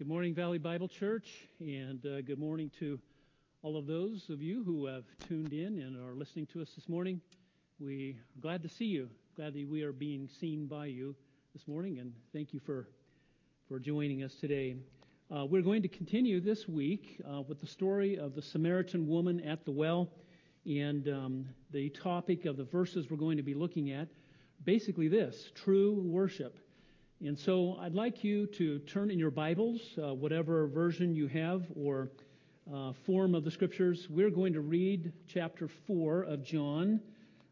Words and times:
Good 0.00 0.08
morning, 0.08 0.34
Valley 0.34 0.56
Bible 0.56 0.88
Church, 0.88 1.28
and 1.60 2.06
uh, 2.06 2.22
good 2.22 2.38
morning 2.38 2.70
to 2.78 2.98
all 3.60 3.76
of 3.76 3.86
those 3.86 4.30
of 4.30 4.40
you 4.40 4.64
who 4.64 4.86
have 4.86 5.04
tuned 5.28 5.52
in 5.52 5.78
and 5.78 5.94
are 5.94 6.14
listening 6.14 6.46
to 6.54 6.62
us 6.62 6.70
this 6.74 6.88
morning. 6.88 7.20
We 7.78 8.16
are 8.38 8.40
glad 8.40 8.62
to 8.62 8.68
see 8.70 8.86
you. 8.86 9.10
Glad 9.36 9.52
that 9.52 9.68
we 9.68 9.82
are 9.82 9.92
being 9.92 10.26
seen 10.26 10.66
by 10.66 10.86
you 10.86 11.14
this 11.52 11.68
morning, 11.68 11.98
and 11.98 12.14
thank 12.32 12.54
you 12.54 12.60
for 12.60 12.88
for 13.68 13.78
joining 13.78 14.22
us 14.22 14.34
today. 14.36 14.76
Uh, 15.30 15.44
we're 15.44 15.60
going 15.60 15.82
to 15.82 15.88
continue 15.88 16.40
this 16.40 16.66
week 16.66 17.20
uh, 17.30 17.42
with 17.42 17.60
the 17.60 17.66
story 17.66 18.18
of 18.18 18.34
the 18.34 18.40
Samaritan 18.40 19.06
woman 19.06 19.38
at 19.40 19.66
the 19.66 19.70
well, 19.70 20.08
and 20.64 21.08
um, 21.08 21.46
the 21.72 21.90
topic 21.90 22.46
of 22.46 22.56
the 22.56 22.64
verses 22.64 23.10
we're 23.10 23.18
going 23.18 23.36
to 23.36 23.42
be 23.42 23.52
looking 23.52 23.90
at, 23.90 24.08
basically 24.64 25.08
this: 25.08 25.52
true 25.54 26.00
worship. 26.06 26.56
And 27.22 27.38
so 27.38 27.76
I'd 27.78 27.94
like 27.94 28.24
you 28.24 28.46
to 28.46 28.78
turn 28.78 29.10
in 29.10 29.18
your 29.18 29.30
Bibles, 29.30 29.82
uh, 30.02 30.14
whatever 30.14 30.66
version 30.68 31.14
you 31.14 31.26
have 31.26 31.66
or 31.76 32.08
uh, 32.72 32.94
form 33.04 33.34
of 33.34 33.44
the 33.44 33.50
Scriptures. 33.50 34.06
We're 34.08 34.30
going 34.30 34.54
to 34.54 34.62
read 34.62 35.12
chapter 35.28 35.68
4 35.86 36.22
of 36.22 36.42
John, 36.42 36.98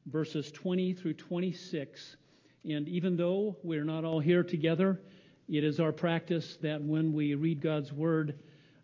verses 0.07 0.51
20 0.53 0.95
through 0.95 1.15
26. 1.15 2.17
And 2.65 2.89
even 2.89 3.19
though 3.19 3.59
we're 3.63 3.85
not 3.85 4.07
all 4.07 4.21
here 4.21 4.43
together, 4.43 5.03
it 5.51 5.65
is 5.65 5.81
our 5.81 5.93
practice 5.93 6.57
that 6.63 6.81
when 6.83 7.13
we 7.13 7.35
read 7.35 7.61
God's 7.61 7.93
Word, 7.93 8.39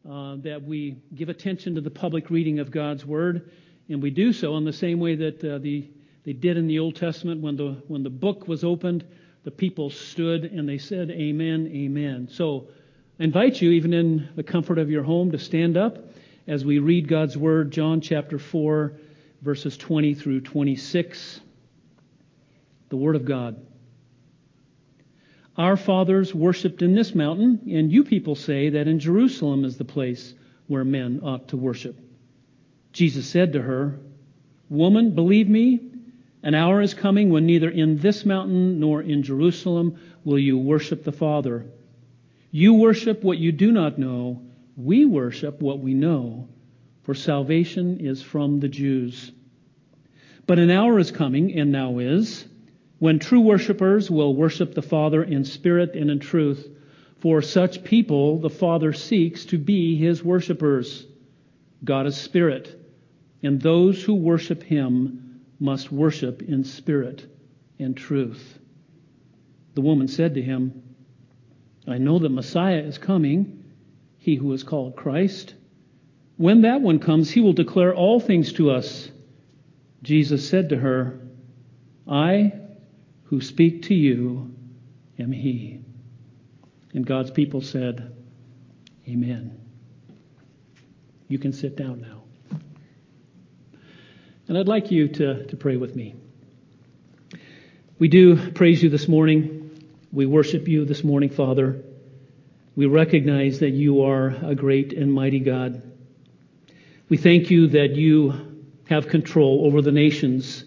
uh, 0.06 0.36
that 0.40 0.64
we 0.64 0.98
give 1.14 1.30
attention 1.30 1.76
to 1.76 1.80
the 1.80 1.90
public 1.90 2.28
reading 2.28 2.58
of 2.58 2.70
God's 2.70 3.06
Word, 3.06 3.50
and 3.88 4.02
we 4.02 4.10
do 4.10 4.34
so 4.34 4.58
in 4.58 4.66
the 4.66 4.72
same 4.74 5.00
way 5.00 5.16
that 5.16 5.42
uh, 5.42 5.56
the, 5.56 5.90
they 6.26 6.34
did 6.34 6.58
in 6.58 6.66
the 6.66 6.80
Old 6.80 6.96
Testament 6.96 7.40
when 7.40 7.56
the 7.56 7.82
when 7.88 8.02
the 8.02 8.10
book 8.10 8.46
was 8.46 8.64
opened 8.64 9.06
the 9.44 9.50
people 9.50 9.90
stood 9.90 10.44
and 10.44 10.68
they 10.68 10.78
said, 10.78 11.10
Amen, 11.10 11.70
Amen. 11.72 12.28
So 12.30 12.68
I 13.20 13.24
invite 13.24 13.60
you, 13.60 13.70
even 13.72 13.92
in 13.92 14.28
the 14.34 14.42
comfort 14.42 14.78
of 14.78 14.90
your 14.90 15.02
home, 15.02 15.30
to 15.32 15.38
stand 15.38 15.76
up 15.76 15.98
as 16.46 16.64
we 16.64 16.78
read 16.78 17.08
God's 17.08 17.36
Word, 17.36 17.70
John 17.70 18.00
chapter 18.00 18.38
4, 18.38 18.92
verses 19.42 19.76
20 19.76 20.14
through 20.14 20.40
26. 20.40 21.40
The 22.88 22.96
Word 22.96 23.16
of 23.16 23.24
God. 23.24 23.64
Our 25.56 25.76
fathers 25.76 26.34
worshipped 26.34 26.82
in 26.82 26.94
this 26.94 27.14
mountain, 27.14 27.60
and 27.70 27.92
you 27.92 28.02
people 28.02 28.34
say 28.34 28.70
that 28.70 28.88
in 28.88 28.98
Jerusalem 28.98 29.64
is 29.64 29.76
the 29.76 29.84
place 29.84 30.34
where 30.66 30.84
men 30.84 31.20
ought 31.22 31.48
to 31.48 31.56
worship. 31.56 31.96
Jesus 32.92 33.28
said 33.28 33.52
to 33.52 33.62
her, 33.62 34.00
Woman, 34.68 35.14
believe 35.14 35.48
me, 35.48 35.80
an 36.44 36.54
hour 36.54 36.82
is 36.82 36.92
coming 36.92 37.30
when 37.30 37.46
neither 37.46 37.70
in 37.70 37.96
this 37.96 38.26
mountain 38.26 38.78
nor 38.78 39.00
in 39.00 39.22
Jerusalem 39.22 39.98
will 40.24 40.38
you 40.38 40.58
worship 40.58 41.02
the 41.02 41.10
Father. 41.10 41.64
You 42.50 42.74
worship 42.74 43.24
what 43.24 43.38
you 43.38 43.50
do 43.50 43.72
not 43.72 43.98
know. 43.98 44.42
We 44.76 45.06
worship 45.06 45.62
what 45.62 45.78
we 45.78 45.94
know, 45.94 46.48
for 47.02 47.14
salvation 47.14 47.98
is 48.00 48.22
from 48.22 48.60
the 48.60 48.68
Jews. 48.68 49.32
But 50.46 50.58
an 50.58 50.70
hour 50.70 50.98
is 50.98 51.10
coming, 51.10 51.58
and 51.58 51.72
now 51.72 51.98
is, 51.98 52.44
when 52.98 53.18
true 53.20 53.40
worshippers 53.40 54.10
will 54.10 54.36
worship 54.36 54.74
the 54.74 54.82
Father 54.82 55.24
in 55.24 55.44
spirit 55.44 55.94
and 55.94 56.10
in 56.10 56.18
truth. 56.18 56.68
For 57.20 57.40
such 57.40 57.84
people 57.84 58.38
the 58.40 58.50
Father 58.50 58.92
seeks 58.92 59.46
to 59.46 59.56
be 59.56 59.96
his 59.96 60.22
worshippers. 60.22 61.06
God 61.82 62.06
is 62.06 62.18
spirit, 62.18 62.78
and 63.42 63.62
those 63.62 64.02
who 64.02 64.14
worship 64.14 64.62
him 64.62 65.23
must 65.58 65.92
worship 65.92 66.42
in 66.42 66.64
spirit 66.64 67.26
and 67.78 67.96
truth. 67.96 68.58
The 69.74 69.80
woman 69.80 70.08
said 70.08 70.34
to 70.34 70.42
him, 70.42 70.82
I 71.86 71.98
know 71.98 72.18
that 72.18 72.28
Messiah 72.28 72.78
is 72.78 72.98
coming, 72.98 73.64
he 74.18 74.36
who 74.36 74.52
is 74.52 74.62
called 74.62 74.96
Christ. 74.96 75.54
When 76.36 76.62
that 76.62 76.80
one 76.80 76.98
comes, 76.98 77.30
he 77.30 77.40
will 77.40 77.52
declare 77.52 77.94
all 77.94 78.20
things 78.20 78.52
to 78.54 78.70
us. 78.70 79.10
Jesus 80.02 80.48
said 80.48 80.70
to 80.70 80.76
her, 80.76 81.20
I 82.08 82.52
who 83.24 83.40
speak 83.40 83.82
to 83.84 83.94
you 83.94 84.54
am 85.18 85.32
he. 85.32 85.80
And 86.92 87.06
God's 87.06 87.30
people 87.30 87.60
said, 87.60 88.14
Amen. 89.08 89.58
You 91.28 91.38
can 91.38 91.52
sit 91.52 91.76
down 91.76 92.00
now. 92.00 92.13
And 94.46 94.58
I'd 94.58 94.68
like 94.68 94.90
you 94.90 95.08
to, 95.08 95.46
to 95.46 95.56
pray 95.56 95.76
with 95.78 95.96
me. 95.96 96.14
We 97.98 98.08
do 98.08 98.50
praise 98.50 98.82
you 98.82 98.90
this 98.90 99.08
morning. 99.08 99.88
We 100.12 100.26
worship 100.26 100.68
you 100.68 100.84
this 100.84 101.02
morning, 101.02 101.30
Father. 101.30 101.82
We 102.76 102.84
recognize 102.86 103.60
that 103.60 103.70
you 103.70 104.02
are 104.02 104.28
a 104.42 104.54
great 104.54 104.92
and 104.92 105.10
mighty 105.10 105.40
God. 105.40 105.82
We 107.08 107.16
thank 107.16 107.50
you 107.50 107.68
that 107.68 107.94
you 107.94 108.64
have 108.90 109.08
control 109.08 109.64
over 109.64 109.80
the 109.80 109.92
nations, 109.92 110.64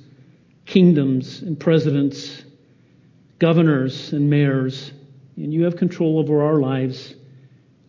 kingdoms, 0.65 1.43
and 1.43 1.59
presidents, 1.59 2.43
governors, 3.37 4.11
and 4.11 4.27
mayors, 4.27 4.91
and 5.35 5.53
you 5.53 5.65
have 5.65 5.75
control 5.75 6.17
over 6.17 6.41
our 6.41 6.59
lives. 6.59 7.13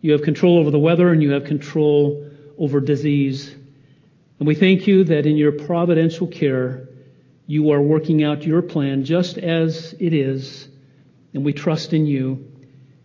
You 0.01 0.11
have 0.11 0.21
control 0.21 0.59
over 0.59 0.69
the 0.69 0.79
weather, 0.79 1.11
and 1.11 1.23
you 1.23 1.31
have 1.31 1.45
control 1.45 2.29
over 2.59 2.79
disease. 2.79 3.55
And 4.39 4.47
we 4.47 4.55
thank 4.55 4.87
you 4.87 5.03
that 5.03 5.25
in 5.25 5.35
your 5.35 5.51
providential 5.51 6.25
care, 6.27 6.87
you 7.45 7.71
are 7.71 7.81
working 7.81 8.23
out 8.23 8.43
your 8.43 8.61
plan 8.61 9.03
just 9.03 9.37
as 9.37 9.93
it 9.99 10.13
is. 10.13 10.67
And 11.33 11.43
we 11.43 11.53
trust 11.53 11.93
in 11.93 12.05
you 12.05 12.51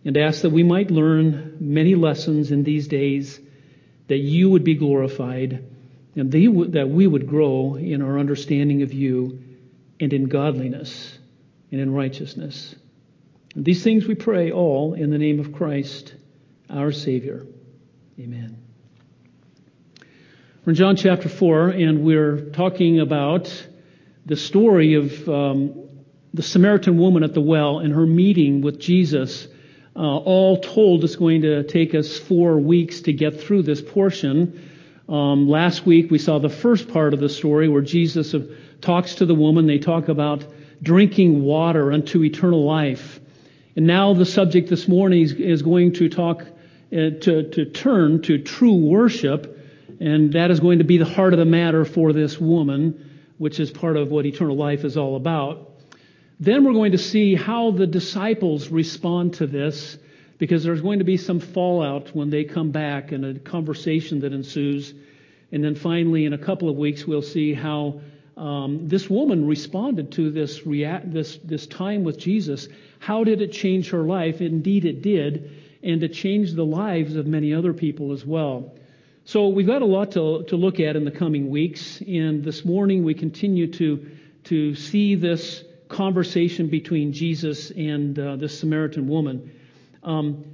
and 0.05 0.17
ask 0.17 0.41
that 0.43 0.51
we 0.51 0.63
might 0.63 0.91
learn 0.91 1.57
many 1.59 1.95
lessons 1.95 2.51
in 2.51 2.63
these 2.63 2.87
days, 2.87 3.39
that 4.07 4.17
you 4.17 4.49
would 4.51 4.63
be 4.63 4.75
glorified, 4.75 5.65
and 6.15 6.31
that 6.31 6.87
we 6.89 7.07
would 7.07 7.27
grow 7.27 7.75
in 7.75 8.01
our 8.01 8.17
understanding 8.17 8.81
of 8.81 8.93
you 8.93 9.43
and 9.99 10.13
in 10.13 10.25
godliness 10.25 11.17
and 11.71 11.81
in 11.81 11.91
righteousness. 11.93 12.75
And 13.55 13.65
these 13.65 13.83
things 13.83 14.05
we 14.05 14.15
pray 14.15 14.51
all 14.51 14.93
in 14.93 15.09
the 15.09 15.17
name 15.17 15.39
of 15.39 15.53
Christ, 15.53 16.13
our 16.69 16.91
Savior. 16.91 17.45
Amen. 18.19 18.57
We're 20.65 20.71
in 20.71 20.77
John 20.77 20.95
chapter 20.95 21.29
4, 21.29 21.69
and 21.69 22.03
we're 22.03 22.49
talking 22.49 22.99
about 22.99 23.67
the 24.25 24.35
story 24.35 24.95
of 24.95 25.29
um, 25.29 25.89
the 26.33 26.41
Samaritan 26.41 26.97
woman 26.97 27.23
at 27.23 27.35
the 27.35 27.41
well 27.41 27.77
and 27.77 27.93
her 27.93 28.07
meeting 28.07 28.61
with 28.61 28.79
Jesus. 28.79 29.47
Uh, 29.95 29.99
all 29.99 30.59
told, 30.59 31.03
it's 31.03 31.17
going 31.17 31.43
to 31.43 31.61
take 31.65 31.93
us 31.93 32.17
four 32.17 32.57
weeks 32.57 33.01
to 33.01 33.13
get 33.13 33.39
through 33.39 33.61
this 33.61 33.79
portion. 33.79 34.67
Um, 35.07 35.47
last 35.47 35.85
week, 35.85 36.09
we 36.09 36.17
saw 36.17 36.39
the 36.39 36.49
first 36.49 36.87
part 36.87 37.13
of 37.13 37.19
the 37.19 37.29
story 37.29 37.69
where 37.69 37.83
Jesus 37.83 38.33
talks 38.81 39.13
to 39.15 39.27
the 39.27 39.35
woman. 39.35 39.67
They 39.67 39.77
talk 39.77 40.07
about 40.07 40.47
drinking 40.81 41.43
water 41.43 41.91
unto 41.91 42.23
eternal 42.23 42.65
life. 42.65 43.19
And 43.75 43.85
now 43.85 44.15
the 44.15 44.25
subject 44.25 44.71
this 44.71 44.87
morning 44.87 45.21
is, 45.21 45.33
is 45.33 45.61
going 45.61 45.93
to 45.93 46.09
talk, 46.09 46.41
uh, 46.41 47.21
to, 47.21 47.51
to 47.51 47.65
turn 47.65 48.23
to 48.23 48.39
true 48.39 48.77
worship 48.77 49.54
and 49.99 50.33
that 50.33 50.51
is 50.51 50.59
going 50.59 50.79
to 50.79 50.85
be 50.85 50.97
the 50.97 51.05
heart 51.05 51.33
of 51.33 51.39
the 51.39 51.45
matter 51.45 51.85
for 51.85 52.13
this 52.13 52.39
woman, 52.39 53.21
which 53.37 53.59
is 53.59 53.71
part 53.71 53.97
of 53.97 54.09
what 54.09 54.25
eternal 54.25 54.55
life 54.55 54.83
is 54.83 54.97
all 54.97 55.15
about. 55.15 55.71
Then 56.39 56.63
we're 56.63 56.73
going 56.73 56.91
to 56.91 56.97
see 56.97 57.35
how 57.35 57.71
the 57.71 57.87
disciples 57.87 58.69
respond 58.69 59.35
to 59.35 59.47
this, 59.47 59.97
because 60.37 60.65
there's 60.65 60.81
going 60.81 60.99
to 60.99 61.05
be 61.05 61.17
some 61.17 61.39
fallout 61.39 62.13
when 62.13 62.29
they 62.29 62.43
come 62.43 62.71
back 62.71 63.13
and 63.13 63.23
a 63.25 63.39
conversation 63.39 64.19
that 64.19 64.33
ensues. 64.33 64.93
And 65.51 65.63
then 65.63 65.75
finally, 65.75 66.25
in 66.25 66.33
a 66.33 66.37
couple 66.37 66.69
of 66.69 66.75
weeks, 66.75 67.05
we'll 67.05 67.21
see 67.21 67.53
how 67.53 68.01
um, 68.35 68.89
this 68.89 69.09
woman 69.09 69.47
responded 69.47 70.11
to 70.13 70.31
this, 70.31 70.65
rea- 70.65 71.01
this, 71.05 71.37
this 71.37 71.67
time 71.67 72.03
with 72.03 72.17
Jesus. 72.17 72.67
How 72.99 73.23
did 73.23 73.41
it 73.41 73.53
change 73.53 73.91
her 73.91 74.03
life? 74.03 74.41
Indeed, 74.41 74.83
it 74.83 75.01
did. 75.01 75.51
And 75.81 76.03
it 76.03 76.13
changed 76.13 76.57
the 76.57 76.65
lives 76.65 77.15
of 77.15 77.27
many 77.27 77.53
other 77.53 77.71
people 77.71 78.11
as 78.11 78.25
well. 78.25 78.75
So 79.27 79.47
we've 79.47 79.65
got 79.65 79.81
a 79.81 79.85
lot 79.85 80.11
to, 80.11 80.45
look 80.51 80.79
at 80.79 80.95
in 80.95 81.03
the 81.03 81.09
coming 81.09 81.49
weeks, 81.49 81.99
and 81.99 82.43
this 82.43 82.63
morning 82.63 83.03
we 83.03 83.15
continue 83.15 83.71
to, 83.73 84.11
to 84.43 84.75
see 84.75 85.15
this 85.15 85.63
conversation 85.87 86.67
between 86.67 87.11
Jesus 87.11 87.71
and 87.71 88.19
uh, 88.19 88.35
this 88.35 88.59
Samaritan 88.59 89.07
woman. 89.07 89.51
Um, 90.03 90.45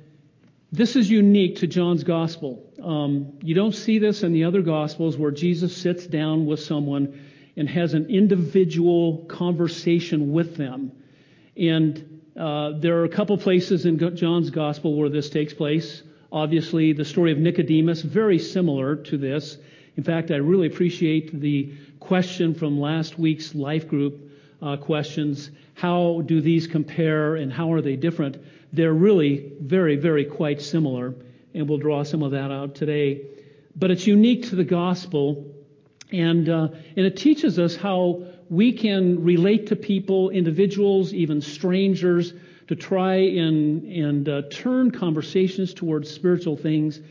this 0.71 0.95
is 0.95 1.09
unique 1.09 1.57
to 1.57 1.67
John's 1.67 2.05
gospel. 2.05 2.63
Um, 2.81 3.33
you 3.41 3.55
don't 3.55 3.75
see 3.75 3.99
this 3.99 4.23
in 4.23 4.31
the 4.31 4.45
other 4.45 4.61
gospels 4.61 5.17
where 5.17 5.31
Jesus 5.31 5.75
sits 5.75 6.07
down 6.07 6.45
with 6.45 6.61
someone 6.61 7.27
and 7.57 7.67
has 7.67 7.93
an 7.93 8.09
individual 8.09 9.25
conversation 9.25 10.31
with 10.31 10.55
them. 10.55 10.93
And 11.57 12.21
uh, 12.39 12.79
there 12.79 12.99
are 12.99 13.03
a 13.03 13.09
couple 13.09 13.37
places 13.37 13.85
in 13.85 14.15
John's 14.15 14.49
gospel 14.49 14.95
where 14.95 15.09
this 15.09 15.29
takes 15.29 15.53
place. 15.53 16.03
Obviously, 16.31 16.93
the 16.93 17.05
story 17.05 17.31
of 17.31 17.37
Nicodemus, 17.37 18.01
very 18.01 18.39
similar 18.39 18.95
to 18.95 19.17
this. 19.17 19.57
In 19.97 20.03
fact, 20.03 20.31
I 20.31 20.37
really 20.37 20.67
appreciate 20.67 21.39
the 21.39 21.73
question 21.99 22.53
from 22.55 22.79
last 22.79 23.19
week's 23.19 23.53
life 23.53 23.87
group 23.87 24.31
uh, 24.61 24.77
questions. 24.77 25.51
How 25.73 26.21
do 26.25 26.39
these 26.39 26.67
compare 26.67 27.35
and 27.35 27.51
how 27.51 27.73
are 27.73 27.81
they 27.81 27.95
different? 27.95 28.37
They're 28.71 28.93
really 28.93 29.51
very, 29.59 29.97
very 29.97 30.25
quite 30.25 30.61
similar. 30.61 31.13
and 31.53 31.67
we'll 31.67 31.77
draw 31.77 32.03
some 32.03 32.23
of 32.23 32.31
that 32.31 32.51
out 32.51 32.75
today. 32.75 33.21
But 33.75 33.91
it's 33.91 34.07
unique 34.07 34.49
to 34.49 34.55
the 34.55 34.63
gospel, 34.63 35.53
and, 36.11 36.47
uh, 36.47 36.69
and 36.95 37.05
it 37.05 37.17
teaches 37.17 37.59
us 37.59 37.75
how 37.75 38.23
we 38.49 38.73
can 38.73 39.23
relate 39.23 39.67
to 39.67 39.75
people, 39.75 40.29
individuals, 40.29 41.13
even 41.13 41.41
strangers, 41.41 42.33
to 42.71 42.75
try 42.77 43.15
and, 43.15 43.83
and 43.83 44.29
uh, 44.29 44.43
turn 44.49 44.91
conversations 44.91 45.73
towards 45.73 46.09
spiritual 46.09 46.55
things, 46.55 47.01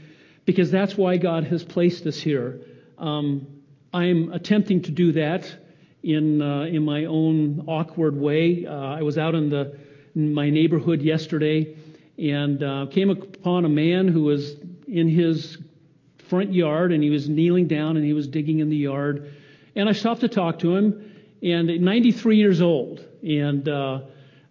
because 0.46 0.70
that's 0.70 0.96
why 0.96 1.18
God 1.18 1.44
has 1.44 1.62
placed 1.62 2.06
us 2.06 2.18
here. 2.18 2.62
Um, 2.96 3.46
I'm 3.92 4.32
attempting 4.32 4.80
to 4.84 4.90
do 4.90 5.12
that 5.12 5.54
in 6.02 6.40
uh, 6.40 6.62
in 6.62 6.82
my 6.82 7.04
own 7.04 7.66
awkward 7.66 8.16
way. 8.16 8.64
Uh, 8.64 8.72
I 8.72 9.02
was 9.02 9.18
out 9.18 9.34
in 9.34 9.50
the 9.50 9.78
in 10.14 10.32
my 10.32 10.48
neighborhood 10.48 11.02
yesterday 11.02 11.76
and 12.18 12.62
uh, 12.62 12.86
came 12.90 13.10
upon 13.10 13.66
a 13.66 13.68
man 13.68 14.08
who 14.08 14.22
was 14.22 14.54
in 14.88 15.08
his 15.08 15.58
front 16.30 16.54
yard 16.54 16.90
and 16.90 17.02
he 17.02 17.10
was 17.10 17.28
kneeling 17.28 17.66
down 17.66 17.98
and 17.98 18.06
he 18.06 18.14
was 18.14 18.26
digging 18.28 18.60
in 18.60 18.70
the 18.70 18.78
yard. 18.78 19.30
And 19.76 19.90
I 19.90 19.92
stopped 19.92 20.22
to 20.22 20.28
talk 20.28 20.60
to 20.60 20.74
him. 20.74 21.06
And 21.42 21.68
93 21.82 22.38
years 22.38 22.62
old 22.62 23.04
and 23.22 23.68
uh, 23.68 24.00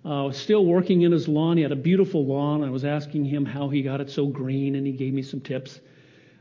uh, 0.09 0.31
still 0.31 0.65
working 0.65 1.03
in 1.03 1.11
his 1.11 1.27
lawn. 1.27 1.57
He 1.57 1.61
had 1.61 1.71
a 1.71 1.75
beautiful 1.75 2.25
lawn. 2.25 2.63
I 2.63 2.71
was 2.71 2.83
asking 2.83 3.25
him 3.25 3.45
how 3.45 3.69
he 3.69 3.83
got 3.83 4.01
it 4.01 4.09
so 4.09 4.25
green, 4.25 4.73
and 4.73 4.85
he 4.87 4.93
gave 4.93 5.13
me 5.13 5.21
some 5.21 5.39
tips. 5.39 5.79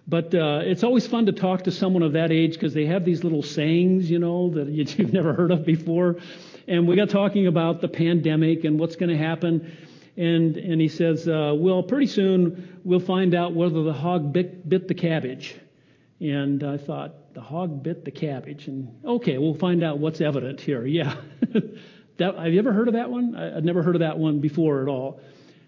But 0.07 0.35
uh, 0.35 0.61
it's 0.63 0.83
always 0.83 1.07
fun 1.07 1.27
to 1.27 1.33
talk 1.33 1.65
to 1.65 1.71
someone 1.71 2.03
of 2.03 2.15
that 2.15 2.33
age 2.33 2.55
because 2.55 2.73
they 2.73 2.87
have 2.87 3.05
these 3.05 3.23
little 3.23 3.43
sayings, 3.43 4.11
you 4.11 4.19
know, 4.19 4.49
that 4.55 4.69
you've 4.99 5.13
never 5.13 5.35
heard 5.35 5.51
of 5.51 5.67
before. 5.67 6.17
And 6.67 6.89
we 6.89 6.97
got 6.97 7.11
talking 7.11 7.47
about 7.47 7.83
the 7.83 7.89
pandemic 7.89 8.65
and 8.65 8.81
what's 8.81 8.97
going 8.97 9.11
to 9.11 9.19
happen. 9.19 9.77
And, 10.17 10.57
and 10.57 10.81
he 10.81 10.89
says, 10.89 11.29
uh, 11.29 11.53
well, 11.55 11.83
pretty 11.83 12.07
soon 12.07 12.81
we'll 12.85 13.01
find 13.01 13.35
out 13.35 13.55
whether 13.55 13.83
the 13.83 13.93
hog 13.93 14.33
bit, 14.33 14.67
bit 14.67 14.89
the 14.89 14.95
cabbage. 14.95 15.55
And 16.21 16.65
I 16.65 16.79
thought, 16.79 17.35
the 17.35 17.43
hog 17.43 17.83
bit 17.83 18.07
the 18.07 18.11
cabbage. 18.11 18.67
And 18.67 18.99
okay, 19.05 19.37
we'll 19.37 19.55
find 19.55 19.85
out 19.85 19.99
what's 19.99 20.23
evident 20.23 20.63
here. 20.63 20.87
Yeah. 20.87 21.17
That, 22.19 22.37
have 22.37 22.53
you 22.53 22.59
ever 22.59 22.73
heard 22.73 22.89
of 22.89 22.95
that 22.95 23.11
one? 23.11 23.35
I, 23.35 23.57
I'd 23.57 23.65
never 23.65 23.83
heard 23.83 23.97
of 23.97 24.01
that 24.01 24.19
one 24.19 24.41
before 24.41 24.83
at 24.83 24.89
all. 24.89 25.21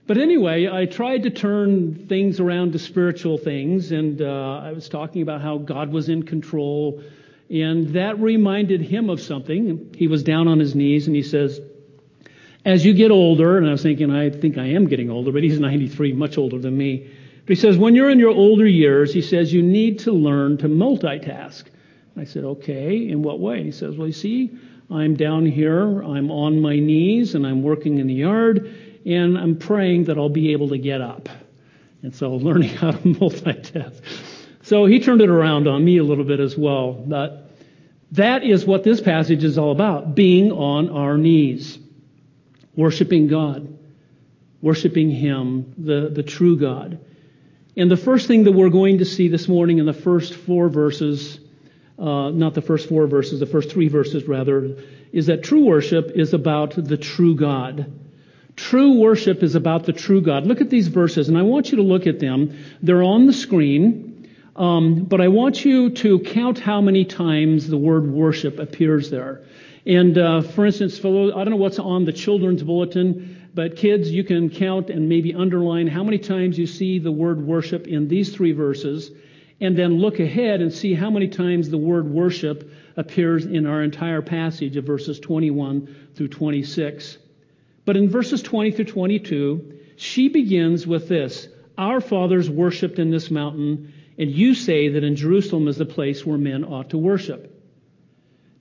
But 0.07 0.19
anyway, 0.19 0.69
I 0.69 0.87
tried 0.87 1.23
to 1.23 1.31
turn 1.31 2.07
things 2.09 2.41
around 2.41 2.73
to 2.73 2.79
spiritual 2.79 3.39
things, 3.39 3.93
and 3.93 4.21
uh, 4.21 4.61
I 4.65 4.73
was 4.73 4.89
talking 4.89 5.23
about 5.23 5.41
how 5.41 5.59
God 5.59 5.93
was 5.93 6.09
in 6.09 6.25
control, 6.25 7.03
and 7.49 7.91
that 7.91 8.19
reminded 8.19 8.81
him 8.81 9.09
of 9.09 9.21
something. 9.21 9.95
He 9.97 10.09
was 10.09 10.25
down 10.25 10.49
on 10.49 10.59
his 10.59 10.75
knees, 10.75 11.07
and 11.07 11.15
he 11.15 11.23
says, 11.23 11.61
As 12.65 12.85
you 12.85 12.93
get 12.93 13.13
older, 13.13 13.57
and 13.57 13.69
I 13.69 13.71
was 13.71 13.83
thinking, 13.83 14.11
I 14.11 14.31
think 14.31 14.59
I 14.59 14.71
am 14.71 14.89
getting 14.89 15.11
older, 15.11 15.31
but 15.31 15.45
he's 15.45 15.61
93, 15.61 16.13
much 16.15 16.37
older 16.39 16.59
than 16.59 16.77
me. 16.77 17.09
But 17.43 17.49
he 17.49 17.55
says, 17.55 17.79
When 17.79 17.95
you're 17.95 18.11
in 18.11 18.19
your 18.19 18.31
older 18.31 18.67
years, 18.67 19.15
he 19.15 19.23
says, 19.23 19.53
you 19.53 19.63
need 19.63 20.01
to 20.01 20.13
learn 20.13 20.59
to 20.59 20.69
multitask. 20.69 21.65
I 22.17 22.25
said, 22.25 22.43
Okay, 22.43 23.09
in 23.09 23.23
what 23.23 23.39
way? 23.39 23.63
He 23.63 23.71
says, 23.71 23.97
Well, 23.97 24.09
you 24.09 24.13
see, 24.13 24.59
I'm 24.93 25.15
down 25.15 25.47
here, 25.47 26.03
I'm 26.03 26.31
on 26.31 26.61
my 26.61 26.79
knees, 26.79 27.35
and 27.35 27.47
I'm 27.47 27.63
working 27.63 27.99
in 27.99 28.07
the 28.07 28.15
yard 28.15 28.75
and 29.07 29.39
I'm 29.39 29.57
praying 29.57 30.05
that 30.05 30.19
I'll 30.19 30.29
be 30.29 30.53
able 30.53 30.69
to 30.71 30.79
get 30.79 31.01
up. 31.01 31.29
And 32.03 32.15
so 32.15 32.35
learning 32.37 32.71
how 32.71 32.93
to 32.93 32.99
multitask. 32.99 34.01
So 34.63 34.87
he 34.87 35.01
turned 35.01 35.21
it 35.21 35.31
around 35.31 35.67
on 35.67 35.85
me 35.85 35.99
a 35.99 36.05
little 36.05 36.25
bit 36.25 36.41
as 36.41 36.57
well. 36.57 36.93
But 36.93 37.51
that 38.13 38.45
is 38.45 38.65
what 38.65 38.85
this 38.85 39.01
passage 39.01 39.45
is 39.45 39.59
all 39.59 39.73
about 39.73 40.15
being 40.15 40.53
on 40.53 40.91
our 40.91 41.17
knees, 41.17 41.79
worshiping 42.77 43.29
God, 43.29 43.79
worshiping 44.61 45.11
Him, 45.11 45.75
the, 45.79 46.11
the 46.13 46.23
true 46.23 46.59
God. 46.59 47.01
And 47.77 47.91
the 47.91 47.97
first 47.97 48.27
thing 48.27 48.45
that 48.45 48.53
we're 48.53 48.69
going 48.69 48.99
to 48.99 49.05
see 49.05 49.29
this 49.29 49.49
morning 49.49 49.79
in 49.79 49.87
the 49.87 49.93
first 49.93 50.35
four 50.35 50.69
verses, 50.69 51.40
uh, 52.01 52.31
not 52.31 52.55
the 52.55 52.63
first 52.63 52.89
four 52.89 53.07
verses, 53.07 53.41
the 53.41 53.47
first 53.47 53.71
three 53.71 53.89
verses 53.89 54.27
rather, 54.27 54.77
is 55.13 55.27
that 55.27 55.43
true 55.43 55.65
worship 55.65 56.13
is 56.15 56.33
about 56.33 56.75
the 56.75 56.97
true 56.97 57.35
God. 57.37 57.93
True 58.57 58.99
worship 58.99 59.43
is 59.43 59.55
about 59.55 59.85
the 59.85 59.93
true 59.93 60.21
God. 60.21 60.47
Look 60.47 60.61
at 60.61 60.71
these 60.71 60.89
verses, 60.89 61.29
and 61.29 61.37
I 61.37 61.43
want 61.43 61.71
you 61.71 61.77
to 61.77 61.83
look 61.83 62.07
at 62.07 62.19
them. 62.19 62.59
They're 62.83 63.03
on 63.03 63.27
the 63.27 63.33
screen, 63.33 64.29
um, 64.57 65.05
but 65.05 65.21
I 65.21 65.29
want 65.29 65.65
you 65.65 65.91
to 65.91 66.19
count 66.21 66.59
how 66.59 66.81
many 66.81 67.05
times 67.05 67.69
the 67.69 67.79
word 67.79 68.11
worship 68.11 68.59
appears 68.59 69.11
there. 69.11 69.43
And 69.87 70.17
uh, 70.19 70.43
for 70.43 70.67
instance, 70.67 70.99
for, 70.99 71.33
I 71.37 71.45
don't 71.45 71.51
know 71.51 71.57
what's 71.57 71.79
on 71.79 72.05
the 72.05 72.13
children's 72.13 72.63
bulletin, 72.63 73.49
but 73.55 73.77
kids, 73.77 74.11
you 74.11 74.25
can 74.25 74.51
count 74.51 74.91
and 74.91 75.09
maybe 75.09 75.35
underline 75.35 75.87
how 75.87 76.05
many 76.05 76.19
times 76.19 76.59
you 76.59 76.67
see 76.67 76.99
the 76.99 77.13
word 77.13 77.41
worship 77.41 77.87
in 77.87 78.09
these 78.09 78.35
three 78.35 78.53
verses, 78.53 79.11
and 79.61 79.77
then 79.77 79.99
look 79.99 80.21
ahead 80.21 80.61
and 80.63 80.73
see 80.73 80.95
how 80.95 81.11
many 81.11 81.29
times 81.29 81.69
the 81.69 81.79
word 81.79 82.09
worship 82.09 82.71
appears 82.97 83.45
in 83.45 83.67
our 83.67 83.83
entire 83.83 84.23
passage 84.23 84.77
of 84.77 84.85
verses 84.85 85.21
21 85.21 86.11
through 86.15 86.29
26. 86.29 87.19
But 87.85 87.97
in 87.97 88.09
verses 88.09 88.43
20 88.43 88.71
through 88.73 88.85
22, 88.87 89.79
she 89.97 90.29
begins 90.29 90.87
with 90.87 91.09
this 91.09 91.49
Our 91.77 92.01
fathers 92.01 92.49
worshipped 92.49 92.99
in 92.99 93.11
this 93.11 93.31
mountain, 93.31 93.93
and 94.19 94.31
you 94.31 94.55
say 94.55 94.89
that 94.89 95.05
in 95.05 95.17
Jerusalem 95.17 95.69
is 95.69 95.77
the 95.77 95.87
place 95.87 96.25
where 96.25 96.39
men 96.39 96.65
ought 96.65 96.91
to 96.91 96.99
worship. 96.99 97.55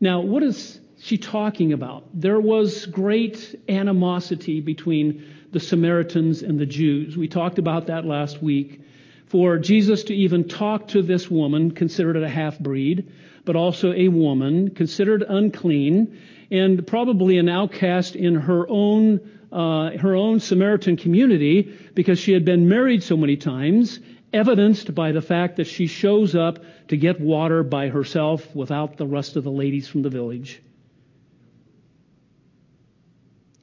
Now, 0.02 0.22
what 0.22 0.44
is 0.44 0.80
she 1.00 1.18
talking 1.18 1.74
about? 1.74 2.06
There 2.14 2.40
was 2.40 2.86
great 2.86 3.60
animosity 3.68 4.62
between 4.62 5.26
the 5.52 5.60
Samaritans 5.60 6.42
and 6.42 6.60
the 6.60 6.66
Jews. 6.66 7.18
We 7.18 7.28
talked 7.28 7.58
about 7.58 7.88
that 7.88 8.06
last 8.06 8.42
week. 8.42 8.82
For 9.30 9.60
Jesus 9.60 10.06
to 10.06 10.16
even 10.16 10.48
talk 10.48 10.90
to 10.90 11.04
this 11.04 11.30
woman, 11.30 11.72
considered 11.72 12.18
a 12.18 12.28
half 12.28 12.58
breed, 12.60 13.12
but 13.46 13.56
also 13.56 13.94
a 13.94 14.08
woman, 14.08 14.72
considered 14.72 15.24
unclean, 15.28 16.18
and 16.50 16.86
probably 16.86 17.38
an 17.38 17.48
outcast 17.48 18.16
in 18.16 18.36
her 18.36 18.68
own 18.68 19.22
uh, 19.52 19.98
her 19.98 20.16
own 20.16 20.40
Samaritan 20.40 20.96
community 20.96 21.76
because 21.96 22.20
she 22.20 22.34
had 22.34 22.46
been 22.46 22.70
married 22.70 23.02
so 23.02 23.18
many 23.18 23.36
times, 23.36 24.00
evidenced 24.32 24.94
by 24.94 25.12
the 25.12 25.24
fact 25.24 25.56
that 25.58 25.66
she 25.66 25.88
shows 25.88 26.36
up 26.36 26.60
to 26.90 26.98
get 26.98 27.20
water 27.20 27.64
by 27.64 27.88
herself 27.88 28.56
without 28.56 28.98
the 28.98 29.08
rest 29.08 29.36
of 29.36 29.44
the 29.44 29.52
ladies 29.52 29.88
from 29.88 30.04
the 30.04 30.10
village. 30.10 30.62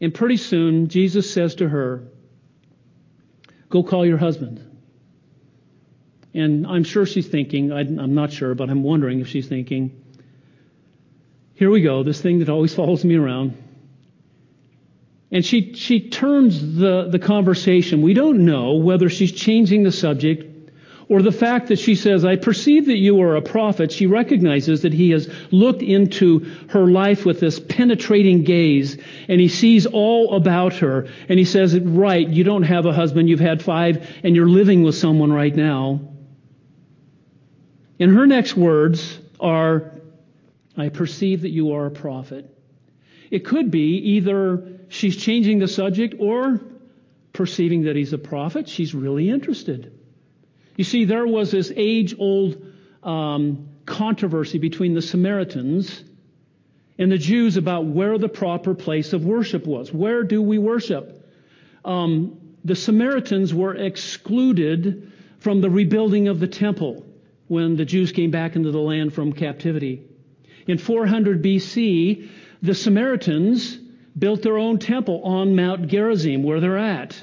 And 0.01 0.13
pretty 0.13 0.39
soon, 0.39 0.89
Jesus 0.89 1.33
says 1.33 1.55
to 1.57 1.69
her, 1.69 2.09
Go 3.69 3.85
call 3.85 4.05
your 4.05 4.19
husband. 4.19 4.66
And 6.37 6.67
I'm 6.67 6.85
sure 6.85 7.07
she's 7.07 7.27
thinking, 7.27 7.73
I'm 7.73 8.15
not 8.15 8.31
sure, 8.31 8.55
but 8.55 8.69
I'm 8.69 8.83
wondering 8.83 9.21
if 9.21 9.29
she's 9.29 9.49
thinking, 9.49 10.03
here 11.55 11.71
we 11.71 11.81
go, 11.81 12.03
this 12.03 12.21
thing 12.21 12.41
that 12.41 12.51
always 12.51 12.75
follows 12.75 13.03
me 13.05 13.17
around. 13.17 13.57
And 15.33 15.45
she, 15.45 15.73
she 15.73 16.11
turns 16.11 16.77
the, 16.77 17.09
the 17.11 17.19
conversation. 17.19 18.03
We 18.03 18.13
don't 18.13 18.45
know 18.45 18.75
whether 18.75 19.09
she's 19.09 19.33
changing 19.33 19.83
the 19.83 19.91
subject 19.91 20.71
or 21.09 21.23
the 21.23 21.33
fact 21.33 21.69
that 21.69 21.79
she 21.79 21.95
says, 21.95 22.25
I 22.25 22.37
perceive 22.37 22.87
that 22.87 22.99
you 22.99 23.23
are 23.23 23.37
a 23.37 23.43
prophet. 23.43 23.91
She 23.91 24.07
recognizes 24.07 24.83
that 24.83 24.93
he 24.93 25.11
has 25.13 25.33
looked 25.51 25.83
into 25.83 26.41
her 26.69 26.87
life 26.87 27.25
with 27.25 27.41
this 27.41 27.59
penetrating 27.59 28.45
gaze 28.45 28.99
and 29.29 29.41
he 29.41 29.49
sees 29.49 29.87
all 29.87 30.37
about 30.37 30.75
her. 30.75 31.09
And 31.31 31.39
he 31.39 31.47
says, 31.47 31.79
right, 31.79 32.29
you 32.29 32.45
don't 32.45 32.65
have 32.65 32.85
a 32.85 32.93
husband, 32.93 33.31
you've 33.31 33.41
had 33.41 33.63
five, 33.63 34.07
and 34.23 34.37
you're 34.37 34.49
living 34.49 34.83
with 34.83 34.97
someone 34.97 35.33
right 35.33 35.55
now. 35.55 36.01
And 37.99 38.15
her 38.15 38.27
next 38.27 38.57
words 38.57 39.19
are, 39.41 39.93
I 40.77 40.89
perceive 40.91 41.43
that 41.43 41.51
you 41.51 41.73
are 41.73 41.87
a 41.87 41.91
prophet. 41.91 42.53
It 43.31 43.45
could 43.45 43.71
be 43.71 43.97
either 44.17 44.81
she's 44.89 45.17
changing 45.17 45.59
the 45.59 45.69
subject 45.69 46.15
or 46.19 46.61
perceiving 47.33 47.83
that 47.83 47.97
he's 47.97 48.13
a 48.13 48.19
prophet. 48.19 48.69
She's 48.69 48.95
really 48.95 49.31
interested. 49.31 49.99
You 50.77 50.85
see, 50.85 51.05
there 51.05 51.27
was 51.27 51.51
this 51.51 51.73
age 51.75 52.15
old 52.19 52.63
um, 53.03 53.69
controversy 53.87 54.59
between 54.59 54.95
the 54.95 55.03
Samaritans 55.03 56.05
and 56.99 57.11
the 57.11 57.19
Jews 57.19 57.57
about 57.57 57.87
where 57.87 58.19
the 58.19 58.29
proper 58.29 58.75
place 58.75 59.13
of 59.13 59.25
worship 59.25 59.67
was. 59.67 59.93
Where 59.93 60.23
do 60.23 60.43
we 60.43 60.59
worship? 60.59 61.27
Um, 61.85 62.39
the 62.65 62.75
Samaritans 62.75 63.55
were 63.55 63.75
excluded 63.75 65.13
from 65.39 65.61
the 65.61 65.71
rebuilding 65.71 66.29
of 66.29 66.41
the 66.41 66.49
temple 66.49 67.06
when 67.49 67.77
the 67.77 67.85
Jews 67.85 68.13
came 68.13 68.31
back 68.31 68.57
into 68.57 68.71
the 68.71 68.81
land 68.81 69.15
from 69.15 69.33
captivity. 69.33 70.03
In 70.67 70.79
400 70.79 71.43
BC, 71.43 72.29
the 72.63 72.75
Samaritans 72.75 73.79
built 74.19 74.43
their 74.43 74.59
own 74.59 74.79
temple 74.79 75.23
on 75.23 75.55
Mount 75.55 75.89
Gerizim, 75.89 76.43
where 76.43 76.61
they're 76.61 76.79
at. 76.79 77.23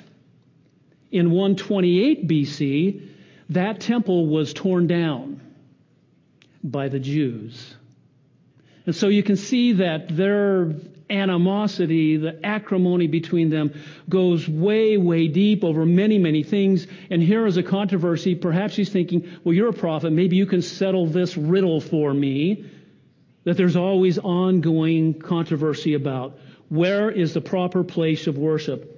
In 1.11 1.31
128 1.31 2.27
BC, 2.27 3.07
that 3.49 3.79
temple 3.79 4.27
was 4.27 4.53
torn 4.53 4.87
down 4.87 5.41
by 6.63 6.87
the 6.87 6.99
Jews. 6.99 7.75
And 8.85 8.95
so 8.95 9.07
you 9.07 9.23
can 9.23 9.35
see 9.35 9.73
that 9.73 10.15
their 10.15 10.73
animosity, 11.13 12.17
the 12.17 12.45
acrimony 12.45 13.07
between 13.07 13.49
them 13.49 13.73
goes 14.09 14.47
way, 14.49 14.97
way 14.97 15.27
deep 15.27 15.63
over 15.63 15.85
many, 15.85 16.17
many 16.17 16.43
things. 16.43 16.87
And 17.09 17.21
here 17.21 17.45
is 17.45 17.57
a 17.57 17.63
controversy. 17.63 18.35
Perhaps 18.35 18.75
he's 18.75 18.89
thinking, 18.89 19.29
well, 19.43 19.53
you're 19.53 19.69
a 19.69 19.73
prophet. 19.73 20.11
Maybe 20.11 20.35
you 20.35 20.45
can 20.45 20.61
settle 20.61 21.07
this 21.07 21.37
riddle 21.37 21.79
for 21.79 22.13
me 22.13 22.69
that 23.43 23.57
there's 23.57 23.75
always 23.75 24.17
ongoing 24.17 25.19
controversy 25.19 25.93
about. 25.93 26.39
Where 26.69 27.11
is 27.11 27.33
the 27.33 27.41
proper 27.41 27.83
place 27.83 28.27
of 28.27 28.37
worship? 28.37 28.89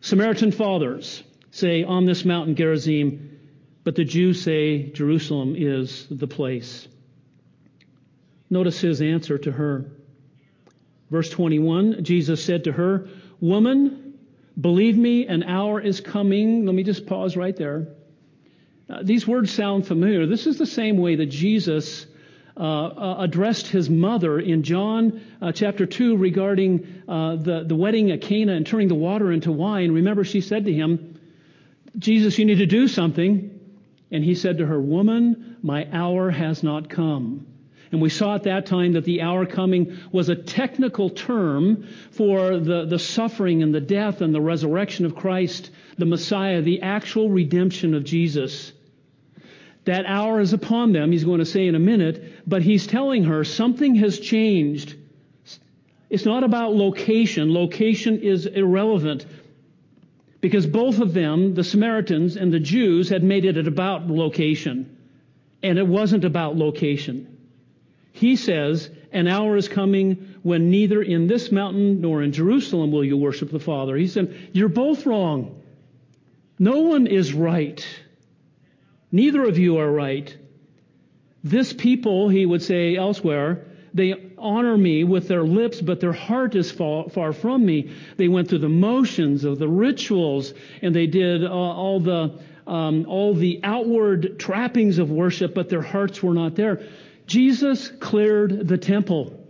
Samaritan 0.00 0.52
fathers 0.52 1.22
say, 1.50 1.82
on 1.82 2.04
this 2.04 2.24
mountain 2.24 2.54
Gerizim, 2.54 3.38
but 3.82 3.94
the 3.94 4.04
Jews 4.04 4.42
say 4.42 4.90
Jerusalem 4.90 5.54
is 5.56 6.06
the 6.10 6.26
place. 6.26 6.86
Notice 8.50 8.80
his 8.80 9.00
answer 9.00 9.38
to 9.38 9.50
her. 9.52 9.90
Verse 11.10 11.30
21, 11.30 12.02
Jesus 12.04 12.44
said 12.44 12.64
to 12.64 12.72
her, 12.72 13.08
Woman, 13.40 14.14
believe 14.60 14.96
me, 14.96 15.26
an 15.26 15.42
hour 15.42 15.80
is 15.80 16.00
coming. 16.00 16.66
Let 16.66 16.74
me 16.74 16.82
just 16.82 17.06
pause 17.06 17.36
right 17.36 17.56
there. 17.56 17.88
Uh, 18.88 19.02
these 19.02 19.26
words 19.26 19.52
sound 19.52 19.86
familiar. 19.86 20.26
This 20.26 20.46
is 20.46 20.58
the 20.58 20.66
same 20.66 20.98
way 20.98 21.16
that 21.16 21.26
Jesus 21.26 22.06
uh, 22.56 22.60
uh, 22.60 23.16
addressed 23.20 23.66
his 23.68 23.90
mother 23.90 24.38
in 24.40 24.62
John 24.62 25.20
uh, 25.42 25.52
chapter 25.52 25.86
2 25.86 26.16
regarding 26.16 27.02
uh, 27.06 27.36
the, 27.36 27.64
the 27.66 27.74
wedding 27.74 28.10
at 28.10 28.22
Cana 28.22 28.54
and 28.54 28.66
turning 28.66 28.88
the 28.88 28.94
water 28.94 29.30
into 29.30 29.52
wine. 29.52 29.92
Remember, 29.92 30.24
she 30.24 30.40
said 30.40 30.64
to 30.64 30.72
him, 30.72 31.20
Jesus, 31.98 32.38
you 32.38 32.44
need 32.44 32.58
to 32.58 32.66
do 32.66 32.88
something. 32.88 33.60
And 34.10 34.24
he 34.24 34.34
said 34.34 34.58
to 34.58 34.66
her, 34.66 34.80
Woman, 34.80 35.56
my 35.62 35.88
hour 35.92 36.30
has 36.30 36.62
not 36.62 36.88
come. 36.88 37.46
And 37.96 38.02
we 38.02 38.10
saw 38.10 38.34
at 38.34 38.42
that 38.42 38.66
time 38.66 38.92
that 38.92 39.04
the 39.04 39.22
hour 39.22 39.46
coming 39.46 39.96
was 40.12 40.28
a 40.28 40.36
technical 40.36 41.08
term 41.08 41.88
for 42.10 42.58
the, 42.58 42.84
the 42.84 42.98
suffering 42.98 43.62
and 43.62 43.74
the 43.74 43.80
death 43.80 44.20
and 44.20 44.34
the 44.34 44.40
resurrection 44.42 45.06
of 45.06 45.16
Christ, 45.16 45.70
the 45.96 46.04
Messiah, 46.04 46.60
the 46.60 46.82
actual 46.82 47.30
redemption 47.30 47.94
of 47.94 48.04
Jesus. 48.04 48.70
That 49.86 50.04
hour 50.04 50.40
is 50.40 50.52
upon 50.52 50.92
them, 50.92 51.10
he's 51.10 51.24
going 51.24 51.38
to 51.38 51.46
say 51.46 51.66
in 51.66 51.74
a 51.74 51.78
minute, 51.78 52.34
but 52.46 52.60
he's 52.60 52.86
telling 52.86 53.24
her 53.24 53.44
something 53.44 53.94
has 53.94 54.20
changed. 54.20 54.94
It's 56.10 56.26
not 56.26 56.44
about 56.44 56.74
location. 56.74 57.54
Location 57.54 58.18
is 58.18 58.44
irrelevant 58.44 59.24
because 60.42 60.66
both 60.66 61.00
of 61.00 61.14
them, 61.14 61.54
the 61.54 61.64
Samaritans 61.64 62.36
and 62.36 62.52
the 62.52 62.60
Jews, 62.60 63.08
had 63.08 63.24
made 63.24 63.46
it 63.46 63.56
about 63.66 64.06
location. 64.06 64.98
And 65.62 65.78
it 65.78 65.86
wasn't 65.86 66.26
about 66.26 66.56
location. 66.56 67.35
He 68.16 68.36
says, 68.36 68.88
An 69.12 69.28
hour 69.28 69.58
is 69.58 69.68
coming 69.68 70.36
when 70.42 70.70
neither 70.70 71.02
in 71.02 71.26
this 71.26 71.52
mountain 71.52 72.00
nor 72.00 72.22
in 72.22 72.32
Jerusalem 72.32 72.90
will 72.90 73.04
you 73.04 73.18
worship 73.18 73.50
the 73.50 73.60
Father. 73.60 73.94
He 73.94 74.06
said, 74.06 74.34
You're 74.52 74.70
both 74.70 75.04
wrong. 75.04 75.60
No 76.58 76.78
one 76.78 77.06
is 77.06 77.34
right. 77.34 77.86
Neither 79.12 79.44
of 79.44 79.58
you 79.58 79.76
are 79.76 79.90
right. 79.92 80.34
This 81.44 81.74
people, 81.74 82.30
he 82.30 82.46
would 82.46 82.62
say 82.62 82.96
elsewhere, 82.96 83.66
they 83.92 84.14
honor 84.38 84.78
me 84.78 85.04
with 85.04 85.28
their 85.28 85.44
lips, 85.44 85.82
but 85.82 86.00
their 86.00 86.14
heart 86.14 86.54
is 86.54 86.70
far, 86.70 87.10
far 87.10 87.34
from 87.34 87.66
me. 87.66 87.90
They 88.16 88.28
went 88.28 88.48
through 88.48 88.60
the 88.60 88.70
motions 88.70 89.44
of 89.44 89.58
the 89.58 89.68
rituals, 89.68 90.54
and 90.80 90.96
they 90.96 91.06
did 91.06 91.44
uh, 91.44 91.50
all 91.50 92.00
the 92.00 92.40
um, 92.66 93.04
all 93.06 93.34
the 93.34 93.60
outward 93.62 94.38
trappings 94.38 94.98
of 94.98 95.10
worship, 95.10 95.54
but 95.54 95.68
their 95.68 95.82
hearts 95.82 96.22
were 96.22 96.34
not 96.34 96.56
there. 96.56 96.80
Jesus 97.26 97.88
cleared 97.88 98.68
the 98.68 98.78
temple, 98.78 99.46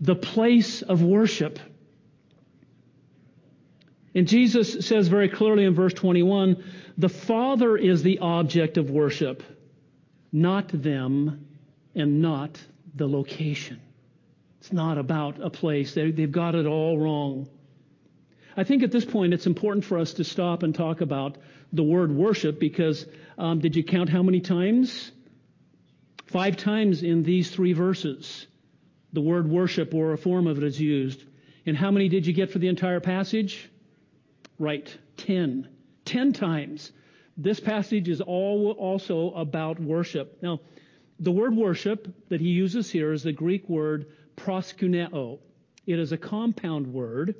the 0.00 0.14
place 0.14 0.82
of 0.82 1.02
worship. 1.02 1.58
And 4.14 4.26
Jesus 4.26 4.86
says 4.86 5.08
very 5.08 5.28
clearly 5.28 5.64
in 5.64 5.74
verse 5.74 5.94
21 5.94 6.62
the 6.98 7.08
Father 7.08 7.76
is 7.76 8.02
the 8.02 8.18
object 8.18 8.76
of 8.76 8.90
worship, 8.90 9.42
not 10.32 10.68
them 10.68 11.46
and 11.94 12.20
not 12.20 12.60
the 12.94 13.08
location. 13.08 13.80
It's 14.60 14.72
not 14.72 14.98
about 14.98 15.42
a 15.42 15.48
place. 15.48 15.94
They, 15.94 16.12
have 16.12 16.32
got 16.32 16.54
it 16.54 16.66
all 16.66 16.98
wrong. 16.98 17.48
I 18.56 18.64
think 18.64 18.82
at 18.82 18.92
this 18.92 19.04
point 19.04 19.32
it's 19.32 19.46
important 19.46 19.84
for 19.84 19.98
us 19.98 20.12
to 20.14 20.24
stop 20.24 20.62
and 20.62 20.74
talk 20.74 21.00
about 21.00 21.38
the 21.72 21.82
word 21.82 22.12
worship 22.12 22.60
because 22.60 23.06
um, 23.38 23.60
did 23.60 23.74
you 23.74 23.82
count 23.82 24.10
how 24.10 24.22
many 24.22 24.40
times? 24.40 25.12
Five 26.30 26.56
times 26.56 27.02
in 27.02 27.24
these 27.24 27.50
three 27.50 27.72
verses, 27.72 28.46
the 29.12 29.20
word 29.20 29.50
worship 29.50 29.92
or 29.92 30.12
a 30.12 30.16
form 30.16 30.46
of 30.46 30.58
it 30.58 30.62
is 30.62 30.80
used. 30.80 31.24
And 31.66 31.76
how 31.76 31.90
many 31.90 32.08
did 32.08 32.24
you 32.24 32.32
get 32.32 32.52
for 32.52 32.60
the 32.60 32.68
entire 32.68 33.00
passage? 33.00 33.68
Right, 34.56 34.96
ten. 35.16 35.68
Ten 36.04 36.32
times. 36.32 36.92
This 37.36 37.58
passage 37.58 38.08
is 38.08 38.20
all 38.20 38.70
also 38.78 39.32
about 39.32 39.80
worship. 39.80 40.40
Now, 40.40 40.60
the 41.18 41.32
word 41.32 41.56
worship 41.56 42.06
that 42.28 42.40
he 42.40 42.50
uses 42.50 42.88
here 42.88 43.12
is 43.12 43.24
the 43.24 43.32
Greek 43.32 43.68
word 43.68 44.06
proskuneo. 44.36 45.40
It 45.84 45.98
is 45.98 46.12
a 46.12 46.16
compound 46.16 46.86
word. 46.86 47.34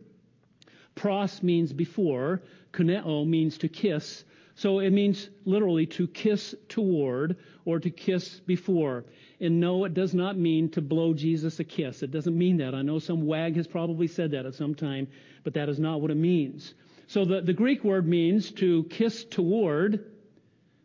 Pros 0.97 1.45
means 1.45 1.73
before, 1.73 2.43
kuneo 2.73 3.25
means 3.25 3.57
to 3.59 3.69
kiss, 3.69 4.25
so 4.57 4.81
it 4.81 4.91
means 4.91 5.31
literally 5.45 5.87
to 5.87 6.09
kiss 6.09 6.57
toward 6.69 7.37
or 7.65 7.79
to 7.81 7.91
kiss 7.91 8.41
before. 8.41 9.05
And 9.41 9.61
no, 9.61 9.85
it 9.85 9.95
does 9.95 10.15
not 10.15 10.39
mean 10.39 10.71
to 10.71 10.81
blow 10.81 11.15
Jesus 11.15 11.61
a 11.61 11.65
kiss. 11.65 12.03
It 12.03 12.11
doesn't 12.11 12.37
mean 12.37 12.59
that. 12.59 12.75
I 12.75 12.83
know 12.83 12.99
some 12.99 13.27
wag 13.27 13.57
has 13.57 13.67
probably 13.67 14.07
said 14.07 14.33
that 14.33 14.47
at 14.47 14.55
some 14.55 14.75
time, 14.75 15.09
but 15.45 15.55
that 15.55 15.69
is 15.69 15.79
not 15.79 16.01
what 16.01 16.11
it 16.11 16.17
means. 16.17 16.75
So 17.07 17.25
the, 17.25 17.41
the 17.41 17.53
Greek 17.53 17.83
word 17.83 18.07
means 18.07 18.51
to 18.53 18.85
kiss 18.85 19.25
toward. 19.25 20.05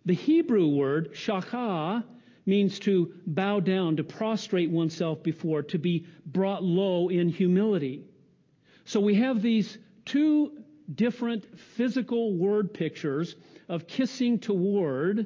The 0.05 0.15
Hebrew 0.15 0.67
word, 0.67 1.13
shakah, 1.13 2.03
means 2.46 2.79
to 2.79 3.13
bow 3.25 3.60
down, 3.60 3.98
to 3.98 4.03
prostrate 4.03 4.70
oneself 4.70 5.24
before, 5.24 5.63
to 5.63 5.79
be 5.79 6.05
brought 6.25 6.63
low 6.63 7.10
in 7.10 7.29
humility. 7.29 8.03
So 8.86 9.00
we 9.00 9.15
have 9.15 9.41
these 9.41 9.77
two 10.05 10.51
different 10.94 11.60
physical 11.75 12.34
word 12.34 12.74
pictures 12.74 13.36
of 13.67 13.88
kissing 13.88 14.39
toward 14.39 15.25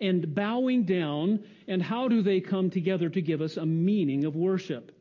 and 0.00 0.34
bowing 0.34 0.84
down, 0.84 1.44
and 1.66 1.82
how 1.82 2.08
do 2.08 2.22
they 2.22 2.40
come 2.40 2.70
together 2.70 3.08
to 3.08 3.20
give 3.20 3.40
us 3.40 3.56
a 3.56 3.66
meaning 3.66 4.24
of 4.24 4.36
worship? 4.36 4.92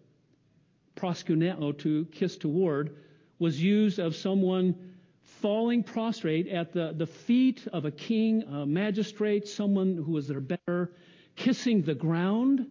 Proskuneo, 0.95 1.77
to 1.79 2.05
kiss 2.05 2.37
toward, 2.37 2.95
was 3.39 3.61
used 3.61 3.99
of 3.99 4.15
someone 4.15 4.75
falling 5.21 5.83
prostrate 5.83 6.47
at 6.47 6.73
the, 6.73 6.93
the 6.97 7.05
feet 7.05 7.67
of 7.71 7.85
a 7.85 7.91
king, 7.91 8.43
a 8.43 8.65
magistrate, 8.65 9.47
someone 9.47 9.95
who 9.95 10.13
was 10.13 10.27
their 10.27 10.39
better, 10.39 10.93
kissing 11.35 11.83
the 11.83 11.93
ground 11.93 12.65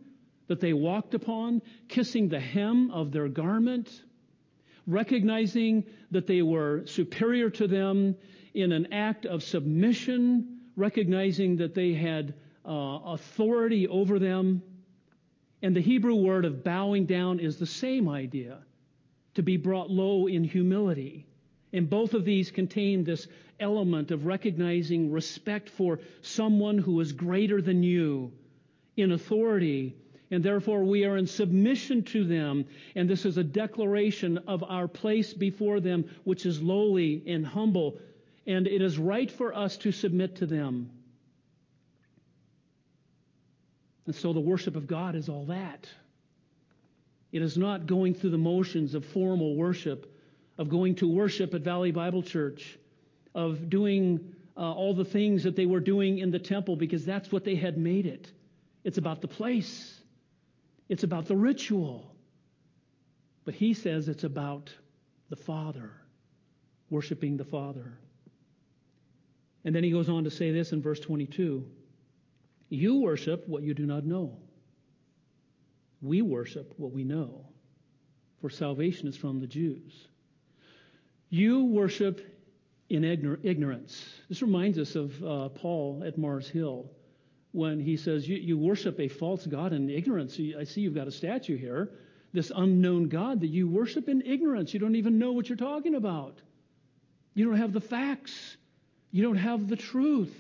that 0.49 0.61
they 0.61 0.73
walked 0.73 1.15
upon, 1.15 1.63
kissing 1.89 2.29
the 2.29 2.41
hem 2.41 2.91
of 2.91 3.13
their 3.13 3.29
garment, 3.29 4.03
recognizing 4.87 5.85
that 6.11 6.27
they 6.27 6.43
were 6.43 6.83
superior 6.87 7.51
to 7.51 7.67
them 7.67 8.17
in 8.55 8.73
an 8.73 8.93
act 8.93 9.27
of 9.27 9.43
submission, 9.43 10.56
recognizing 10.77 11.57
that 11.57 11.75
they 11.75 11.95
had 11.95 12.35
uh, 12.65 13.01
authority 13.07 13.89
over 13.89 14.19
them. 14.19 14.63
And 15.63 15.75
the 15.75 15.81
Hebrew 15.81 16.15
word 16.15 16.45
of 16.45 16.63
bowing 16.63 17.07
down 17.07 17.41
is 17.41 17.57
the 17.57 17.67
same 17.67 18.09
idea 18.09 18.59
to 19.35 19.43
be 19.43 19.57
brought 19.57 19.91
low 19.91 20.27
in 20.27 20.45
humility. 20.45 21.27
And 21.73 21.89
both 21.89 22.15
of 22.15 22.25
these 22.25 22.51
contain 22.51 23.05
this 23.05 23.27
element 23.59 24.11
of 24.11 24.27
recognizing 24.27 25.11
respect 25.11 25.69
for 25.71 25.99
someone 26.23 26.79
who 26.79 27.01
is 27.01 27.13
greater 27.13 27.61
than 27.63 27.83
you 27.83 28.33
in 28.97 29.13
authority. 29.13 29.97
And 30.31 30.43
therefore, 30.43 30.85
we 30.85 31.05
are 31.05 31.17
in 31.17 31.27
submission 31.27 32.03
to 32.05 32.25
them. 32.25 32.65
And 32.95 33.09
this 33.09 33.25
is 33.25 33.39
a 33.39 33.45
declaration 33.45 34.39
of 34.47 34.65
our 34.65 34.89
place 34.89 35.33
before 35.33 35.81
them, 35.81 36.05
which 36.25 36.47
is 36.47 36.61
lowly 36.61 37.23
and 37.27 37.47
humble 37.47 37.99
and 38.47 38.67
it 38.67 38.81
is 38.81 38.99
right 38.99 39.31
for 39.31 39.55
us 39.55 39.77
to 39.79 39.93
submit 39.93 40.37
to 40.37 40.47
them. 40.47 40.91
And 44.07 44.15
so 44.15 44.33
the 44.33 44.41
worship 44.41 44.77
of 44.77 44.87
God 44.87 45.17
is 45.17 45.29
all 45.29 45.47
that. 45.47 45.89
It 47.33 47.43
is 47.43 47.59
not 47.59 47.87
going 47.87 48.15
through 48.15 48.31
the 48.31 48.39
motions 48.39 48.95
of 48.95 49.05
formal 49.05 49.57
worship, 49.57 50.13
of 50.59 50.69
going 50.69 50.95
to 50.97 51.09
worship 51.09 51.55
at 51.55 51.63
Valley 51.63 51.91
Bible 51.91 52.23
Church, 52.23 52.79
of 53.35 53.69
doing 53.69 54.35
uh, 54.57 54.73
all 54.73 54.95
the 54.95 55.05
things 55.05 55.43
that 55.43 55.57
they 55.57 55.67
were 55.67 55.81
doing 55.81 56.19
in 56.19 56.31
the 56.31 56.39
temple 56.39 56.77
because 56.77 57.05
that's 57.05 57.31
what 57.33 57.45
they 57.45 57.57
had 57.57 57.77
made 57.77 58.07
it. 58.07 58.31
It's 58.85 58.99
about 58.99 59.21
the 59.21 59.29
place, 59.29 60.01
it's 60.89 61.03
about 61.03 61.27
the 61.27 61.37
ritual. 61.37 62.13
But 63.45 63.55
he 63.55 63.75
says 63.75 64.09
it's 64.09 64.25
about 64.25 64.73
the 65.29 65.37
Father, 65.37 65.91
worshiping 66.91 67.37
the 67.37 67.45
Father. 67.45 67.93
And 69.67 69.75
then 69.75 69.83
he 69.83 69.91
goes 69.91 70.09
on 70.09 70.23
to 70.23 70.31
say 70.31 70.53
this 70.53 70.73
in 70.73 70.81
verse 70.81 71.01
22 71.01 71.67
You 72.71 73.01
worship 73.01 73.47
what 73.49 73.65
you 73.65 73.75
do 73.75 73.85
not 73.85 74.07
know. 74.07 74.39
We 76.01 76.23
worship 76.23 76.73
what 76.77 76.93
we 76.93 77.03
know, 77.03 77.45
for 78.41 78.49
salvation 78.49 79.09
is 79.09 79.17
from 79.17 79.41
the 79.41 79.47
Jews. 79.47 80.07
You 81.31 81.65
worship 81.65 82.21
in 82.91 83.03
ignorance. 83.03 84.07
This 84.29 84.41
reminds 84.41 84.79
us 84.79 84.95
of 84.95 85.25
uh, 85.25 85.49
Paul 85.49 86.05
at 86.07 86.17
Mars 86.17 86.49
Hill 86.49 86.89
when 87.51 87.81
he 87.81 87.97
says, 87.97 88.29
you, 88.29 88.37
you 88.37 88.57
worship 88.57 89.01
a 89.01 89.09
false 89.09 89.47
God 89.47 89.73
in 89.73 89.91
ignorance. 89.91 90.39
I 90.57 90.63
see 90.63 90.83
you've 90.83 90.95
got 90.95 91.09
a 91.09 91.13
statue 91.13 91.57
here, 91.57 91.91
this 92.33 92.53
unknown 92.55 93.09
God 93.09 93.41
that 93.41 93.49
you 93.49 93.67
worship 93.67 94.09
in 94.09 94.23
ignorance. 94.23 94.73
You 94.73 94.79
don't 94.79 94.95
even 94.95 95.19
know 95.19 95.33
what 95.33 95.49
you're 95.49 95.57
talking 95.57 95.97
about. 95.97 96.41
You 97.35 97.47
don't 97.47 97.57
have 97.57 97.73
the 97.73 97.81
facts. 97.81 98.57
You 99.17 99.23
don't 99.23 99.37
have 99.37 99.67
the 99.67 99.77
truth. 99.77 100.37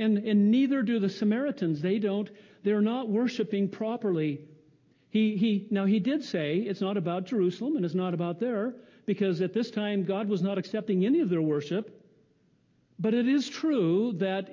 And, 0.00 0.18
and 0.18 0.50
neither 0.50 0.82
do 0.82 0.98
the 0.98 1.08
Samaritans. 1.08 1.80
They 1.80 2.00
don't, 2.00 2.28
they're 2.64 2.80
not 2.80 3.08
worshiping 3.08 3.68
properly. 3.68 4.40
He, 5.10 5.36
he, 5.36 5.68
now 5.70 5.84
he 5.84 6.00
did 6.00 6.24
say 6.24 6.56
it's 6.56 6.80
not 6.80 6.96
about 6.96 7.26
Jerusalem 7.26 7.76
and 7.76 7.84
it's 7.84 7.94
not 7.94 8.12
about 8.12 8.40
there, 8.40 8.74
because 9.06 9.40
at 9.40 9.54
this 9.54 9.70
time 9.70 10.02
God 10.02 10.28
was 10.28 10.42
not 10.42 10.58
accepting 10.58 11.06
any 11.06 11.20
of 11.20 11.30
their 11.30 11.42
worship. 11.42 12.04
But 12.98 13.14
it 13.14 13.28
is 13.28 13.48
true 13.48 14.14
that 14.14 14.50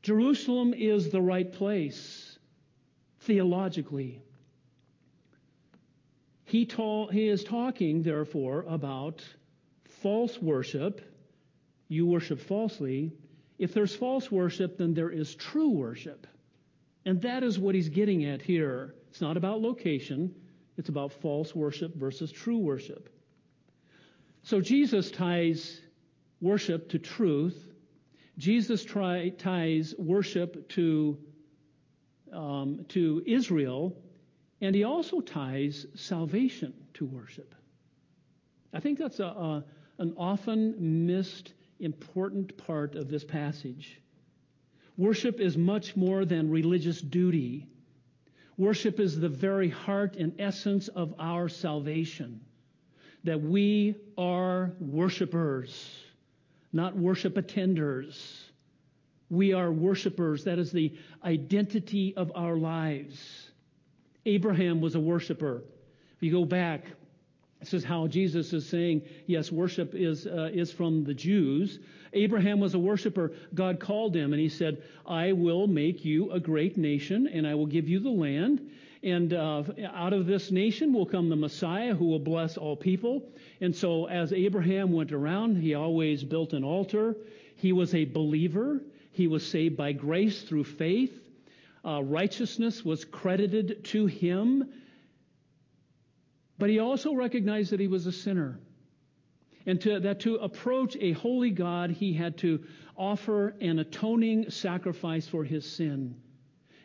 Jerusalem 0.00 0.72
is 0.72 1.10
the 1.10 1.20
right 1.20 1.52
place 1.52 2.38
theologically. 3.20 4.22
He, 6.46 6.64
ta- 6.64 7.08
he 7.08 7.28
is 7.28 7.44
talking, 7.44 8.02
therefore, 8.02 8.64
about 8.66 9.22
false 10.00 10.40
worship. 10.40 11.02
You 11.92 12.06
worship 12.06 12.40
falsely. 12.40 13.12
If 13.58 13.74
there's 13.74 13.94
false 13.94 14.30
worship, 14.30 14.78
then 14.78 14.94
there 14.94 15.10
is 15.10 15.34
true 15.34 15.68
worship. 15.68 16.26
And 17.04 17.20
that 17.20 17.42
is 17.42 17.58
what 17.58 17.74
he's 17.74 17.90
getting 17.90 18.24
at 18.24 18.40
here. 18.40 18.94
It's 19.10 19.20
not 19.20 19.36
about 19.36 19.60
location, 19.60 20.34
it's 20.78 20.88
about 20.88 21.12
false 21.12 21.54
worship 21.54 21.94
versus 21.94 22.32
true 22.32 22.56
worship. 22.56 23.10
So 24.42 24.62
Jesus 24.62 25.10
ties 25.10 25.82
worship 26.40 26.88
to 26.88 26.98
truth. 26.98 27.62
Jesus 28.38 28.82
try, 28.82 29.28
ties 29.28 29.94
worship 29.98 30.66
to, 30.70 31.18
um, 32.32 32.86
to 32.88 33.22
Israel, 33.26 33.94
and 34.62 34.74
he 34.74 34.84
also 34.84 35.20
ties 35.20 35.84
salvation 35.94 36.72
to 36.94 37.04
worship. 37.04 37.54
I 38.72 38.80
think 38.80 38.98
that's 38.98 39.20
a, 39.20 39.24
a, 39.24 39.64
an 39.98 40.14
often 40.16 41.06
missed 41.06 41.52
important 41.82 42.56
part 42.56 42.94
of 42.94 43.08
this 43.08 43.24
passage. 43.24 44.00
Worship 44.96 45.40
is 45.40 45.56
much 45.56 45.96
more 45.96 46.24
than 46.24 46.50
religious 46.50 47.00
duty. 47.00 47.66
Worship 48.56 49.00
is 49.00 49.18
the 49.18 49.28
very 49.28 49.68
heart 49.68 50.16
and 50.16 50.34
essence 50.38 50.88
of 50.88 51.14
our 51.18 51.48
salvation. 51.48 52.40
That 53.24 53.40
we 53.40 53.96
are 54.16 54.72
worshipers, 54.80 55.90
not 56.72 56.96
worship 56.96 57.34
attenders. 57.34 58.16
We 59.30 59.52
are 59.52 59.72
worshipers. 59.72 60.44
That 60.44 60.58
is 60.58 60.72
the 60.72 60.94
identity 61.24 62.14
of 62.16 62.32
our 62.34 62.56
lives. 62.56 63.50
Abraham 64.26 64.80
was 64.80 64.94
a 64.94 65.00
worshiper. 65.00 65.62
If 66.16 66.22
you 66.22 66.30
go 66.30 66.44
back 66.44 66.84
this 67.62 67.74
is 67.74 67.84
how 67.84 68.08
Jesus 68.08 68.52
is 68.52 68.68
saying, 68.68 69.02
yes, 69.26 69.52
worship 69.52 69.94
is, 69.94 70.26
uh, 70.26 70.50
is 70.52 70.72
from 70.72 71.04
the 71.04 71.14
Jews. 71.14 71.78
Abraham 72.12 72.58
was 72.58 72.74
a 72.74 72.78
worshiper. 72.78 73.32
God 73.54 73.78
called 73.78 74.16
him 74.16 74.32
and 74.32 74.42
he 74.42 74.48
said, 74.48 74.82
I 75.06 75.30
will 75.32 75.68
make 75.68 76.04
you 76.04 76.32
a 76.32 76.40
great 76.40 76.76
nation 76.76 77.28
and 77.28 77.46
I 77.46 77.54
will 77.54 77.66
give 77.66 77.88
you 77.88 78.00
the 78.00 78.10
land. 78.10 78.68
And 79.04 79.32
uh, 79.32 79.62
out 79.94 80.12
of 80.12 80.26
this 80.26 80.50
nation 80.50 80.92
will 80.92 81.06
come 81.06 81.28
the 81.28 81.36
Messiah 81.36 81.94
who 81.94 82.06
will 82.06 82.18
bless 82.18 82.56
all 82.56 82.76
people. 82.76 83.22
And 83.60 83.74
so 83.74 84.08
as 84.08 84.32
Abraham 84.32 84.92
went 84.92 85.12
around, 85.12 85.56
he 85.56 85.74
always 85.74 86.24
built 86.24 86.54
an 86.54 86.64
altar. 86.64 87.16
He 87.54 87.72
was 87.72 87.94
a 87.94 88.04
believer. 88.04 88.80
He 89.12 89.28
was 89.28 89.46
saved 89.46 89.76
by 89.76 89.92
grace 89.92 90.42
through 90.42 90.64
faith. 90.64 91.16
Uh, 91.84 92.02
righteousness 92.02 92.84
was 92.84 93.04
credited 93.04 93.84
to 93.84 94.06
him 94.06 94.68
but 96.58 96.70
he 96.70 96.78
also 96.78 97.14
recognized 97.14 97.72
that 97.72 97.80
he 97.80 97.88
was 97.88 98.06
a 98.06 98.12
sinner. 98.12 98.58
And 99.66 99.80
to, 99.82 100.00
that 100.00 100.20
to 100.20 100.36
approach 100.36 100.96
a 101.00 101.12
holy 101.12 101.50
God, 101.50 101.90
he 101.90 102.12
had 102.12 102.38
to 102.38 102.64
offer 102.96 103.54
an 103.60 103.78
atoning 103.78 104.50
sacrifice 104.50 105.26
for 105.26 105.44
his 105.44 105.70
sin. 105.70 106.16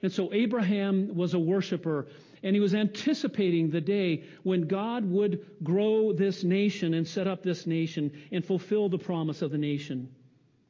And 0.04 0.12
so 0.12 0.32
Abraham 0.32 1.16
was 1.16 1.34
a 1.34 1.40
worshiper, 1.40 2.08
and 2.44 2.56
he 2.56 2.60
was 2.60 2.76
anticipating 2.76 3.72
the 3.72 3.82
day 3.82 4.26
when 4.44 4.68
God 4.68 5.10
would 5.10 5.46
grow 5.64 6.14
this 6.14 6.44
nation 6.44 6.94
and 6.94 7.08
set 7.08 7.28
up 7.28 7.42
this 7.42 7.66
nation 7.66 8.12
and 8.32 8.46
fulfill 8.46 8.90
the 8.90 9.00
promise 9.00 9.42
of 9.42 9.52
the 9.52 9.58
nation. 9.58 10.10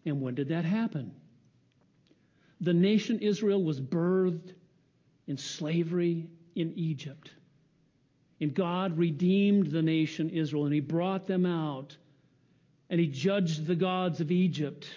And 0.06 0.22
when 0.22 0.36
did 0.36 0.48
that 0.50 0.64
happen? 0.64 1.12
The 2.62 2.74
nation 2.74 3.20
Israel 3.20 3.62
was 3.62 3.82
birthed 3.82 4.54
in 5.28 5.38
slavery 5.38 6.30
in 6.56 6.74
Egypt. 6.78 7.32
And 8.40 8.54
God 8.54 8.98
redeemed 8.98 9.68
the 9.68 9.82
nation 9.82 10.30
Israel 10.30 10.66
and 10.66 10.74
he 10.74 10.80
brought 10.80 11.26
them 11.26 11.46
out 11.46 11.96
and 12.90 13.00
he 13.00 13.08
judged 13.08 13.66
the 13.66 13.76
gods 13.76 14.22
of 14.22 14.32
Egypt. 14.32 14.88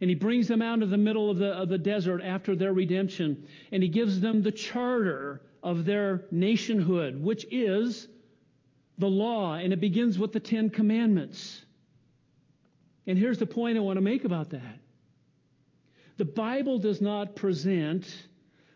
And 0.00 0.08
he 0.08 0.16
brings 0.16 0.48
them 0.48 0.62
out 0.62 0.82
of 0.82 0.88
the 0.88 0.96
middle 0.96 1.30
of 1.30 1.38
the, 1.38 1.50
of 1.50 1.68
the 1.68 1.78
desert 1.78 2.22
after 2.22 2.56
their 2.56 2.72
redemption 2.72 3.46
and 3.72 3.82
he 3.82 3.88
gives 3.88 4.20
them 4.20 4.42
the 4.42 4.52
charter 4.52 5.42
of 5.62 5.84
their 5.84 6.24
nationhood, 6.30 7.22
which 7.22 7.44
is 7.50 8.08
the 8.98 9.08
law. 9.08 9.54
And 9.54 9.72
it 9.72 9.80
begins 9.80 10.18
with 10.18 10.32
the 10.32 10.40
Ten 10.40 10.70
Commandments. 10.70 11.64
And 13.06 13.18
here's 13.18 13.38
the 13.38 13.46
point 13.46 13.76
I 13.76 13.80
want 13.80 13.96
to 13.96 14.02
make 14.02 14.24
about 14.24 14.50
that. 14.50 14.78
The 16.16 16.24
Bible 16.24 16.78
does 16.78 17.00
not 17.00 17.34
present 17.34 18.06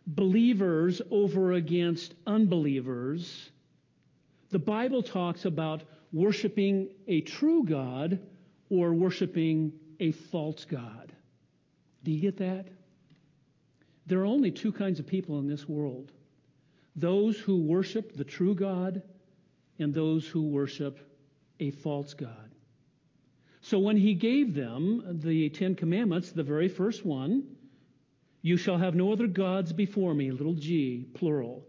believers 0.06 1.00
over 1.10 1.52
against 1.52 2.14
unbelievers 2.26 3.50
the 4.54 4.60
Bible 4.60 5.02
talks 5.02 5.46
about 5.46 5.82
worshiping 6.12 6.88
a 7.08 7.22
true 7.22 7.64
God 7.64 8.20
or 8.70 8.94
worshiping 8.94 9.72
a 9.98 10.12
false 10.12 10.64
God. 10.64 11.12
Do 12.04 12.12
you 12.12 12.20
get 12.20 12.36
that? 12.36 12.66
There 14.06 14.20
are 14.20 14.26
only 14.26 14.52
two 14.52 14.70
kinds 14.70 15.00
of 15.00 15.08
people 15.08 15.40
in 15.40 15.48
this 15.48 15.68
world 15.68 16.12
those 16.94 17.36
who 17.36 17.62
worship 17.62 18.16
the 18.16 18.22
true 18.22 18.54
God 18.54 19.02
and 19.80 19.92
those 19.92 20.24
who 20.24 20.42
worship 20.42 21.00
a 21.58 21.72
false 21.72 22.14
God. 22.14 22.54
So 23.60 23.80
when 23.80 23.96
he 23.96 24.14
gave 24.14 24.54
them 24.54 25.18
the 25.24 25.48
Ten 25.48 25.74
Commandments, 25.74 26.30
the 26.30 26.44
very 26.44 26.68
first 26.68 27.04
one, 27.04 27.42
you 28.40 28.56
shall 28.56 28.78
have 28.78 28.94
no 28.94 29.12
other 29.12 29.26
gods 29.26 29.72
before 29.72 30.14
me, 30.14 30.30
little 30.30 30.54
g, 30.54 31.08
plural. 31.14 31.66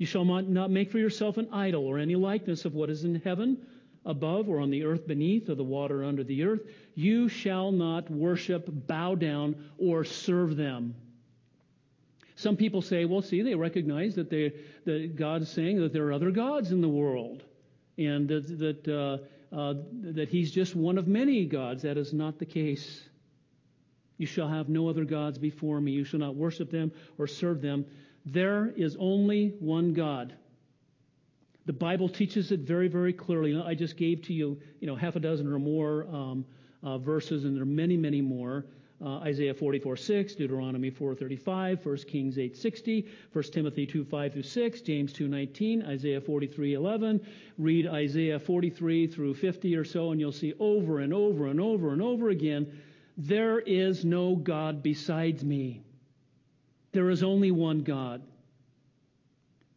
You 0.00 0.06
shall 0.06 0.24
not 0.24 0.70
make 0.70 0.90
for 0.90 0.98
yourself 0.98 1.36
an 1.36 1.50
idol 1.52 1.86
or 1.86 1.98
any 1.98 2.14
likeness 2.14 2.64
of 2.64 2.72
what 2.72 2.88
is 2.88 3.04
in 3.04 3.16
heaven 3.16 3.58
above 4.06 4.48
or 4.48 4.58
on 4.58 4.70
the 4.70 4.84
earth 4.84 5.06
beneath 5.06 5.50
or 5.50 5.54
the 5.54 5.62
water 5.62 6.04
under 6.04 6.24
the 6.24 6.42
earth. 6.42 6.62
You 6.94 7.28
shall 7.28 7.70
not 7.70 8.10
worship, 8.10 8.64
bow 8.66 9.14
down, 9.14 9.62
or 9.76 10.04
serve 10.04 10.56
them. 10.56 10.94
Some 12.34 12.56
people 12.56 12.80
say, 12.80 13.04
well, 13.04 13.20
see, 13.20 13.42
they 13.42 13.54
recognize 13.54 14.14
that, 14.14 14.30
they, 14.30 14.54
that 14.86 15.16
God 15.16 15.42
is 15.42 15.50
saying 15.50 15.82
that 15.82 15.92
there 15.92 16.06
are 16.06 16.14
other 16.14 16.30
gods 16.30 16.72
in 16.72 16.80
the 16.80 16.88
world 16.88 17.42
and 17.98 18.26
that, 18.26 18.58
that, 18.58 18.88
uh, 18.88 19.54
uh, 19.54 19.74
that 20.14 20.30
He's 20.30 20.50
just 20.50 20.74
one 20.74 20.96
of 20.96 21.08
many 21.08 21.44
gods. 21.44 21.82
That 21.82 21.98
is 21.98 22.14
not 22.14 22.38
the 22.38 22.46
case. 22.46 23.02
You 24.16 24.24
shall 24.26 24.48
have 24.48 24.70
no 24.70 24.88
other 24.88 25.04
gods 25.04 25.36
before 25.36 25.78
me. 25.78 25.92
You 25.92 26.04
shall 26.04 26.20
not 26.20 26.36
worship 26.36 26.70
them 26.70 26.90
or 27.18 27.26
serve 27.26 27.60
them. 27.60 27.84
There 28.26 28.72
is 28.76 28.96
only 28.98 29.54
one 29.60 29.92
God. 29.92 30.34
The 31.66 31.72
Bible 31.72 32.08
teaches 32.08 32.52
it 32.52 32.60
very, 32.60 32.88
very 32.88 33.12
clearly. 33.12 33.60
I 33.60 33.74
just 33.74 33.96
gave 33.96 34.22
to 34.22 34.32
you, 34.32 34.60
you 34.80 34.86
know, 34.86 34.96
half 34.96 35.16
a 35.16 35.20
dozen 35.20 35.46
or 35.46 35.58
more 35.58 36.06
um, 36.08 36.44
uh, 36.82 36.98
verses, 36.98 37.44
and 37.44 37.54
there 37.54 37.62
are 37.62 37.66
many, 37.66 37.96
many 37.96 38.20
more. 38.20 38.66
Uh, 39.02 39.18
Isaiah 39.20 39.54
44, 39.54 39.96
6, 39.96 40.34
Deuteronomy 40.34 40.90
4:35, 40.90 41.86
1 41.86 41.96
Kings 42.06 42.36
8:60, 42.36 43.06
1 43.32 43.44
Timothy 43.44 43.86
2, 43.86 44.04
5 44.04 44.32
through 44.32 44.42
6, 44.42 44.80
James 44.82 45.12
2:19, 45.14 45.86
Isaiah 45.86 46.20
43:11. 46.20 47.20
Read 47.56 47.86
Isaiah 47.86 48.38
43 48.38 49.06
through 49.06 49.34
50 49.34 49.74
or 49.74 49.84
so, 49.84 50.10
and 50.10 50.20
you'll 50.20 50.32
see 50.32 50.52
over 50.58 51.00
and 51.00 51.14
over 51.14 51.46
and 51.46 51.60
over 51.60 51.92
and 51.94 52.02
over 52.02 52.28
again, 52.28 52.66
there 53.16 53.60
is 53.60 54.04
no 54.04 54.36
God 54.36 54.82
besides 54.82 55.44
me. 55.44 55.82
There 56.92 57.10
is 57.10 57.22
only 57.22 57.50
one 57.50 57.80
God. 57.80 58.22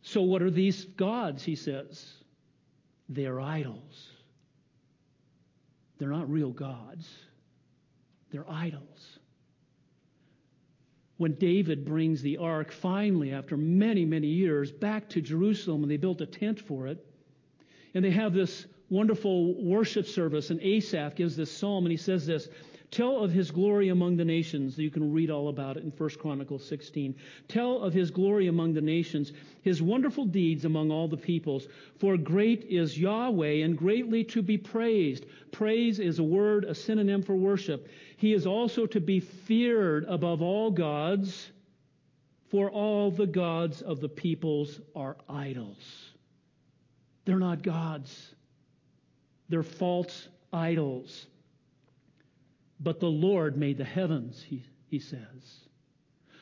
So, 0.01 0.21
what 0.21 0.41
are 0.41 0.51
these 0.51 0.85
gods? 0.85 1.43
He 1.43 1.55
says. 1.55 2.13
They're 3.09 3.39
idols. 3.39 4.09
They're 6.03 6.11
not 6.11 6.29
real 6.29 6.51
gods, 6.51 7.09
they're 8.29 8.49
idols. 8.49 9.19
When 11.15 11.35
David 11.35 11.85
brings 11.85 12.21
the 12.21 12.35
ark 12.35 12.73
finally, 12.73 13.31
after 13.31 13.55
many, 13.55 14.03
many 14.03 14.27
years, 14.27 14.69
back 14.69 15.07
to 15.09 15.21
Jerusalem 15.21 15.83
and 15.83 15.89
they 15.89 15.95
built 15.95 16.19
a 16.19 16.25
tent 16.25 16.59
for 16.59 16.87
it, 16.87 17.05
And 17.93 18.03
they 18.03 18.11
have 18.11 18.33
this 18.33 18.65
wonderful 18.89 19.53
worship 19.63 20.07
service, 20.07 20.49
and 20.49 20.59
Asaph 20.61 21.15
gives 21.15 21.37
this 21.37 21.49
psalm, 21.49 21.85
and 21.85 21.91
he 21.91 21.97
says 21.97 22.25
this 22.25 22.49
Tell 22.93 23.23
of 23.23 23.31
his 23.31 23.49
glory 23.49 23.89
among 23.89 24.17
the 24.17 24.23
nations. 24.23 24.77
You 24.77 24.91
can 24.91 25.11
read 25.11 25.31
all 25.31 25.47
about 25.47 25.77
it 25.77 25.83
in 25.83 25.89
1 25.89 26.09
Chronicles 26.19 26.63
16. 26.63 27.15
Tell 27.47 27.81
of 27.81 27.91
his 27.91 28.11
glory 28.11 28.49
among 28.49 28.75
the 28.75 28.81
nations, 28.81 29.33
his 29.63 29.81
wonderful 29.81 30.25
deeds 30.25 30.63
among 30.63 30.91
all 30.91 31.07
the 31.07 31.17
peoples. 31.17 31.67
For 31.97 32.17
great 32.17 32.65
is 32.65 32.95
Yahweh 32.95 33.63
and 33.63 33.75
greatly 33.75 34.23
to 34.25 34.43
be 34.43 34.59
praised. 34.59 35.25
Praise 35.51 35.97
is 35.97 36.19
a 36.19 36.23
word, 36.23 36.65
a 36.65 36.75
synonym 36.75 37.23
for 37.23 37.35
worship. 37.35 37.89
He 38.17 38.31
is 38.31 38.45
also 38.45 38.85
to 38.85 38.99
be 38.99 39.19
feared 39.19 40.05
above 40.07 40.43
all 40.43 40.69
gods, 40.69 41.49
for 42.51 42.69
all 42.69 43.09
the 43.09 43.25
gods 43.25 43.81
of 43.81 44.01
the 44.01 44.09
peoples 44.09 44.79
are 44.95 45.17
idols. 45.27 46.11
They're 47.25 47.39
not 47.39 47.63
gods. 47.63 48.35
They're 49.49 49.63
false 49.63 50.27
idols. 50.51 51.25
But 52.83 52.99
the 52.99 53.09
Lord 53.09 53.57
made 53.57 53.77
the 53.77 53.85
heavens, 53.85 54.43
he, 54.43 54.63
he 54.87 54.99
says. 54.99 55.67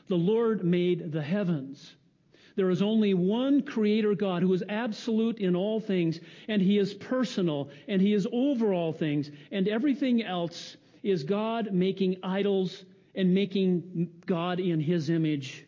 The 0.07 0.15
Lord 0.15 0.63
made 0.63 1.11
the 1.11 1.21
heavens. 1.21 1.95
There 2.55 2.69
is 2.69 2.81
only 2.81 3.13
one 3.13 3.61
creator 3.61 4.15
God 4.15 4.41
who 4.41 4.53
is 4.53 4.63
absolute 4.67 5.37
in 5.39 5.55
all 5.55 5.79
things, 5.79 6.19
and 6.47 6.61
he 6.61 6.77
is 6.79 6.93
personal, 6.93 7.69
and 7.87 8.01
he 8.01 8.13
is 8.13 8.27
over 8.33 8.73
all 8.73 8.91
things, 8.91 9.29
and 9.51 9.67
everything 9.67 10.23
else 10.23 10.77
is 11.03 11.23
God 11.23 11.71
making 11.71 12.17
idols 12.23 12.85
and 13.15 13.33
making 13.33 14.09
God 14.25 14.59
in 14.59 14.79
his 14.79 15.09
image. 15.09 15.65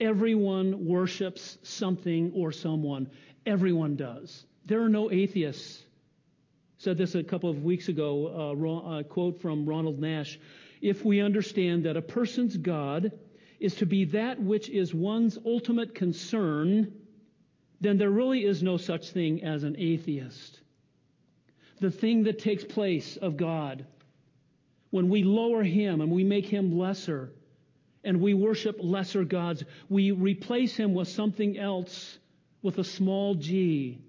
Everyone 0.00 0.86
worships 0.86 1.58
something 1.62 2.32
or 2.34 2.52
someone. 2.52 3.10
Everyone 3.44 3.96
does. 3.96 4.46
There 4.66 4.82
are 4.82 4.88
no 4.88 5.10
atheists 5.10 5.84
said 6.82 6.98
this 6.98 7.14
a 7.14 7.22
couple 7.22 7.48
of 7.48 7.62
weeks 7.62 7.86
ago, 7.88 8.26
uh, 8.26 8.98
a 8.98 9.04
quote 9.04 9.40
from 9.40 9.64
Ronald 9.64 10.00
Nash. 10.00 10.40
If 10.80 11.04
we 11.04 11.20
understand 11.20 11.84
that 11.84 11.96
a 11.96 12.02
person's 12.02 12.56
God 12.56 13.12
is 13.60 13.76
to 13.76 13.86
be 13.86 14.06
that 14.06 14.42
which 14.42 14.68
is 14.68 14.92
one's 14.92 15.38
ultimate 15.46 15.94
concern, 15.94 16.92
then 17.80 17.98
there 17.98 18.10
really 18.10 18.44
is 18.44 18.64
no 18.64 18.78
such 18.78 19.10
thing 19.10 19.44
as 19.44 19.62
an 19.62 19.76
atheist. 19.78 20.58
The 21.78 21.92
thing 21.92 22.24
that 22.24 22.40
takes 22.40 22.64
place 22.64 23.16
of 23.16 23.36
God, 23.36 23.86
when 24.90 25.08
we 25.08 25.22
lower 25.22 25.62
Him 25.62 26.00
and 26.00 26.10
we 26.10 26.24
make 26.24 26.46
Him 26.46 26.76
lesser, 26.76 27.30
and 28.02 28.20
we 28.20 28.34
worship 28.34 28.78
lesser 28.80 29.22
gods, 29.22 29.62
we 29.88 30.10
replace 30.10 30.76
Him 30.76 30.94
with 30.94 31.06
something 31.06 31.56
else 31.56 32.18
with 32.60 32.78
a 32.78 32.84
small 32.84 33.36
g, 33.36 34.00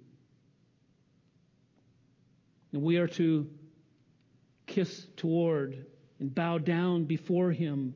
and 2.74 2.82
we 2.82 2.98
are 2.98 3.08
to 3.08 3.48
kiss 4.66 5.08
toward 5.16 5.86
and 6.20 6.34
bow 6.34 6.58
down 6.58 7.06
before 7.06 7.52
Him 7.52 7.94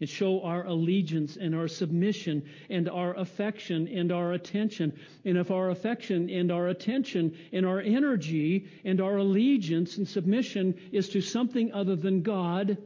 and 0.00 0.08
show 0.08 0.42
our 0.42 0.64
allegiance 0.64 1.36
and 1.36 1.54
our 1.54 1.68
submission 1.68 2.42
and 2.70 2.88
our 2.88 3.14
affection 3.14 3.86
and 3.88 4.10
our 4.10 4.32
attention. 4.32 4.92
And 5.24 5.38
if 5.38 5.50
our 5.50 5.70
affection 5.70 6.30
and 6.30 6.50
our 6.50 6.68
attention 6.68 7.36
and 7.52 7.66
our 7.66 7.80
energy 7.80 8.68
and 8.84 9.00
our 9.00 9.18
allegiance 9.18 9.98
and 9.98 10.08
submission 10.08 10.74
is 10.90 11.08
to 11.10 11.20
something 11.20 11.72
other 11.72 11.94
than 11.94 12.22
God, 12.22 12.78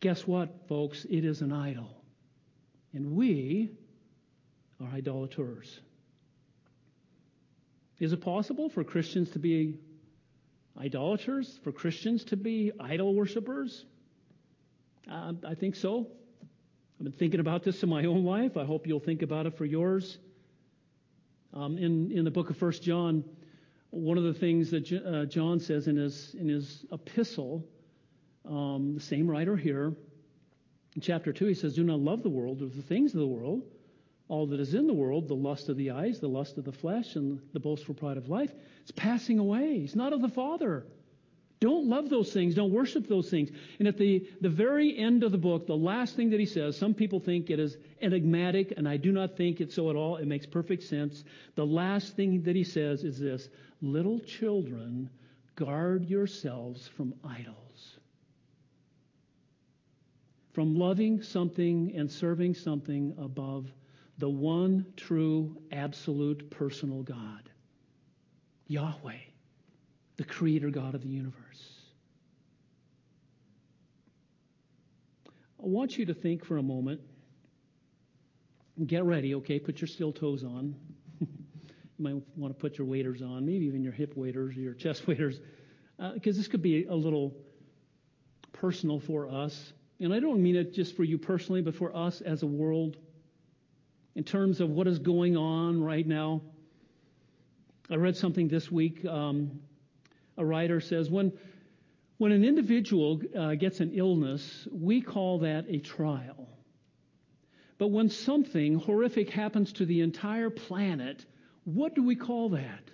guess 0.00 0.26
what, 0.26 0.66
folks? 0.68 1.04
It 1.08 1.24
is 1.24 1.42
an 1.42 1.52
idol. 1.52 1.90
And 2.92 3.12
we 3.12 3.70
are 4.80 4.88
idolaters. 4.88 5.80
Is 8.00 8.12
it 8.12 8.20
possible 8.20 8.68
for 8.68 8.82
Christians 8.82 9.30
to 9.30 9.38
be 9.38 9.78
idolaters, 10.78 11.58
for 11.62 11.72
Christians 11.72 12.24
to 12.24 12.36
be 12.36 12.72
idol 12.80 13.14
worshippers? 13.14 13.84
Uh, 15.10 15.32
I 15.46 15.54
think 15.54 15.76
so. 15.76 16.06
I've 16.98 17.04
been 17.04 17.12
thinking 17.12 17.40
about 17.40 17.62
this 17.62 17.82
in 17.82 17.88
my 17.88 18.04
own 18.04 18.24
life. 18.24 18.56
I 18.56 18.64
hope 18.64 18.86
you'll 18.86 19.00
think 19.00 19.22
about 19.22 19.46
it 19.46 19.56
for 19.56 19.64
yours. 19.64 20.18
Um, 21.52 21.78
in 21.78 22.10
in 22.10 22.24
the 22.24 22.30
book 22.30 22.50
of 22.50 22.56
First 22.56 22.82
John, 22.82 23.24
one 23.90 24.18
of 24.18 24.24
the 24.24 24.34
things 24.34 24.70
that 24.70 24.80
J- 24.80 25.02
uh, 25.04 25.24
John 25.26 25.60
says 25.60 25.86
in 25.86 25.96
his 25.96 26.34
in 26.34 26.48
his 26.48 26.84
epistle, 26.90 27.64
um, 28.44 28.94
the 28.94 29.00
same 29.00 29.28
writer 29.28 29.56
here, 29.56 29.94
in 30.96 31.00
chapter 31.00 31.32
two, 31.32 31.46
he 31.46 31.54
says, 31.54 31.74
"Do 31.74 31.84
not 31.84 32.00
love 32.00 32.22
the 32.22 32.30
world 32.30 32.62
or 32.62 32.66
the 32.66 32.82
things 32.82 33.14
of 33.14 33.20
the 33.20 33.26
world." 33.26 33.62
All 34.28 34.46
that 34.46 34.60
is 34.60 34.74
in 34.74 34.86
the 34.86 34.94
world, 34.94 35.28
the 35.28 35.34
lust 35.34 35.68
of 35.68 35.76
the 35.76 35.90
eyes, 35.90 36.20
the 36.20 36.28
lust 36.28 36.56
of 36.56 36.64
the 36.64 36.72
flesh, 36.72 37.16
and 37.16 37.40
the 37.52 37.60
boastful 37.60 37.94
pride 37.94 38.16
of 38.16 38.28
life, 38.28 38.52
it's 38.82 38.90
passing 38.90 39.38
away. 39.38 39.82
It's 39.84 39.94
not 39.94 40.12
of 40.12 40.22
the 40.22 40.28
Father. 40.28 40.86
Don't 41.60 41.86
love 41.86 42.10
those 42.10 42.32
things. 42.32 42.54
Don't 42.54 42.72
worship 42.72 43.06
those 43.06 43.30
things. 43.30 43.50
And 43.78 43.88
at 43.88 43.96
the, 43.96 44.28
the 44.40 44.48
very 44.48 44.98
end 44.98 45.22
of 45.24 45.32
the 45.32 45.38
book, 45.38 45.66
the 45.66 45.76
last 45.76 46.16
thing 46.16 46.30
that 46.30 46.40
he 46.40 46.46
says, 46.46 46.76
some 46.76 46.94
people 46.94 47.20
think 47.20 47.48
it 47.48 47.58
is 47.58 47.76
enigmatic, 48.02 48.74
and 48.76 48.88
I 48.88 48.96
do 48.96 49.12
not 49.12 49.36
think 49.36 49.60
it 49.60 49.72
so 49.72 49.88
at 49.88 49.96
all. 49.96 50.16
It 50.16 50.26
makes 50.26 50.46
perfect 50.46 50.82
sense. 50.82 51.24
The 51.54 51.64
last 51.64 52.16
thing 52.16 52.42
that 52.42 52.56
he 52.56 52.64
says 52.64 53.04
is 53.04 53.18
this 53.18 53.48
Little 53.80 54.20
children, 54.20 55.10
guard 55.56 56.06
yourselves 56.06 56.88
from 56.88 57.14
idols. 57.24 57.98
From 60.52 60.76
loving 60.76 61.22
something 61.22 61.94
and 61.96 62.10
serving 62.10 62.54
something 62.54 63.14
above 63.18 63.70
the 64.18 64.28
one 64.28 64.86
true, 64.96 65.56
absolute, 65.72 66.50
personal 66.50 67.02
God. 67.02 67.50
Yahweh, 68.66 69.18
the 70.16 70.24
creator 70.24 70.70
God 70.70 70.94
of 70.94 71.02
the 71.02 71.08
universe. 71.08 71.34
I 75.26 75.66
want 75.66 75.98
you 75.98 76.06
to 76.06 76.14
think 76.14 76.44
for 76.44 76.58
a 76.58 76.62
moment. 76.62 77.00
Get 78.86 79.04
ready, 79.04 79.34
okay? 79.36 79.58
Put 79.58 79.80
your 79.80 79.88
steel 79.88 80.12
toes 80.12 80.44
on. 80.44 80.74
you 81.20 81.28
might 81.98 82.16
want 82.36 82.54
to 82.56 82.60
put 82.60 82.78
your 82.78 82.86
waders 82.86 83.22
on, 83.22 83.46
maybe 83.46 83.64
even 83.66 83.82
your 83.82 83.92
hip 83.92 84.16
waders 84.16 84.56
or 84.56 84.60
your 84.60 84.74
chest 84.74 85.06
waders, 85.06 85.40
because 86.14 86.36
uh, 86.36 86.38
this 86.38 86.48
could 86.48 86.62
be 86.62 86.86
a 86.86 86.94
little 86.94 87.34
personal 88.52 89.00
for 89.00 89.28
us. 89.28 89.72
And 90.00 90.12
I 90.12 90.20
don't 90.20 90.42
mean 90.42 90.56
it 90.56 90.72
just 90.72 90.96
for 90.96 91.04
you 91.04 91.18
personally, 91.18 91.62
but 91.62 91.74
for 91.74 91.94
us 91.94 92.20
as 92.20 92.42
a 92.42 92.46
world 92.46 92.96
in 94.14 94.24
terms 94.24 94.60
of 94.60 94.70
what 94.70 94.86
is 94.86 94.98
going 94.98 95.36
on 95.36 95.82
right 95.82 96.06
now. 96.06 96.40
I 97.90 97.96
read 97.96 98.16
something 98.16 98.48
this 98.48 98.70
week. 98.70 99.04
Um, 99.04 99.60
a 100.36 100.44
writer 100.44 100.80
says 100.80 101.10
when 101.10 101.32
when 102.18 102.32
an 102.32 102.44
individual 102.44 103.20
uh, 103.36 103.54
gets 103.54 103.80
an 103.80 103.90
illness, 103.92 104.68
we 104.72 105.00
call 105.00 105.40
that 105.40 105.66
a 105.68 105.78
trial. 105.78 106.48
But 107.76 107.88
when 107.88 108.08
something 108.08 108.76
horrific 108.76 109.30
happens 109.30 109.72
to 109.74 109.86
the 109.86 110.00
entire 110.00 110.48
planet, 110.48 111.24
what 111.64 111.94
do 111.94 112.04
we 112.04 112.14
call 112.14 112.50
that? 112.50 112.90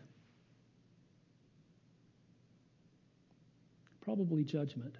Probably 4.01 4.43
judgment. 4.43 4.97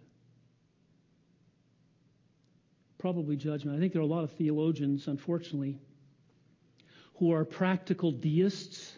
Probably 2.99 3.37
judgment. 3.37 3.79
I 3.79 3.81
think 3.81 3.95
there 3.95 4.03
are 4.03 4.05
a 4.05 4.09
lot 4.09 4.25
of 4.25 4.33
theologians, 4.33 5.07
unfortunately, 5.09 5.79
who 7.21 7.33
are 7.33 7.45
practical 7.45 8.11
deists. 8.11 8.95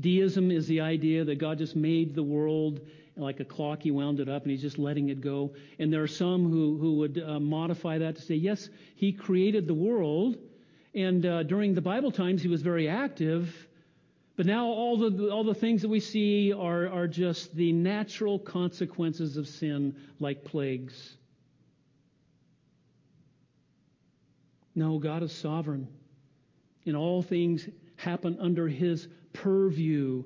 Deism 0.00 0.50
is 0.50 0.66
the 0.66 0.80
idea 0.80 1.24
that 1.24 1.36
God 1.36 1.58
just 1.58 1.76
made 1.76 2.14
the 2.14 2.22
world 2.22 2.80
like 3.14 3.40
a 3.40 3.44
clock, 3.44 3.82
he 3.82 3.90
wound 3.90 4.18
it 4.20 4.30
up 4.30 4.42
and 4.42 4.50
he's 4.50 4.62
just 4.62 4.78
letting 4.78 5.10
it 5.10 5.20
go. 5.20 5.52
And 5.78 5.92
there 5.92 6.02
are 6.02 6.08
some 6.08 6.50
who, 6.50 6.78
who 6.78 6.94
would 6.94 7.22
uh, 7.22 7.38
modify 7.38 7.98
that 7.98 8.16
to 8.16 8.22
say, 8.22 8.36
yes, 8.36 8.70
he 8.96 9.12
created 9.12 9.66
the 9.66 9.74
world, 9.74 10.38
and 10.94 11.26
uh, 11.26 11.42
during 11.42 11.74
the 11.74 11.82
Bible 11.82 12.10
times 12.10 12.40
he 12.40 12.48
was 12.48 12.62
very 12.62 12.88
active, 12.88 13.54
but 14.36 14.46
now 14.46 14.64
all 14.64 14.96
the, 14.96 15.28
all 15.28 15.44
the 15.44 15.54
things 15.54 15.82
that 15.82 15.88
we 15.88 16.00
see 16.00 16.54
are, 16.54 16.88
are 16.88 17.06
just 17.06 17.54
the 17.54 17.72
natural 17.72 18.38
consequences 18.38 19.36
of 19.36 19.46
sin, 19.46 19.94
like 20.18 20.44
plagues. 20.44 21.16
No, 24.74 24.98
God 24.98 25.22
is 25.22 25.32
sovereign 25.32 25.86
and 26.86 26.96
all 26.96 27.22
things 27.22 27.68
happen 27.96 28.36
under 28.40 28.68
his 28.68 29.08
purview, 29.32 30.24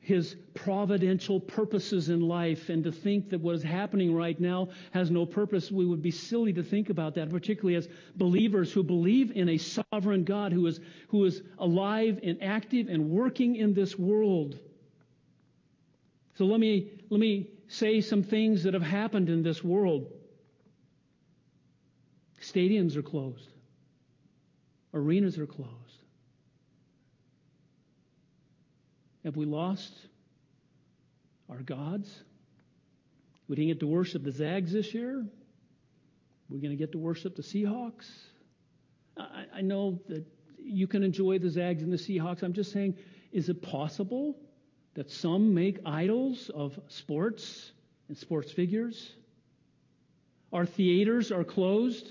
his 0.00 0.36
providential 0.54 1.40
purposes 1.40 2.08
in 2.08 2.20
life. 2.20 2.68
And 2.68 2.84
to 2.84 2.92
think 2.92 3.30
that 3.30 3.40
what 3.40 3.54
is 3.54 3.62
happening 3.62 4.14
right 4.14 4.38
now 4.38 4.68
has 4.92 5.10
no 5.10 5.26
purpose, 5.26 5.70
we 5.70 5.86
would 5.86 6.02
be 6.02 6.10
silly 6.10 6.52
to 6.52 6.62
think 6.62 6.90
about 6.90 7.14
that, 7.14 7.30
particularly 7.30 7.76
as 7.76 7.88
believers 8.16 8.72
who 8.72 8.82
believe 8.82 9.32
in 9.32 9.48
a 9.48 9.58
sovereign 9.58 10.24
God 10.24 10.52
who 10.52 10.66
is, 10.66 10.80
who 11.08 11.24
is 11.24 11.42
alive 11.58 12.20
and 12.22 12.42
active 12.42 12.88
and 12.88 13.10
working 13.10 13.56
in 13.56 13.74
this 13.74 13.98
world. 13.98 14.58
So 16.36 16.46
let 16.46 16.60
me, 16.60 16.90
let 17.10 17.20
me 17.20 17.48
say 17.68 18.00
some 18.00 18.22
things 18.22 18.62
that 18.64 18.74
have 18.74 18.82
happened 18.82 19.28
in 19.28 19.42
this 19.42 19.62
world. 19.62 20.10
Stadiums 22.40 22.96
are 22.96 23.02
closed. 23.02 23.48
Arenas 24.92 25.38
are 25.38 25.46
closed. 25.46 25.70
Have 29.24 29.36
we 29.36 29.44
lost 29.44 29.92
our 31.48 31.58
gods? 31.58 32.22
We 33.48 33.56
didn't 33.56 33.68
get 33.68 33.80
to 33.80 33.86
worship 33.86 34.24
the 34.24 34.32
Zags 34.32 34.72
this 34.72 34.94
year. 34.94 35.24
We're 36.48 36.60
going 36.60 36.70
to 36.70 36.76
get 36.76 36.92
to 36.92 36.98
worship 36.98 37.36
the 37.36 37.42
Seahawks. 37.42 38.08
I, 39.16 39.44
I 39.56 39.60
know 39.60 40.00
that 40.08 40.24
you 40.58 40.86
can 40.86 41.02
enjoy 41.02 41.38
the 41.38 41.50
Zags 41.50 41.82
and 41.82 41.92
the 41.92 41.96
Seahawks. 41.96 42.42
I'm 42.42 42.52
just 42.52 42.72
saying, 42.72 42.96
is 43.32 43.48
it 43.48 43.62
possible 43.62 44.36
that 44.94 45.10
some 45.10 45.54
make 45.54 45.78
idols 45.86 46.50
of 46.54 46.78
sports 46.88 47.72
and 48.08 48.16
sports 48.16 48.50
figures? 48.50 49.14
Our 50.52 50.66
theaters 50.66 51.30
are 51.30 51.44
closed. 51.44 52.08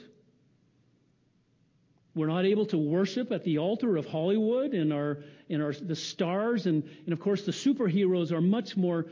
We're 2.20 2.28
not 2.28 2.46
able 2.46 2.66
to 2.66 2.78
worship 2.78 3.32
at 3.32 3.46
the 3.46 3.60
altar 3.60 3.96
of 3.96 4.06
Hollywood 4.06 4.74
and 4.74 4.92
our 4.92 5.20
and 5.50 5.64
our 5.64 5.72
the 5.72 5.96
stars 5.96 6.66
and 6.66 6.84
and 7.06 7.14
of 7.14 7.22
course 7.22 7.46
the 7.46 7.54
superheroes 7.54 8.34
are 8.34 8.42
much 8.42 8.76
more 8.76 9.06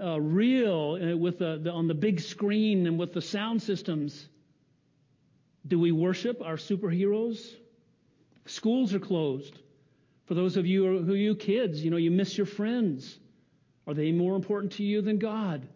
uh, 0.00 0.20
real 0.20 0.96
uh, 1.02 1.16
with 1.16 1.40
the, 1.40 1.58
the, 1.60 1.72
on 1.72 1.88
the 1.88 1.94
big 1.94 2.20
screen 2.20 2.86
and 2.86 3.00
with 3.00 3.14
the 3.14 3.20
sound 3.20 3.60
systems. 3.60 4.28
Do 5.66 5.80
we 5.80 5.90
worship 5.90 6.40
our 6.40 6.54
superheroes? 6.54 7.44
Schools 8.46 8.94
are 8.94 9.00
closed. 9.00 9.58
For 10.26 10.34
those 10.34 10.56
of 10.56 10.64
you 10.64 11.02
who 11.02 11.14
are 11.14 11.16
you 11.16 11.34
kids, 11.34 11.84
you 11.84 11.90
know, 11.90 11.96
you 11.96 12.12
miss 12.12 12.38
your 12.38 12.46
friends. 12.46 13.18
Are 13.88 13.94
they 13.94 14.12
more 14.12 14.36
important 14.36 14.74
to 14.74 14.84
you 14.84 15.02
than 15.02 15.18
God? 15.18 15.66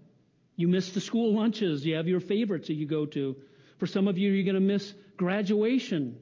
You 0.54 0.68
miss 0.68 0.92
the 0.92 1.00
school 1.00 1.34
lunches. 1.34 1.84
You 1.84 1.96
have 1.96 2.06
your 2.06 2.20
favorites 2.20 2.68
that 2.68 2.74
you 2.74 2.86
go 2.86 3.06
to. 3.06 3.34
For 3.78 3.88
some 3.88 4.06
of 4.06 4.18
you, 4.18 4.30
you're 4.30 4.44
going 4.44 4.54
to 4.54 4.60
miss 4.60 4.94
graduation. 5.16 6.16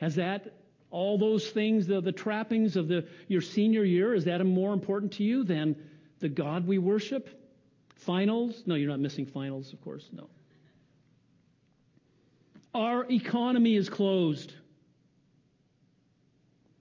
Has 0.00 0.14
that, 0.14 0.54
all 0.90 1.18
those 1.18 1.50
things, 1.50 1.86
the, 1.86 2.00
the 2.00 2.10
trappings 2.10 2.74
of 2.74 2.88
the, 2.88 3.06
your 3.28 3.42
senior 3.42 3.84
year, 3.84 4.14
is 4.14 4.24
that 4.24 4.42
more 4.46 4.72
important 4.72 5.12
to 5.12 5.22
you 5.22 5.44
than 5.44 5.76
the 6.20 6.28
God 6.28 6.66
we 6.66 6.78
worship? 6.78 7.28
Finals? 7.96 8.62
No, 8.64 8.76
you're 8.76 8.88
not 8.88 8.98
missing 8.98 9.26
finals, 9.26 9.74
of 9.74 9.80
course. 9.82 10.08
No. 10.10 10.30
Our 12.72 13.04
economy 13.10 13.76
is 13.76 13.90
closed. 13.90 14.54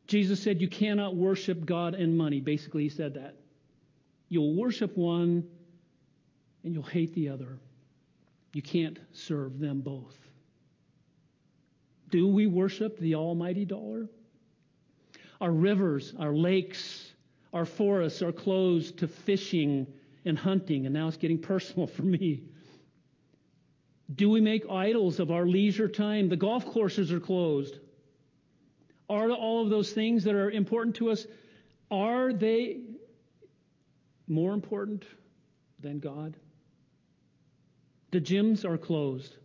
Jesus 0.07 0.41
said 0.41 0.61
you 0.61 0.69
cannot 0.69 1.13
worship 1.13 1.65
God 1.65 1.93
and 1.93 2.17
money. 2.17 2.39
Basically, 2.39 2.83
he 2.83 2.89
said 2.89 3.15
that. 3.15 3.35
You'll 4.29 4.55
worship 4.55 4.95
one 4.95 5.43
and 6.63 6.73
you'll 6.73 6.83
hate 6.83 7.13
the 7.15 7.27
other. 7.27 7.59
You 8.53 8.61
can't 8.61 8.97
serve 9.11 9.59
them 9.59 9.81
both. 9.81 10.15
Do 12.09 12.27
we 12.27 12.47
worship 12.47 12.99
the 12.99 13.15
almighty 13.15 13.65
dollar? 13.65 14.09
Our 15.41 15.51
rivers, 15.51 16.13
our 16.19 16.33
lakes, 16.33 17.11
our 17.53 17.65
forests 17.65 18.21
are 18.21 18.31
closed 18.31 18.99
to 18.99 19.07
fishing 19.07 19.87
and 20.25 20.37
hunting, 20.37 20.85
and 20.85 20.93
now 20.93 21.07
it's 21.07 21.17
getting 21.17 21.39
personal 21.39 21.87
for 21.87 22.03
me. 22.03 22.43
Do 24.13 24.29
we 24.29 24.41
make 24.41 24.69
idols 24.69 25.19
of 25.19 25.31
our 25.31 25.45
leisure 25.45 25.87
time? 25.87 26.29
The 26.29 26.35
golf 26.35 26.65
courses 26.65 27.11
are 27.11 27.19
closed. 27.19 27.77
Are 29.09 29.31
all 29.31 29.63
of 29.63 29.69
those 29.69 29.91
things 29.91 30.23
that 30.25 30.35
are 30.35 30.51
important 30.51 30.97
to 30.97 31.09
us, 31.09 31.25
are 31.89 32.33
they 32.33 32.81
more 34.27 34.53
important 34.53 35.05
than 35.79 35.99
God? 35.99 36.35
The 38.11 38.21
gyms 38.21 38.65
are 38.65 38.77
closed. 38.77 39.35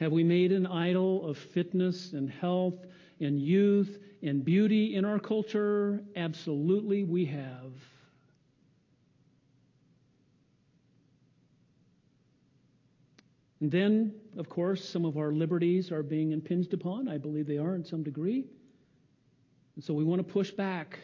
Have 0.00 0.12
we 0.12 0.24
made 0.24 0.52
an 0.52 0.66
idol 0.66 1.26
of 1.26 1.38
fitness 1.38 2.12
and 2.12 2.30
health 2.30 2.74
and 3.20 3.40
youth 3.40 3.98
and 4.22 4.44
beauty 4.44 4.94
in 4.94 5.04
our 5.04 5.18
culture? 5.18 6.02
Absolutely, 6.16 7.04
we 7.04 7.24
have. 7.26 7.72
And 13.60 13.70
then, 13.70 14.12
of 14.36 14.50
course, 14.50 14.86
some 14.86 15.06
of 15.06 15.16
our 15.16 15.32
liberties 15.32 15.90
are 15.90 16.02
being 16.02 16.32
impinged 16.32 16.74
upon. 16.74 17.08
I 17.08 17.16
believe 17.16 17.46
they 17.46 17.56
are 17.56 17.74
in 17.74 17.84
some 17.84 18.02
degree. 18.02 18.44
And 19.76 19.84
so 19.84 19.94
we 19.94 20.04
want 20.04 20.26
to 20.26 20.32
push 20.32 20.50
back 20.50 20.98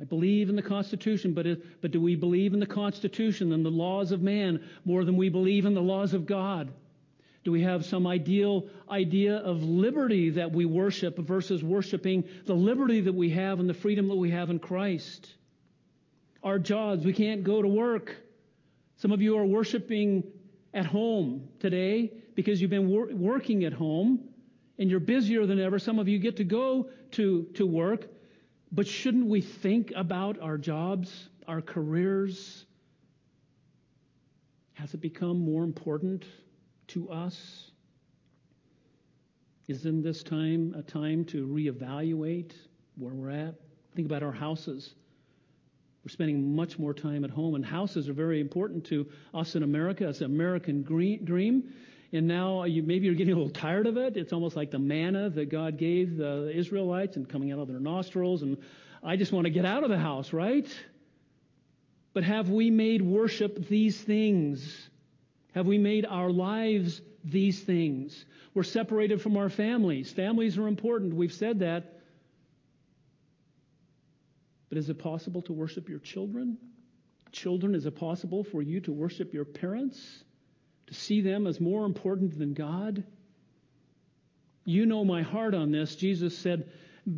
I 0.00 0.04
believe 0.04 0.48
in 0.48 0.56
the 0.56 0.62
Constitution, 0.62 1.34
but, 1.34 1.46
it, 1.46 1.80
but 1.80 1.92
do 1.92 2.00
we 2.00 2.16
believe 2.16 2.52
in 2.52 2.60
the 2.60 2.66
Constitution 2.66 3.52
and 3.52 3.64
the 3.64 3.70
laws 3.70 4.10
of 4.10 4.22
man 4.22 4.62
more 4.84 5.04
than 5.04 5.16
we 5.16 5.28
believe 5.28 5.66
in 5.66 5.74
the 5.74 5.82
laws 5.82 6.14
of 6.14 6.26
God? 6.26 6.72
Do 7.44 7.52
we 7.52 7.62
have 7.62 7.84
some 7.84 8.06
ideal 8.06 8.66
idea 8.90 9.36
of 9.36 9.62
liberty 9.62 10.30
that 10.30 10.50
we 10.52 10.64
worship 10.64 11.18
versus 11.18 11.62
worshiping 11.62 12.24
the 12.46 12.54
liberty 12.54 13.02
that 13.02 13.14
we 13.14 13.30
have 13.30 13.60
and 13.60 13.68
the 13.68 13.74
freedom 13.74 14.08
that 14.08 14.16
we 14.16 14.30
have 14.30 14.48
in 14.48 14.58
Christ? 14.58 15.28
Our 16.42 16.58
jobs, 16.58 17.04
we 17.04 17.12
can't 17.12 17.44
go 17.44 17.60
to 17.60 17.68
work. 17.68 18.16
Some 18.96 19.12
of 19.12 19.20
you 19.20 19.36
are 19.36 19.44
worshiping 19.44 20.24
at 20.72 20.86
home 20.86 21.48
today 21.60 22.12
because 22.34 22.62
you've 22.62 22.70
been 22.70 22.88
wor- 22.88 23.12
working 23.12 23.64
at 23.64 23.74
home 23.74 24.20
and 24.78 24.90
you're 24.90 25.00
busier 25.00 25.44
than 25.44 25.60
ever. 25.60 25.78
Some 25.78 25.98
of 25.98 26.08
you 26.08 26.18
get 26.18 26.38
to 26.38 26.44
go 26.44 26.88
to, 27.12 27.44
to 27.54 27.66
work, 27.66 28.06
but 28.72 28.86
shouldn't 28.86 29.26
we 29.26 29.42
think 29.42 29.92
about 29.94 30.40
our 30.40 30.56
jobs, 30.56 31.28
our 31.46 31.60
careers? 31.60 32.64
Has 34.72 34.94
it 34.94 35.02
become 35.02 35.38
more 35.38 35.62
important 35.62 36.24
to 36.88 37.10
us? 37.10 37.70
Isn't 39.66 40.02
this 40.02 40.22
time 40.22 40.74
a 40.76 40.82
time 40.82 41.24
to 41.26 41.46
reevaluate 41.46 42.52
where 42.96 43.14
we're 43.14 43.30
at? 43.30 43.54
Think 43.94 44.06
about 44.06 44.22
our 44.22 44.32
houses. 44.32 44.94
We're 46.04 46.10
spending 46.10 46.54
much 46.54 46.78
more 46.78 46.92
time 46.92 47.24
at 47.24 47.30
home, 47.30 47.54
and 47.54 47.64
houses 47.64 48.08
are 48.10 48.12
very 48.12 48.40
important 48.40 48.84
to 48.86 49.06
us 49.32 49.56
in 49.56 49.62
America. 49.62 50.06
It's 50.06 50.20
an 50.20 50.26
American 50.26 50.82
dream. 50.82 51.72
And 52.12 52.28
now 52.28 52.60
uh, 52.60 52.64
you, 52.64 52.82
maybe 52.82 53.06
you're 53.06 53.14
getting 53.14 53.32
a 53.32 53.36
little 53.36 53.50
tired 53.50 53.86
of 53.86 53.96
it. 53.96 54.16
It's 54.16 54.32
almost 54.32 54.54
like 54.54 54.70
the 54.70 54.78
manna 54.78 55.30
that 55.30 55.50
God 55.50 55.78
gave 55.78 56.16
the 56.16 56.52
Israelites 56.54 57.16
and 57.16 57.28
coming 57.28 57.50
out 57.50 57.58
of 57.58 57.68
their 57.68 57.80
nostrils. 57.80 58.42
And 58.42 58.58
I 59.02 59.16
just 59.16 59.32
want 59.32 59.46
to 59.46 59.50
get 59.50 59.64
out 59.64 59.82
of 59.82 59.90
the 59.90 59.98
house, 59.98 60.32
right? 60.32 60.68
But 62.12 62.22
have 62.22 62.50
we 62.50 62.70
made 62.70 63.02
worship 63.02 63.66
these 63.68 64.00
things? 64.00 64.90
Have 65.54 65.66
we 65.66 65.78
made 65.78 66.04
our 66.06 66.30
lives 66.30 67.00
these 67.24 67.60
things? 67.60 68.24
We're 68.54 68.62
separated 68.62 69.22
from 69.22 69.36
our 69.36 69.48
families. 69.48 70.12
Families 70.12 70.58
are 70.58 70.66
important. 70.66 71.14
We've 71.14 71.32
said 71.32 71.60
that. 71.60 72.00
But 74.68 74.78
is 74.78 74.88
it 74.90 74.98
possible 74.98 75.42
to 75.42 75.52
worship 75.52 75.88
your 75.88 76.00
children? 76.00 76.58
Children, 77.32 77.74
is 77.74 77.86
it 77.86 77.96
possible 77.96 78.44
for 78.44 78.62
you 78.62 78.80
to 78.80 78.92
worship 78.92 79.32
your 79.32 79.44
parents? 79.44 80.24
to 80.86 80.94
see 80.94 81.20
them 81.20 81.46
as 81.46 81.60
more 81.60 81.84
important 81.84 82.38
than 82.38 82.54
God? 82.54 83.04
You 84.64 84.86
know 84.86 85.04
my 85.04 85.22
heart 85.22 85.54
on 85.54 85.70
this. 85.70 85.94
Jesus 85.96 86.36
said, 86.36 86.70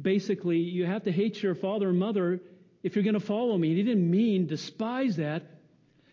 basically, 0.03 0.59
you 0.59 0.87
have 0.87 1.05
to 1.05 1.13
hate 1.13 1.43
your 1.43 1.55
father 1.55 1.89
and 1.89 1.99
mother 1.99 2.41
if 2.83 2.95
you're 2.95 3.05
going 3.05 3.15
to 3.15 3.21
follow 3.21 3.57
me. 3.57 3.75
He 3.75 3.83
didn't 3.83 4.11
mean 4.11 4.47
despise 4.47 5.17
that. 5.17 5.43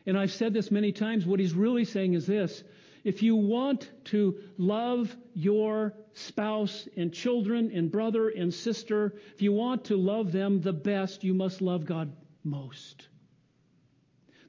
And 0.06 0.18
I've 0.18 0.34
said 0.34 0.54
this 0.54 0.72
many 0.72 0.92
times. 0.92 1.26
What 1.26 1.39
he's 1.39 1.54
really 1.54 1.86
saying 1.86 2.13
is 2.13 2.26
this. 2.26 2.63
If 3.04 3.22
you 3.22 3.36
want 3.36 3.89
to 4.06 4.38
love 4.58 5.16
your 5.34 5.94
spouse 6.13 6.88
and 6.96 7.13
children 7.13 7.72
and 7.74 7.92
brother 7.92 8.30
and 8.30 8.54
sister, 8.54 9.16
if 9.34 9.42
you 9.42 9.52
want 9.52 9.86
to 9.86 9.98
love 9.98 10.32
them 10.32 10.62
the 10.62 10.74
best, 10.74 11.24
you 11.24 11.34
must 11.34 11.62
love 11.62 11.86
God 11.86 12.16
most 12.44 13.08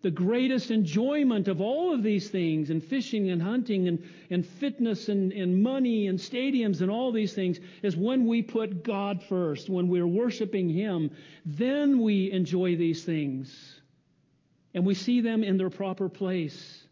the 0.05 0.11
greatest 0.11 0.71
enjoyment 0.71 1.49
of 1.49 1.63
all 1.63 1.95
of 1.95 2.03
these 2.03 2.29
things, 2.29 2.69
and 2.69 2.85
fishing 2.85 3.31
and 3.31 3.41
hunting 3.41 3.89
and, 3.89 4.07
and 4.29 4.45
fitness 4.45 5.09
and, 5.09 5.33
and 5.33 5.63
money 5.63 6.09
and 6.09 6.19
stadiums 6.19 6.83
and 6.83 6.91
all 6.91 7.11
these 7.11 7.33
things, 7.33 7.59
is 7.83 7.97
when 7.97 8.27
we 8.27 8.43
put 8.43 8.85
God 8.85 9.23
first, 9.23 9.71
when 9.71 9.89
we're 9.89 10.07
worshiping 10.07 10.69
Him, 10.69 11.11
then 11.47 12.03
we 12.03 12.31
enjoy 12.31 12.77
these 12.77 13.03
things. 13.03 13.74
And 14.75 14.85
we 14.85 14.95
see 14.95 15.21
them 15.21 15.45
in 15.45 15.57
their 15.57 15.71
proper 15.71 16.09
place. 16.09 16.83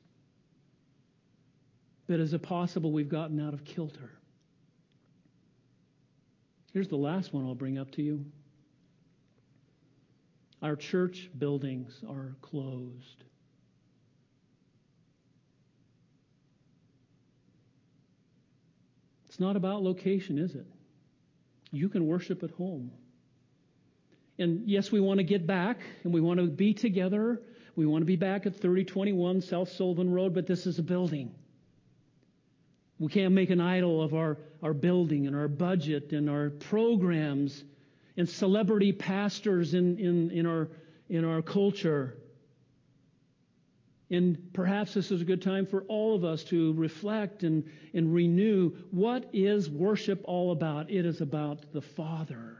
But 2.06 2.20
is 2.20 2.32
it 2.32 2.42
possible 2.42 2.92
we've 2.92 3.08
gotten 3.08 3.40
out 3.40 3.54
of 3.54 3.64
kilter? 3.64 4.10
Here's 6.72 6.88
the 6.88 6.96
last 6.96 7.34
one 7.34 7.44
I'll 7.44 7.54
bring 7.54 7.78
up 7.78 7.90
to 7.92 8.02
you. 8.02 8.24
Our 10.62 10.76
church 10.76 11.28
buildings 11.36 11.92
are 12.08 12.36
closed. 12.40 13.24
It's 19.26 19.40
not 19.40 19.56
about 19.56 19.82
location, 19.82 20.38
is 20.38 20.54
it? 20.54 20.66
You 21.72 21.88
can 21.88 22.06
worship 22.06 22.42
at 22.42 22.50
home. 22.52 22.92
And 24.38 24.68
yes, 24.68 24.92
we 24.92 25.00
want 25.00 25.18
to 25.18 25.24
get 25.24 25.46
back 25.46 25.78
and 26.04 26.12
we 26.12 26.20
want 26.20 26.38
to 26.38 26.46
be 26.46 26.74
together. 26.74 27.40
We 27.74 27.86
want 27.86 28.02
to 28.02 28.06
be 28.06 28.16
back 28.16 28.46
at 28.46 28.54
3021 28.56 29.40
South 29.40 29.70
Sullivan 29.70 30.12
Road, 30.12 30.34
but 30.34 30.46
this 30.46 30.66
is 30.66 30.78
a 30.78 30.82
building. 30.82 31.34
We 32.98 33.08
can't 33.08 33.34
make 33.34 33.50
an 33.50 33.60
idol 33.60 34.02
of 34.02 34.14
our, 34.14 34.38
our 34.62 34.74
building 34.74 35.26
and 35.26 35.34
our 35.34 35.48
budget 35.48 36.12
and 36.12 36.28
our 36.28 36.50
programs 36.50 37.64
and 38.16 38.28
celebrity 38.28 38.92
pastors 38.92 39.74
in, 39.74 39.98
in, 39.98 40.30
in, 40.30 40.46
our, 40.46 40.68
in 41.08 41.24
our 41.24 41.42
culture. 41.42 42.16
And 44.10 44.52
perhaps 44.52 44.92
this 44.92 45.10
is 45.10 45.22
a 45.22 45.24
good 45.24 45.40
time 45.40 45.66
for 45.66 45.82
all 45.84 46.14
of 46.14 46.22
us 46.24 46.44
to 46.44 46.74
reflect 46.74 47.42
and, 47.42 47.64
and 47.94 48.12
renew 48.12 48.70
what 48.90 49.30
is 49.32 49.70
worship 49.70 50.20
all 50.24 50.52
about? 50.52 50.90
It 50.90 51.06
is 51.06 51.22
about 51.22 51.72
the 51.72 51.80
Father 51.80 52.58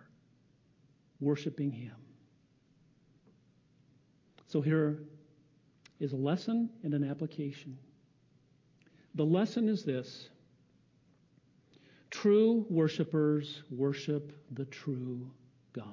worshiping 1.20 1.70
Him. 1.70 2.01
So 4.52 4.60
here 4.60 4.98
is 5.98 6.12
a 6.12 6.16
lesson 6.16 6.68
and 6.82 6.92
an 6.92 7.08
application. 7.08 7.78
The 9.14 9.24
lesson 9.24 9.66
is 9.66 9.82
this 9.82 10.28
true 12.10 12.66
worshipers 12.68 13.62
worship 13.70 14.30
the 14.50 14.66
true 14.66 15.30
God. 15.72 15.86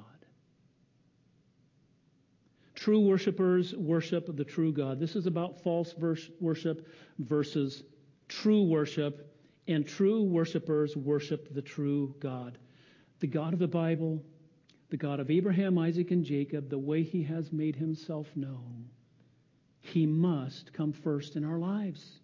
True 2.76 3.00
worshipers 3.00 3.74
worship 3.76 4.36
the 4.36 4.44
true 4.44 4.74
God. 4.74 5.00
This 5.00 5.16
is 5.16 5.26
about 5.26 5.64
false 5.64 5.96
worship 6.42 6.86
versus 7.18 7.84
true 8.28 8.66
worship, 8.66 9.38
and 9.70 9.88
true 9.88 10.24
worshipers 10.24 10.98
worship 10.98 11.54
the 11.54 11.62
true 11.62 12.14
God. 12.20 12.58
The 13.22 13.28
God 13.28 13.54
of 13.54 13.60
the 13.60 13.70
Bible, 13.70 14.22
the 14.90 14.98
God 14.98 15.20
of 15.20 15.30
Abraham, 15.30 15.78
Isaac, 15.78 16.12
and 16.12 16.24
Jacob, 16.24 16.70
the 16.70 16.78
way 16.78 17.04
he 17.04 17.24
has 17.24 17.52
made 17.52 17.76
himself 17.76 18.28
known, 18.36 18.90
he 19.82 20.06
must 20.06 20.74
come 20.74 20.94
first 20.94 21.36
in 21.36 21.44
our 21.44 21.60
lives. 21.60 22.20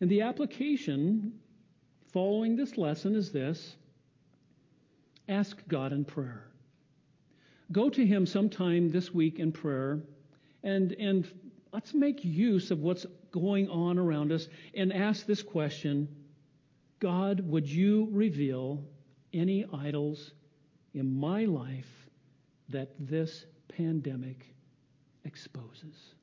And 0.00 0.10
the 0.10 0.22
application 0.22 1.32
following 2.12 2.56
this 2.56 2.76
lesson 2.76 3.14
is 3.14 3.30
this 3.32 3.76
ask 5.28 5.56
God 5.68 5.92
in 5.92 6.04
prayer. 6.04 6.46
Go 7.72 7.88
to 7.88 8.04
Him 8.04 8.26
sometime 8.26 8.90
this 8.90 9.12
week 9.12 9.38
in 9.38 9.52
prayer 9.52 10.00
and, 10.62 10.92
and 10.92 11.26
let's 11.72 11.94
make 11.94 12.24
use 12.24 12.70
of 12.70 12.80
what's 12.80 13.06
going 13.30 13.68
on 13.68 13.98
around 13.98 14.32
us 14.32 14.48
and 14.74 14.92
ask 14.92 15.26
this 15.26 15.42
question 15.42 16.08
God, 17.00 17.40
would 17.40 17.68
you 17.68 18.08
reveal 18.12 18.84
any 19.32 19.64
idols 19.72 20.32
in 20.94 21.18
my 21.18 21.44
life 21.44 22.08
that 22.70 22.90
this 22.98 23.44
pandemic 23.68 24.46
exposes? 25.24 26.14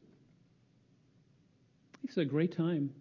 It's 2.04 2.18
a 2.18 2.26
great 2.26 2.56
time 2.56 2.92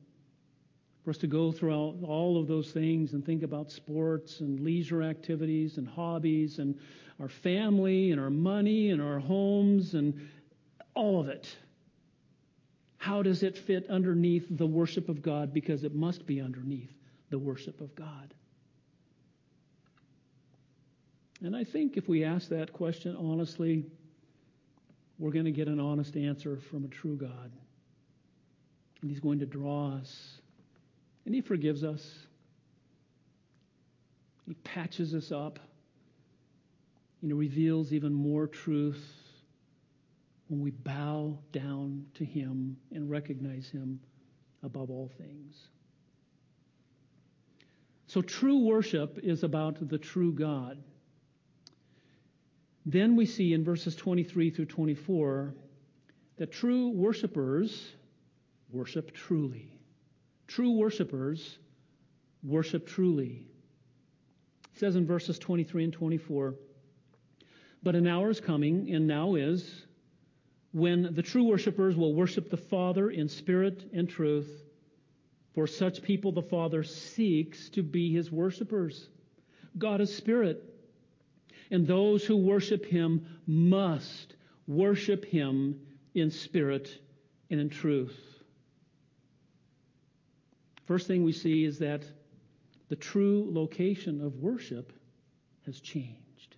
for 1.05 1.11
us 1.11 1.19
to 1.19 1.27
go 1.27 1.51
throughout 1.51 1.97
all 2.03 2.39
of 2.39 2.47
those 2.47 2.73
things 2.73 3.15
and 3.15 3.25
think 3.25 3.43
about 3.43 3.71
sports 3.71 4.41
and 4.41 4.61
leisure 4.61 5.03
activities 5.03 5.79
and 5.79 5.89
hobbies 5.89 6.59
and 6.59 6.79
our 7.19 7.29
family 7.29 8.13
and 8.13 8.21
our 8.21 8.31
money 8.31 8.91
and 8.91 9.01
our 9.01 9.19
homes 9.19 9.95
and 9.95 10.29
all 10.95 11.21
of 11.21 11.29
it. 11.29 11.57
How 12.99 13.23
does 13.23 13.43
it 13.43 13.57
fit 13.57 13.89
underneath 13.89 14.47
the 14.51 14.67
worship 14.67 15.09
of 15.09 15.23
God? 15.23 15.55
Because 15.55 15.85
it 15.85 15.95
must 15.95 16.27
be 16.27 16.41
underneath 16.41 16.93
the 17.31 17.39
worship 17.39 17.81
of 17.81 17.95
God. 17.95 18.35
And 21.43 21.57
I 21.57 21.65
think 21.65 21.97
if 21.97 22.09
we 22.09 22.25
ask 22.25 22.49
that 22.51 22.73
question 22.73 23.17
honestly, 23.17 23.85
we're 25.19 25.33
going 25.33 25.45
to 25.45 25.53
get 25.53 25.69
an 25.69 25.81
honest 25.81 26.17
answer 26.17 26.59
from 26.71 26.85
a 26.85 26.89
true 26.89 27.17
God. 27.17 27.51
And 29.01 29.11
He's 29.11 29.21
going 29.21 29.39
to 29.41 29.47
draw 29.47 29.95
us 29.95 30.41
and 31.25 31.35
He 31.35 31.41
forgives 31.41 31.85
us. 31.85 32.27
He 34.47 34.55
patches 34.55 35.15
us 35.15 35.31
up. 35.31 35.59
You 37.23 37.29
know, 37.29 37.37
reveals 37.37 37.93
even 37.93 38.15
more 38.15 38.47
truth 38.47 39.07
when 40.49 40.61
we 40.61 40.71
bow 40.71 41.39
down 41.53 42.07
to 42.15 42.25
Him 42.25 42.77
and 42.93 43.11
recognize 43.11 43.69
Him 43.69 44.01
above 44.63 44.91
all 44.91 45.11
things. 45.19 45.69
So 48.07 48.23
true 48.23 48.65
worship 48.65 49.21
is 49.23 49.45
about 49.45 49.89
the 49.89 49.99
true 49.99 50.33
God. 50.33 50.83
Then 52.91 53.15
we 53.15 53.25
see 53.25 53.55
in 53.55 53.63
verses 53.63 53.95
23 53.95 54.51
through 54.51 54.67
24 54.67 55.55
that 56.39 56.51
true 56.51 56.89
worshipers 56.89 57.93
worship 58.73 59.15
truly. 59.15 59.79
True 60.49 60.73
worshipers 60.73 61.59
worship 62.43 62.89
truly. 62.89 63.47
It 64.75 64.81
says 64.81 64.97
in 64.97 65.07
verses 65.07 65.39
23 65.39 65.85
and 65.85 65.93
24, 65.93 66.57
But 67.81 67.95
an 67.95 68.09
hour 68.09 68.29
is 68.29 68.41
coming, 68.41 68.93
and 68.93 69.07
now 69.07 69.37
is, 69.37 69.87
when 70.73 71.15
the 71.15 71.23
true 71.23 71.45
worshipers 71.45 71.95
will 71.95 72.15
worship 72.15 72.51
the 72.51 72.57
Father 72.57 73.11
in 73.11 73.29
spirit 73.29 73.89
and 73.93 74.09
truth. 74.09 74.51
For 75.55 75.69
such 75.69 76.03
people 76.03 76.33
the 76.33 76.43
Father 76.43 76.83
seeks 76.83 77.69
to 77.71 77.85
be 77.85 78.13
his 78.13 78.33
worshipers. 78.33 79.09
God 79.79 80.01
is 80.01 80.13
spirit, 80.13 80.70
and 81.71 81.87
those 81.87 82.25
who 82.25 82.37
worship 82.37 82.85
him 82.85 83.27
must 83.47 84.35
worship 84.67 85.25
him 85.25 85.81
in 86.15 86.31
spirit 86.31 86.99
and 87.51 87.61
in 87.61 87.69
truth. 87.69 88.19
First 90.87 91.07
thing 91.07 91.23
we 91.23 91.33
see 91.33 91.65
is 91.65 91.79
that 91.79 92.03
the 92.89 92.97
true 92.97 93.47
location 93.49 94.21
of 94.21 94.37
worship 94.37 94.93
has 95.67 95.81
changed. 95.81 96.57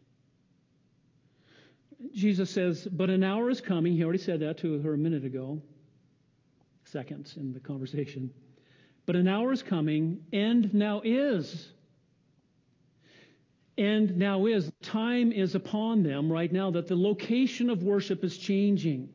Jesus 2.14 2.50
says, 2.50 2.88
But 2.90 3.10
an 3.10 3.22
hour 3.22 3.50
is 3.50 3.60
coming. 3.60 3.94
He 3.94 4.02
already 4.02 4.18
said 4.18 4.40
that 4.40 4.58
to 4.58 4.80
her 4.80 4.94
a 4.94 4.98
minute 4.98 5.24
ago, 5.24 5.60
seconds 6.84 7.36
in 7.36 7.52
the 7.52 7.60
conversation. 7.60 8.32
But 9.04 9.16
an 9.16 9.28
hour 9.28 9.52
is 9.52 9.62
coming, 9.62 10.24
and 10.32 10.72
now 10.72 11.02
is. 11.04 11.70
And 13.78 14.18
now 14.18 14.46
is. 14.46 14.70
Time 14.82 15.32
is 15.32 15.54
upon 15.54 16.02
them 16.02 16.30
right 16.30 16.52
now 16.52 16.70
that 16.72 16.88
the 16.88 16.96
location 16.96 17.70
of 17.70 17.82
worship 17.82 18.22
is 18.22 18.36
changing. 18.36 19.08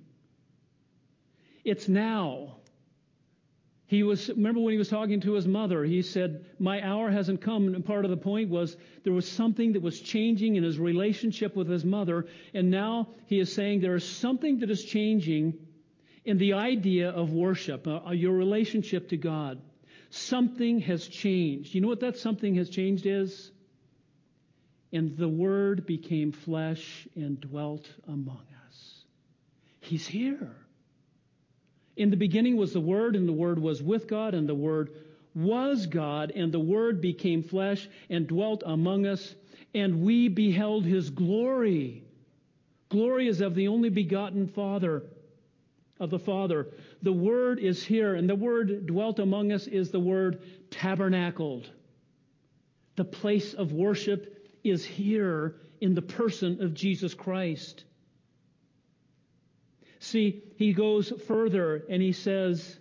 It's 1.63 1.88
now. 1.88 2.58
He 3.88 4.04
was, 4.04 4.28
remember 4.28 4.60
when 4.60 4.74
he 4.74 4.78
was 4.78 4.89
talking 4.89 5.22
to 5.22 5.34
his 5.34 5.48
mother, 5.48 5.86
he 5.86 6.02
said, 6.02 6.46
my 6.60 6.82
hour 6.82 7.10
hasn't 7.10 7.39
come. 7.39 7.74
And 7.74 7.86
part 7.86 8.04
of 8.04 8.12
the 8.12 8.17
point 8.17 8.50
was 8.50 8.76
there 9.04 9.13
was 9.13 9.30
something 9.30 9.74
that 9.74 9.82
was 9.82 10.02
changing 10.02 10.58
in 10.58 10.63
his 10.63 10.78
relationship 10.78 11.56
with 11.56 11.70
his 11.70 11.86
mother. 11.86 12.26
And 12.54 12.70
now 12.70 13.08
he 13.28 13.39
is 13.39 13.54
saying 13.54 13.80
there 13.80 13.96
is 13.96 14.08
something 14.08 14.60
that 14.60 14.70
is 14.70 14.84
changing 14.84 15.54
in 16.26 16.38
the 16.38 16.54
idea 16.54 17.10
of 17.10 17.32
worship, 17.32 17.88
uh, 17.88 18.02
uh 18.08 18.12
your 18.12 18.34
relationship 18.34 19.08
to 19.10 19.17
God. 19.17 19.62
Something 20.10 20.80
has 20.82 21.08
changed. 21.08 21.74
You 21.74 21.80
know 21.80 21.88
what 21.88 22.02
that 22.02 22.17
something 22.17 22.56
has 22.56 22.70
changed 22.70 23.06
is? 23.06 23.52
And 24.93 25.17
the 25.17 25.30
Word 25.30 25.86
became 25.86 26.32
flesh 26.32 27.08
and 27.15 27.39
dwelt 27.41 27.89
among 28.08 28.45
us. 28.67 29.04
He's 29.82 30.08
here. 30.08 30.56
In 31.95 32.10
the 32.10 32.17
beginning 32.17 32.58
was 32.58 32.73
the 32.73 32.80
Word, 32.80 33.15
and 33.15 33.28
the 33.28 33.34
Word 33.34 33.60
was 33.60 33.82
with 33.82 34.08
God, 34.08 34.34
and 34.34 34.47
the 34.47 34.56
Word 34.56 34.91
was 35.34 35.88
God, 35.88 36.32
and 36.36 36.52
the 36.52 36.60
Word 36.60 37.02
became 37.02 37.43
flesh 37.43 37.89
and 38.10 38.28
dwelt 38.28 38.63
among 38.65 39.06
us, 39.06 39.36
and 39.73 40.02
we 40.02 40.30
beheld 40.30 40.86
His 40.86 41.10
glory. 41.10 42.04
Glory 42.89 43.28
is 43.28 43.41
of 43.41 43.56
the 43.56 43.67
only 43.67 43.89
begotten 43.89 44.47
Father, 44.47 45.04
of 46.00 46.10
the 46.10 46.19
Father. 46.19 46.67
The 47.02 47.13
Word 47.13 47.60
is 47.60 47.84
here, 47.84 48.15
and 48.15 48.30
the 48.30 48.36
word 48.36 48.86
dwelt 48.86 49.19
among 49.19 49.52
us 49.52 49.67
is 49.67 49.91
the 49.91 50.00
word 50.00 50.41
tabernacled. 50.71 51.69
The 52.95 53.06
place 53.06 53.54
of 53.54 53.73
worship 53.73 54.37
is 54.69 54.86
here 54.86 55.55
in 55.82 55.95
the 55.95 56.01
person 56.01 56.61
of 56.61 56.74
Jesus 56.74 57.13
Christ. 57.13 57.84
See, 59.99 60.43
he 60.55 60.74
goes 60.74 61.11
further 61.28 61.84
and 61.89 62.01
he 62.01 62.11
says 62.11 62.80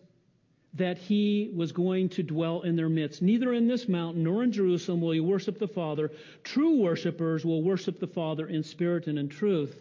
that 0.74 0.99
he 0.99 1.51
was 1.55 1.72
going 1.72 2.11
to 2.11 2.22
dwell 2.22 2.62
in 2.62 2.76
their 2.76 2.89
midst. 2.89 3.22
Neither 3.22 3.55
in 3.55 3.66
this 3.66 3.89
mountain 3.89 4.24
nor 4.24 4.43
in 4.43 4.53
Jerusalem 4.53 5.01
will 5.01 5.14
you 5.14 5.24
worship 5.24 5.59
the 5.59 5.68
Father. 5.68 6.12
True 6.45 6.78
worshipers 6.80 7.45
will 7.45 7.62
worship 7.62 7.99
the 7.99 8.07
Father 8.07 8.47
in 8.47 8.62
spirit 8.62 9.07
and 9.07 9.18
in 9.18 9.28
truth. 9.28 9.74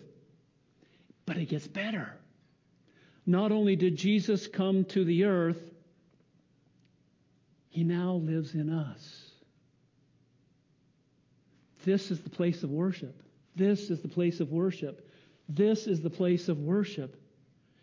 But 1.25 1.37
it 1.37 1.49
gets 1.49 1.67
better. 1.67 2.13
Not 3.25 3.51
only 3.51 3.75
did 3.75 3.97
Jesus 3.97 4.47
come 4.47 4.85
to 4.85 5.03
the 5.03 5.25
earth, 5.25 5.61
he 7.69 7.83
now 7.83 8.13
lives 8.13 8.53
in 8.53 8.69
us. 8.69 9.24
This 11.85 12.11
is 12.11 12.19
the 12.19 12.29
place 12.29 12.63
of 12.63 12.71
worship. 12.71 13.21
This 13.55 13.89
is 13.89 14.01
the 14.01 14.07
place 14.09 14.39
of 14.41 14.51
worship. 14.51 15.09
This 15.47 15.87
is 15.87 16.01
the 16.01 16.09
place 16.09 16.49
of 16.49 16.59
worship. 16.59 17.15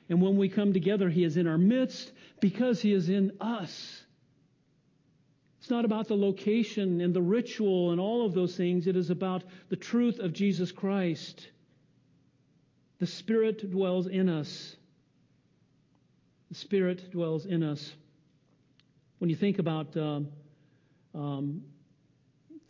And 0.09 0.21
when 0.21 0.37
we 0.37 0.49
come 0.49 0.73
together, 0.73 1.09
He 1.09 1.25
is 1.25 1.37
in 1.37 1.47
our 1.47 1.57
midst 1.57 2.13
because 2.41 2.83
He 2.83 2.93
is 2.93 3.09
in 3.09 3.33
us. 3.41 4.03
It's 5.61 5.71
not 5.71 5.85
about 5.85 6.09
the 6.09 6.17
location 6.17 7.01
and 7.01 7.15
the 7.15 7.23
ritual 7.23 7.93
and 7.93 8.01
all 8.01 8.27
of 8.27 8.35
those 8.35 8.57
things. 8.57 8.89
It 8.89 8.97
is 8.97 9.11
about 9.11 9.45
the 9.69 9.77
truth 9.77 10.19
of 10.19 10.33
Jesus 10.33 10.73
Christ. 10.73 11.49
The 12.99 13.07
Spirit 13.07 13.71
dwells 13.71 14.09
in 14.09 14.29
us. 14.29 14.75
The 16.51 16.57
Spirit 16.57 17.13
dwells 17.13 17.47
in 17.47 17.63
us. 17.63 17.93
When 19.19 19.31
you 19.31 19.37
think 19.37 19.61
about 19.61 19.97
um, 19.97 20.29
um, 21.15 21.63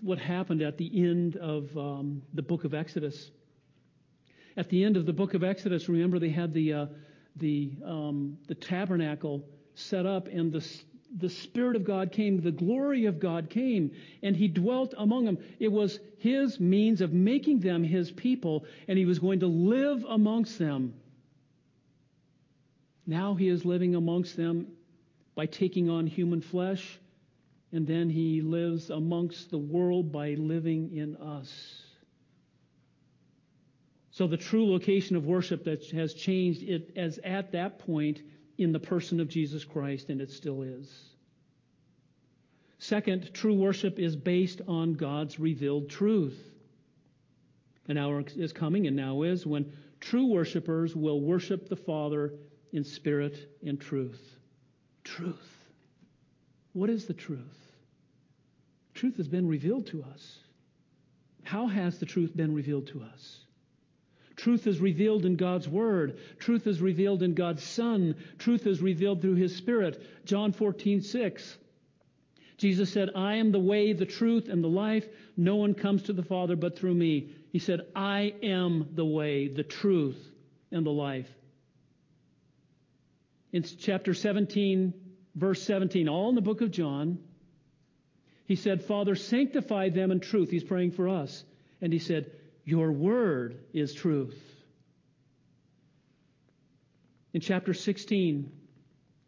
what 0.03 0.19
happened 0.19 0.63
at 0.63 0.77
the 0.77 1.09
end 1.09 1.37
of 1.37 1.77
um, 1.77 2.23
the 2.35 2.43
book 2.43 2.65
of 2.65 2.75
Exodus, 2.75 3.31
at 4.57 4.69
the 4.69 4.85
end 4.85 4.97
of 4.97 5.07
the 5.07 5.13
book 5.13 5.35
of 5.35 5.43
Exodus, 5.43 5.89
remember 5.89 6.19
they 6.19 6.29
had 6.29 6.53
the 6.53 6.73
uh, 6.73 6.87
the 7.37 7.73
um, 7.85 8.37
the 8.49 8.55
tabernacle 8.55 9.45
set 9.75 10.05
up, 10.05 10.27
and 10.27 10.53
the 10.53 10.67
the 11.19 11.29
Spirit 11.29 11.77
of 11.77 11.85
God 11.85 12.11
came, 12.11 12.41
the 12.41 12.51
glory 12.51 13.05
of 13.07 13.21
God 13.21 13.51
came, 13.51 13.93
and 14.23 14.35
He 14.35 14.49
dwelt 14.49 14.95
among 14.97 15.25
them. 15.25 15.39
It 15.59 15.71
was 15.71 16.01
His 16.19 16.59
means 16.59 17.01
of 17.01 17.13
making 17.13 17.61
them 17.61 17.85
His 17.85 18.11
people, 18.11 18.65
and 18.89 18.99
He 18.99 19.05
was 19.05 19.19
going 19.19 19.41
to 19.41 19.47
live 19.47 20.05
amongst 20.09 20.59
them. 20.59 20.95
Now 23.07 23.35
He 23.35 23.49
is 23.49 23.65
living 23.65 23.95
amongst 23.95 24.37
them 24.37 24.69
by 25.35 25.47
taking 25.47 25.91
on 25.91 26.07
human 26.07 26.41
flesh, 26.41 26.99
and 27.73 27.87
then 27.87 28.11
He 28.11 28.43
lives 28.43 28.91
amongst 28.91 29.51
the 29.51 29.59
world 29.59 30.13
by 30.13 30.35
living 30.35 30.95
in 30.97 31.17
us. 31.17 31.83
So 34.11 34.27
the 34.27 34.37
true 34.37 34.71
location 34.71 35.17
of 35.17 35.25
worship 35.25 35.65
that 35.65 35.91
has 35.93 36.13
changed 36.13 36.63
it 36.63 36.93
as 36.97 37.19
at 37.25 37.53
that 37.53 37.79
point 37.79 38.21
in 38.59 38.73
the 38.73 38.79
person 38.79 39.21
of 39.21 39.29
Jesus 39.29 39.65
Christ, 39.65 40.11
and 40.11 40.21
it 40.21 40.31
still 40.31 40.63
is. 40.63 40.87
Second, 42.79 43.33
true 43.33 43.55
worship 43.55 43.99
is 43.99 44.15
based 44.17 44.61
on 44.69 44.95
God's 44.95 45.39
revealed 45.39 45.89
truth. 45.89 46.39
An 47.89 47.97
hour 47.97 48.23
is 48.37 48.53
coming 48.53 48.87
and 48.87 48.97
now 48.97 49.23
is 49.23 49.47
when 49.47 49.73
true 50.01 50.27
worshipers 50.27 50.95
will 50.95 51.21
worship 51.21 51.69
the 51.69 51.77
Father 51.77 52.35
in 52.73 52.85
spirit 52.85 53.57
and 53.65 53.81
truth. 53.81 54.21
Truth. 55.05 55.71
What 56.73 56.91
is 56.91 57.07
the 57.07 57.15
truth? 57.15 57.62
Truth 59.03 59.17
has 59.17 59.27
been 59.27 59.49
revealed 59.49 59.89
to 59.89 60.05
us. 60.05 60.39
How 61.43 61.67
has 61.67 61.99
the 61.99 62.07
truth 62.07 62.37
been 62.37 62.55
revealed 62.55 62.87
to 62.87 63.03
us? 63.03 63.41
Truth 64.37 64.69
is 64.69 64.79
revealed 64.79 65.27
in 65.27 65.35
God's 65.35 65.69
Word. 65.69 66.21
Truth 66.39 66.69
is 66.69 66.81
revealed 66.81 67.25
in 67.25 67.35
God's 67.35 67.65
Son. 67.65 68.15
Truth 68.39 68.65
is 68.65 68.81
revealed 68.81 69.21
through 69.21 69.35
His 69.35 69.57
Spirit. 69.57 70.01
John 70.25 70.53
14, 70.53 71.01
6. 71.01 71.59
Jesus 72.59 72.93
said, 72.93 73.11
I 73.17 73.39
am 73.39 73.51
the 73.51 73.59
way, 73.59 73.93
the 73.93 74.07
truth, 74.07 74.49
and 74.49 74.63
the 74.63 74.69
life. 74.69 75.09
No 75.37 75.57
one 75.57 75.75
comes 75.75 76.05
to 76.05 76.13
the 76.13 76.23
Father 76.23 76.55
but 76.55 76.79
through 76.79 76.95
me. 76.95 77.33
He 77.51 77.59
said, 77.59 77.81
I 77.97 78.35
am 78.41 78.91
the 78.95 79.05
way, 79.05 79.49
the 79.49 79.65
truth, 79.65 80.31
and 80.71 80.87
the 80.87 80.91
life. 80.91 81.29
In 83.53 83.65
chapter 83.65 84.15
17, 84.15 84.95
verse 85.35 85.61
17, 85.61 86.09
all 86.09 86.29
in 86.29 86.37
the 86.37 86.41
book 86.41 86.61
of 86.61 86.71
John, 86.71 87.19
he 88.53 88.57
said, 88.57 88.85
Father, 88.85 89.15
sanctify 89.15 89.89
them 89.89 90.11
in 90.11 90.21
truth. 90.21 90.51
He's 90.51 90.63
praying 90.63 90.91
for 90.91 91.09
us. 91.09 91.43
And 91.81 91.91
he 91.91 91.99
said, 91.99 92.31
your 92.67 92.93
word 92.93 93.57
is 93.73 93.95
truth. 93.95 94.39
In 97.33 97.41
chapter 97.41 97.73
16, 97.73 98.53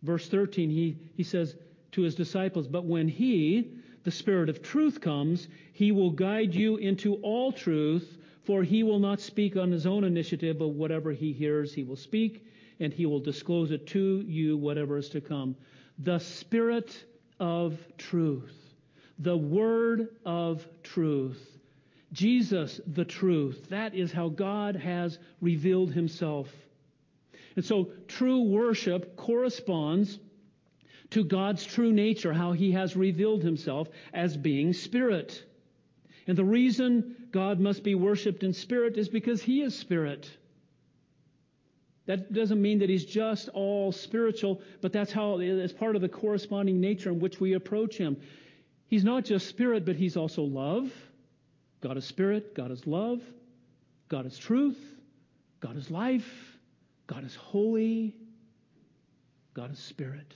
verse 0.03 0.29
13, 0.29 0.69
he, 0.69 0.99
he 1.17 1.23
says 1.23 1.57
to 1.93 2.03
his 2.03 2.15
disciples, 2.15 2.69
But 2.69 2.85
when 2.85 3.09
he, 3.09 3.79
the 4.03 4.11
Spirit 4.11 4.51
of 4.51 4.63
truth, 4.63 5.01
comes, 5.01 5.49
he 5.73 5.91
will 5.91 6.11
guide 6.11 6.55
you 6.55 6.77
into 6.77 7.15
all 7.23 7.51
truth, 7.51 8.19
for 8.43 8.63
he 8.63 8.83
will 8.83 8.99
not 8.99 9.23
speak 9.23 9.57
on 9.57 9.73
his 9.73 9.87
own 9.87 10.05
initiative, 10.05 10.59
but 10.59 10.69
whatever 10.69 11.13
he 11.13 11.33
hears, 11.33 11.73
he 11.73 11.83
will 11.83 11.97
speak, 11.97 12.47
and 12.79 12.93
he 12.93 13.07
will 13.07 13.21
disclose 13.21 13.71
it 13.71 13.87
to 13.87 14.23
you, 14.27 14.59
whatever 14.59 14.99
is 14.99 15.09
to 15.09 15.23
come. 15.23 15.57
The 15.99 16.19
Spirit 16.19 16.95
of 17.41 17.79
truth. 17.97 18.64
The 19.19 19.37
Word 19.37 20.09
of 20.25 20.67
truth 20.83 21.55
Jesus, 22.15 22.81
the 22.87 23.05
truth. 23.05 23.69
That 23.71 23.95
is 23.95 24.13
how 24.13 24.29
God 24.29 24.77
has 24.77 25.19
revealed 25.41 25.93
himself. 25.93 26.49
And 27.57 27.65
so 27.65 27.91
true 28.09 28.43
worship 28.43 29.17
corresponds 29.17 30.19
to 31.11 31.25
God's 31.25 31.65
true 31.65 31.93
nature, 31.93 32.33
how 32.33 32.53
he 32.53 32.73
has 32.73 32.97
revealed 32.97 33.43
himself 33.43 33.89
as 34.13 34.37
being 34.37 34.73
spirit. 34.73 35.45
And 36.27 36.39
the 36.39 36.45
reason 36.45 37.17
God 37.33 37.61
must 37.61 37.83
be 37.83 37.97
worshiped 37.97 38.45
in 38.45 38.53
spirit 38.53 38.97
is 38.97 39.09
because 39.09 39.43
he 39.43 39.61
is 39.61 39.77
spirit. 39.77 40.31
That 42.07 42.33
doesn't 42.33 42.61
mean 42.61 42.79
that 42.79 42.89
he's 42.89 43.05
just 43.05 43.49
all 43.49 43.91
spiritual, 43.91 44.61
but 44.81 44.93
that's 44.93 45.13
how 45.13 45.39
it's 45.41 45.73
part 45.73 45.97
of 45.97 46.03
the 46.03 46.09
corresponding 46.09 46.81
nature 46.81 47.11
in 47.11 47.19
which 47.19 47.41
we 47.41 47.55
approach 47.55 47.97
him. 47.97 48.19
He's 48.87 49.05
not 49.05 49.25
just 49.25 49.49
spirit, 49.49 49.85
but 49.85 49.97
he's 49.97 50.17
also 50.17 50.43
love. 50.43 50.91
God 51.81 51.97
is 51.97 52.05
spirit, 52.05 52.55
God 52.55 52.71
is 52.71 52.87
love, 52.87 53.21
God 54.09 54.25
is 54.25 54.39
truth, 54.39 54.79
God 55.61 55.77
is 55.77 55.91
life, 55.91 56.59
God 57.07 57.25
is 57.25 57.35
holy, 57.35 58.15
God 59.53 59.73
is 59.73 59.79
spirit. 59.79 60.35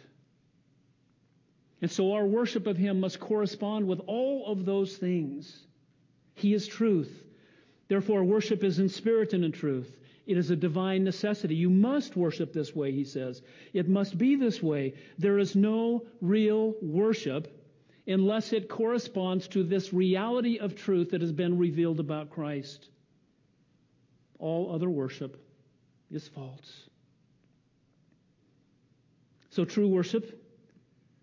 And 1.80 1.90
so 1.90 2.12
our 2.12 2.26
worship 2.26 2.66
of 2.66 2.76
Him 2.76 3.00
must 3.00 3.20
correspond 3.20 3.86
with 3.86 4.00
all 4.06 4.46
of 4.46 4.64
those 4.64 4.96
things. 4.96 5.66
He 6.34 6.52
is 6.52 6.66
truth. 6.66 7.24
Therefore, 7.88 8.24
worship 8.24 8.62
is 8.64 8.78
in 8.78 8.88
spirit 8.88 9.32
and 9.32 9.44
in 9.44 9.52
truth. 9.52 9.96
It 10.26 10.36
is 10.36 10.50
a 10.50 10.56
divine 10.56 11.04
necessity. 11.04 11.54
You 11.54 11.70
must 11.70 12.16
worship 12.16 12.52
this 12.52 12.76
way, 12.76 12.92
he 12.92 13.04
says. 13.04 13.40
It 13.72 13.88
must 13.88 14.18
be 14.18 14.36
this 14.36 14.62
way. 14.62 14.94
There 15.18 15.38
is 15.38 15.56
no 15.56 16.04
real 16.20 16.74
worship 16.82 17.57
unless 18.08 18.52
it 18.54 18.68
corresponds 18.68 19.46
to 19.48 19.62
this 19.62 19.92
reality 19.92 20.58
of 20.58 20.74
truth 20.74 21.10
that 21.10 21.20
has 21.20 21.32
been 21.32 21.58
revealed 21.58 22.00
about 22.00 22.30
Christ. 22.30 22.88
All 24.38 24.74
other 24.74 24.88
worship 24.88 25.44
is 26.10 26.26
false. 26.26 26.88
So 29.50 29.64
true 29.64 29.88
worship, 29.88 30.42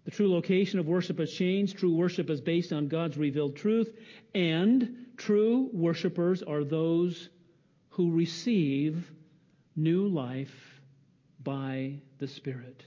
the 0.03 0.11
true 0.11 0.31
location 0.31 0.77
of 0.77 0.88
worship 0.88 1.17
has 1.19 1.31
changed. 1.31 1.77
True 1.77 1.95
worship 1.95 2.29
is 2.29 2.39
based 2.39 2.71
on 2.71 2.88
God's 2.88 3.17
revealed 3.17 3.55
truth. 3.55 3.91
And 4.36 5.07
true 5.17 5.69
worshipers 5.73 6.43
are 6.43 6.63
those 6.63 7.29
who 7.89 8.11
receive 8.11 9.09
new 9.75 10.07
life 10.07 10.81
by 11.41 11.95
the 12.19 12.27
Spirit. 12.27 12.83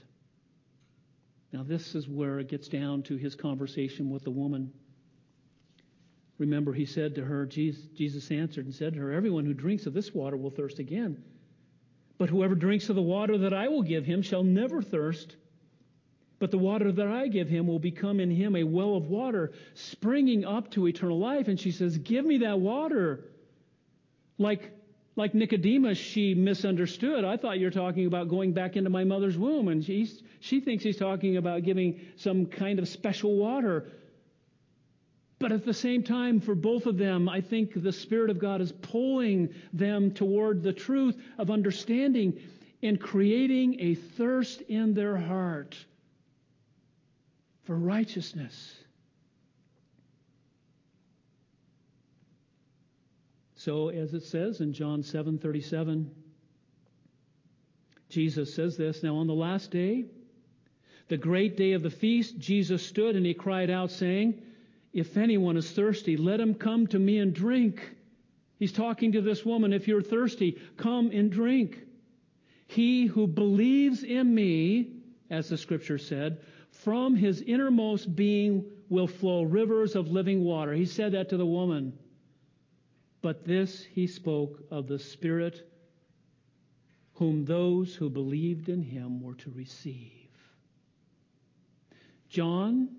Now, 1.51 1.63
this 1.63 1.95
is 1.95 2.07
where 2.07 2.39
it 2.39 2.47
gets 2.47 2.67
down 2.67 3.03
to 3.03 3.17
his 3.17 3.35
conversation 3.35 4.09
with 4.09 4.23
the 4.23 4.31
woman. 4.31 4.71
Remember, 6.37 6.73
he 6.73 6.85
said 6.85 7.15
to 7.15 7.25
her, 7.25 7.45
Jesus 7.45 8.31
answered 8.31 8.65
and 8.65 8.73
said 8.73 8.93
to 8.93 8.99
her, 8.99 9.11
Everyone 9.11 9.45
who 9.45 9.53
drinks 9.53 9.85
of 9.85 9.93
this 9.93 10.13
water 10.13 10.37
will 10.37 10.51
thirst 10.51 10.79
again. 10.79 11.21
But 12.17 12.29
whoever 12.29 12.55
drinks 12.55 12.89
of 12.89 12.95
the 12.95 13.01
water 13.01 13.37
that 13.39 13.53
I 13.53 13.67
will 13.67 13.81
give 13.81 14.05
him 14.05 14.21
shall 14.21 14.43
never 14.43 14.81
thirst. 14.81 15.35
But 16.37 16.51
the 16.51 16.57
water 16.57 16.91
that 16.91 17.07
I 17.07 17.27
give 17.27 17.49
him 17.49 17.67
will 17.67 17.79
become 17.79 18.19
in 18.19 18.31
him 18.31 18.55
a 18.55 18.63
well 18.63 18.95
of 18.95 19.07
water 19.07 19.51
springing 19.73 20.45
up 20.45 20.71
to 20.71 20.87
eternal 20.87 21.19
life. 21.19 21.47
And 21.47 21.59
she 21.59 21.71
says, 21.71 21.97
Give 21.97 22.25
me 22.25 22.37
that 22.39 22.59
water. 22.59 23.25
Like 24.37 24.71
like 25.15 25.33
Nicodemus, 25.33 25.97
she 25.97 26.33
misunderstood. 26.33 27.25
I 27.25 27.37
thought 27.37 27.59
you're 27.59 27.71
talking 27.71 28.05
about 28.05 28.29
going 28.29 28.53
back 28.53 28.77
into 28.77 28.89
my 28.89 29.03
mother's 29.03 29.37
womb. 29.37 29.67
And 29.67 29.83
she's, 29.83 30.21
she 30.39 30.61
thinks 30.61 30.83
he's 30.83 30.97
talking 30.97 31.37
about 31.37 31.63
giving 31.63 31.99
some 32.15 32.45
kind 32.45 32.79
of 32.79 32.87
special 32.87 33.35
water. 33.35 33.87
But 35.39 35.51
at 35.51 35.65
the 35.65 35.73
same 35.73 36.03
time, 36.03 36.41
for 36.41 36.55
both 36.55 36.85
of 36.85 36.97
them, 36.97 37.29
I 37.29 37.41
think 37.41 37.81
the 37.81 37.93
Spirit 37.93 38.29
of 38.29 38.39
God 38.39 38.61
is 38.61 38.71
pulling 38.71 39.53
them 39.73 40.11
toward 40.11 40.63
the 40.63 40.73
truth 40.73 41.17
of 41.37 41.49
understanding 41.49 42.39
and 42.83 42.99
creating 42.99 43.79
a 43.79 43.95
thirst 43.95 44.61
in 44.61 44.93
their 44.93 45.17
heart 45.17 45.75
for 47.63 47.75
righteousness. 47.75 48.78
So 53.59 53.89
as 53.89 54.13
it 54.13 54.23
says 54.23 54.61
in 54.61 54.71
John 54.71 55.03
7:37, 55.03 56.07
Jesus 58.07 58.53
says 58.53 58.77
this, 58.77 59.03
now 59.03 59.17
on 59.17 59.27
the 59.27 59.33
last 59.33 59.69
day, 59.69 60.05
the 61.09 61.17
great 61.17 61.57
day 61.57 61.73
of 61.73 61.83
the 61.83 61.89
feast, 61.89 62.39
Jesus 62.39 62.81
stood 62.85 63.17
and 63.17 63.25
he 63.25 63.33
cried 63.33 63.69
out 63.69 63.91
saying, 63.91 64.41
if 64.93 65.17
anyone 65.17 65.57
is 65.57 65.69
thirsty, 65.69 66.15
let 66.15 66.39
him 66.39 66.55
come 66.55 66.87
to 66.87 66.97
me 66.97 67.17
and 67.17 67.33
drink. 67.33 67.81
He's 68.59 68.71
talking 68.71 69.11
to 69.11 69.21
this 69.21 69.43
woman, 69.43 69.73
if 69.73 69.89
you're 69.89 70.01
thirsty, 70.01 70.57
come 70.77 71.11
and 71.11 71.29
drink. 71.29 71.79
He 72.65 73.07
who 73.07 73.27
believes 73.27 74.03
in 74.03 74.33
me, 74.33 74.93
as 75.29 75.49
the 75.49 75.57
scripture 75.57 75.97
said, 75.97 76.39
from 76.71 77.17
his 77.17 77.41
innermost 77.41 78.15
being 78.15 78.71
will 78.87 79.07
flow 79.07 79.43
rivers 79.43 79.97
of 79.97 80.09
living 80.11 80.45
water. 80.45 80.73
He 80.73 80.85
said 80.85 81.11
that 81.11 81.27
to 81.29 81.37
the 81.37 81.45
woman. 81.45 81.99
But 83.21 83.45
this 83.45 83.83
he 83.83 84.07
spoke 84.07 84.63
of 84.71 84.87
the 84.87 84.99
Spirit 84.99 85.69
whom 87.13 87.43
those 87.43 87.93
who 87.95 88.09
believed 88.09 88.69
in 88.69 88.81
him 88.81 89.21
were 89.21 89.35
to 89.35 89.51
receive. 89.51 90.29
John 92.29 92.89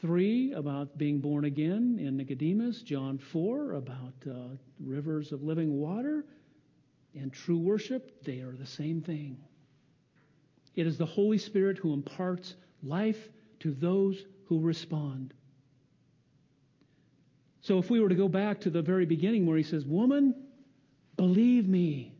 3 0.00 0.52
about 0.52 0.96
being 0.96 1.18
born 1.18 1.44
again 1.44 1.98
in 2.00 2.16
Nicodemus, 2.16 2.82
John 2.82 3.18
4 3.18 3.72
about 3.72 4.14
uh, 4.30 4.34
rivers 4.78 5.32
of 5.32 5.42
living 5.42 5.74
water 5.74 6.24
and 7.14 7.32
true 7.32 7.58
worship, 7.58 8.22
they 8.24 8.40
are 8.40 8.54
the 8.56 8.66
same 8.66 9.00
thing. 9.00 9.36
It 10.74 10.86
is 10.86 10.96
the 10.96 11.06
Holy 11.06 11.38
Spirit 11.38 11.78
who 11.78 11.92
imparts 11.92 12.54
life 12.82 13.28
to 13.60 13.72
those 13.72 14.24
who 14.46 14.60
respond. 14.60 15.34
So 17.62 17.78
if 17.78 17.90
we 17.90 18.00
were 18.00 18.08
to 18.08 18.14
go 18.14 18.28
back 18.28 18.60
to 18.60 18.70
the 18.70 18.82
very 18.82 19.06
beginning 19.06 19.46
where 19.46 19.56
he 19.56 19.62
says, 19.62 19.84
Woman, 19.84 20.34
believe 21.16 21.68
me. 21.68 22.12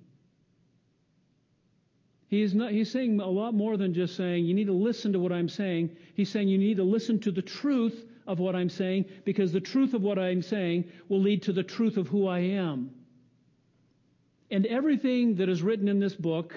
He's, 2.29 2.55
not, 2.55 2.71
he's 2.71 2.91
saying 2.91 3.21
a 3.21 3.27
lot 3.27 3.53
more 3.53 3.77
than 3.77 3.93
just 3.93 4.17
saying, 4.17 4.47
you 4.47 4.55
need 4.55 4.69
to 4.69 4.73
listen 4.73 5.13
to 5.13 5.19
what 5.19 5.33
I'm 5.33 5.51
saying. 5.51 5.95
He's 6.15 6.31
saying 6.31 6.49
you 6.49 6.57
need 6.57 6.79
to 6.79 6.83
listen 6.83 7.21
to 7.21 7.31
the 7.31 7.43
truth 7.43 8.07
of 8.27 8.39
what 8.39 8.57
I'm 8.57 8.71
saying 8.71 9.05
because 9.27 9.53
the 9.53 9.61
truth 9.61 9.93
of 9.93 10.03
what 10.03 10.19
I'm 10.19 10.41
saying 10.41 10.91
will 11.11 11.21
lead 11.21 11.43
to 11.43 11.53
the 11.53 11.63
truth 11.63 11.99
of 11.99 12.09
who 12.09 12.27
I 12.27 12.39
am. 12.39 12.91
And 14.51 14.65
everything 14.65 15.37
that 15.37 15.51
is 15.51 15.63
written 15.63 15.89
in 15.89 15.99
this 15.99 16.15
book 16.15 16.55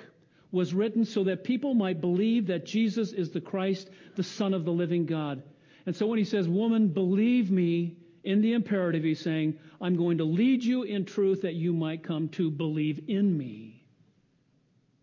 was 0.52 0.74
written 0.74 1.04
so 1.04 1.26
that 1.26 1.44
people 1.44 1.74
might 1.74 2.00
believe 2.00 2.48
that 2.48 2.66
Jesus 2.66 3.12
is 3.12 3.32
the 3.32 3.42
Christ, 3.42 3.90
the 4.16 4.24
Son 4.24 4.54
of 4.54 4.64
the 4.64 4.72
living 4.72 5.06
God. 5.06 5.44
And 5.86 5.96
so 5.96 6.08
when 6.08 6.20
he 6.20 6.24
says, 6.24 6.48
Woman, 6.48 6.88
believe 6.88 7.52
me, 7.52 7.98
in 8.26 8.42
the 8.42 8.54
imperative, 8.54 9.04
he's 9.04 9.20
saying, 9.20 9.58
I'm 9.80 9.96
going 9.96 10.18
to 10.18 10.24
lead 10.24 10.64
you 10.64 10.84
in 10.84 11.06
truth 11.06 11.42
that 11.44 11.54
you 11.54 11.74
might 11.74 12.04
come 12.04 12.30
to 12.30 12.50
believe 12.50 13.04
in 13.08 13.38
me. 13.38 13.84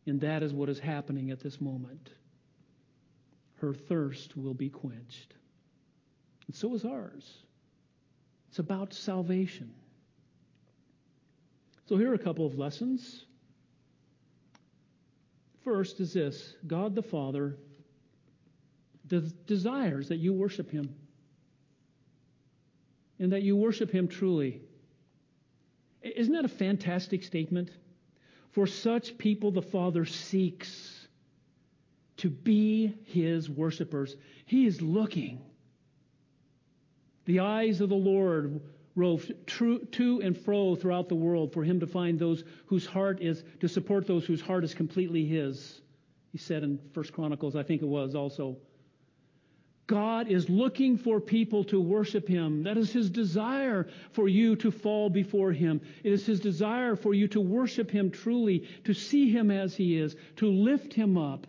And 0.06 0.20
that 0.20 0.42
is 0.42 0.52
what 0.52 0.68
is 0.68 0.78
happening 0.78 1.30
at 1.30 1.40
this 1.40 1.60
moment. 1.60 2.10
Her 3.60 3.72
thirst 3.72 4.36
will 4.36 4.54
be 4.54 4.68
quenched. 4.68 5.34
And 6.46 6.56
so 6.56 6.74
is 6.74 6.84
ours. 6.84 7.38
It's 8.48 8.58
about 8.58 8.92
salvation. 8.92 9.72
So 11.86 11.96
here 11.96 12.10
are 12.10 12.14
a 12.14 12.18
couple 12.18 12.44
of 12.44 12.58
lessons 12.58 13.24
First 15.64 16.00
is 16.00 16.12
this 16.12 16.56
God 16.66 16.94
the 16.94 17.02
Father 17.02 17.56
desires 19.46 20.08
that 20.08 20.16
you 20.16 20.32
worship 20.32 20.70
Him 20.70 20.94
and 23.18 23.32
that 23.32 23.42
you 23.42 23.56
worship 23.56 23.90
Him 23.90 24.08
truly. 24.08 24.60
Isn't 26.02 26.34
that 26.34 26.44
a 26.44 26.48
fantastic 26.48 27.22
statement? 27.22 27.70
For 28.50 28.66
such 28.66 29.16
people, 29.18 29.50
the 29.50 29.62
Father 29.62 30.04
seeks 30.04 31.08
to 32.18 32.28
be 32.28 32.94
His 33.04 33.48
worshipers. 33.48 34.16
He 34.46 34.66
is 34.66 34.82
looking. 34.82 35.40
The 37.24 37.40
eyes 37.40 37.80
of 37.80 37.88
the 37.88 37.94
Lord 37.94 38.60
rove 38.94 39.30
to 39.46 40.20
and 40.22 40.36
fro 40.36 40.74
throughout 40.74 41.08
the 41.08 41.14
world 41.14 41.52
for 41.52 41.64
him 41.64 41.80
to 41.80 41.86
find 41.86 42.18
those 42.18 42.44
whose 42.66 42.84
heart 42.84 43.22
is, 43.22 43.42
to 43.60 43.68
support 43.68 44.06
those 44.06 44.26
whose 44.26 44.40
heart 44.40 44.64
is 44.64 44.74
completely 44.74 45.24
his. 45.24 45.80
He 46.30 46.38
said 46.38 46.62
in 46.62 46.78
First 46.92 47.12
Chronicles, 47.12 47.56
I 47.56 47.62
think 47.62 47.82
it 47.82 47.88
was 47.88 48.14
also. 48.14 48.56
God 49.86 50.28
is 50.28 50.48
looking 50.48 50.96
for 50.96 51.20
people 51.20 51.64
to 51.64 51.80
worship 51.80 52.28
Him. 52.28 52.62
That 52.62 52.78
is 52.78 52.92
His 52.92 53.10
desire 53.10 53.88
for 54.12 54.28
you 54.28 54.56
to 54.56 54.70
fall 54.70 55.10
before 55.10 55.52
Him. 55.52 55.80
It 56.04 56.12
is 56.12 56.24
His 56.24 56.40
desire 56.40 56.96
for 56.96 57.14
you 57.14 57.28
to 57.28 57.40
worship 57.40 57.90
Him 57.90 58.10
truly, 58.10 58.68
to 58.84 58.94
see 58.94 59.30
Him 59.30 59.50
as 59.50 59.74
He 59.74 59.98
is, 59.98 60.16
to 60.36 60.46
lift 60.46 60.94
Him 60.94 61.18
up, 61.18 61.46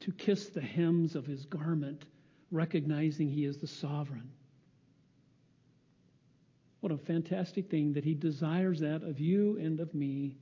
to 0.00 0.12
kiss 0.12 0.48
the 0.48 0.60
hems 0.60 1.14
of 1.14 1.26
His 1.26 1.46
garment, 1.46 2.04
recognizing 2.50 3.28
He 3.28 3.44
is 3.44 3.58
the 3.58 3.68
sovereign. 3.68 4.30
What 6.80 6.92
a 6.92 6.98
fantastic 6.98 7.70
thing 7.70 7.92
that 7.94 8.04
He 8.04 8.14
desires 8.14 8.80
that 8.80 9.02
of 9.02 9.20
you 9.20 9.58
and 9.58 9.80
of 9.80 9.94
me, 9.94 10.36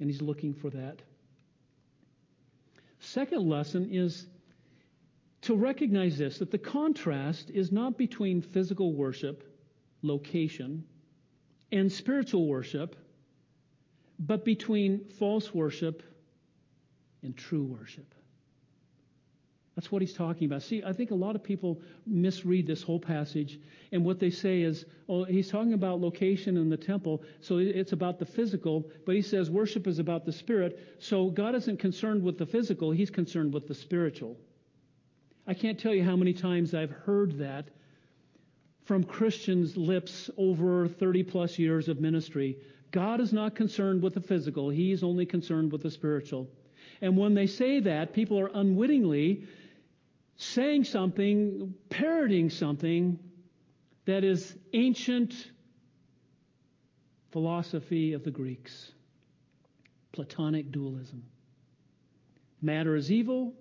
and 0.00 0.08
He's 0.08 0.22
looking 0.22 0.54
for 0.54 0.70
that. 0.70 1.02
Second 3.00 3.48
lesson 3.48 3.88
is 3.92 4.26
to 5.42 5.54
recognize 5.54 6.18
this 6.18 6.38
that 6.38 6.50
the 6.50 6.58
contrast 6.58 7.50
is 7.50 7.70
not 7.70 7.96
between 7.96 8.42
physical 8.42 8.92
worship, 8.92 9.44
location, 10.02 10.84
and 11.70 11.90
spiritual 11.90 12.46
worship, 12.46 12.96
but 14.18 14.44
between 14.44 15.04
false 15.18 15.54
worship 15.54 16.02
and 17.22 17.36
true 17.36 17.64
worship. 17.64 18.14
That's 19.76 19.92
what 19.92 20.02
he's 20.02 20.12
talking 20.12 20.46
about. 20.46 20.62
See, 20.62 20.82
I 20.84 20.92
think 20.92 21.12
a 21.12 21.14
lot 21.14 21.36
of 21.36 21.44
people 21.44 21.80
misread 22.04 22.66
this 22.66 22.82
whole 22.82 22.98
passage, 22.98 23.60
and 23.92 24.04
what 24.04 24.18
they 24.18 24.30
say 24.30 24.62
is, 24.62 24.84
oh, 25.08 25.22
he's 25.22 25.48
talking 25.48 25.72
about 25.72 26.00
location 26.00 26.56
in 26.56 26.68
the 26.68 26.76
temple, 26.76 27.22
so 27.40 27.58
it's 27.58 27.92
about 27.92 28.18
the 28.18 28.26
physical, 28.26 28.90
but 29.06 29.14
he 29.14 29.22
says 29.22 29.52
worship 29.52 29.86
is 29.86 30.00
about 30.00 30.24
the 30.24 30.32
spirit, 30.32 30.96
so 30.98 31.30
God 31.30 31.54
isn't 31.54 31.78
concerned 31.78 32.24
with 32.24 32.38
the 32.38 32.46
physical, 32.46 32.90
he's 32.90 33.10
concerned 33.10 33.54
with 33.54 33.68
the 33.68 33.74
spiritual. 33.74 34.36
I 35.48 35.54
can't 35.54 35.78
tell 35.78 35.94
you 35.94 36.04
how 36.04 36.14
many 36.14 36.34
times 36.34 36.74
I've 36.74 36.90
heard 36.90 37.38
that 37.38 37.68
from 38.84 39.02
Christians' 39.02 39.78
lips 39.78 40.28
over 40.36 40.86
30 40.86 41.22
plus 41.22 41.58
years 41.58 41.88
of 41.88 42.02
ministry. 42.02 42.58
God 42.90 43.18
is 43.18 43.32
not 43.32 43.54
concerned 43.54 44.02
with 44.02 44.12
the 44.12 44.20
physical, 44.20 44.68
he's 44.68 45.02
only 45.02 45.24
concerned 45.24 45.72
with 45.72 45.82
the 45.82 45.90
spiritual. 45.90 46.48
And 47.00 47.16
when 47.16 47.32
they 47.32 47.46
say 47.46 47.80
that, 47.80 48.12
people 48.12 48.38
are 48.38 48.50
unwittingly 48.52 49.44
saying 50.36 50.84
something, 50.84 51.74
parroting 51.88 52.50
something 52.50 53.18
that 54.04 54.24
is 54.24 54.54
ancient 54.74 55.50
philosophy 57.30 58.12
of 58.12 58.22
the 58.22 58.30
Greeks. 58.30 58.92
Platonic 60.12 60.70
dualism. 60.72 61.22
Matter 62.60 62.96
is 62.96 63.10
evil, 63.10 63.54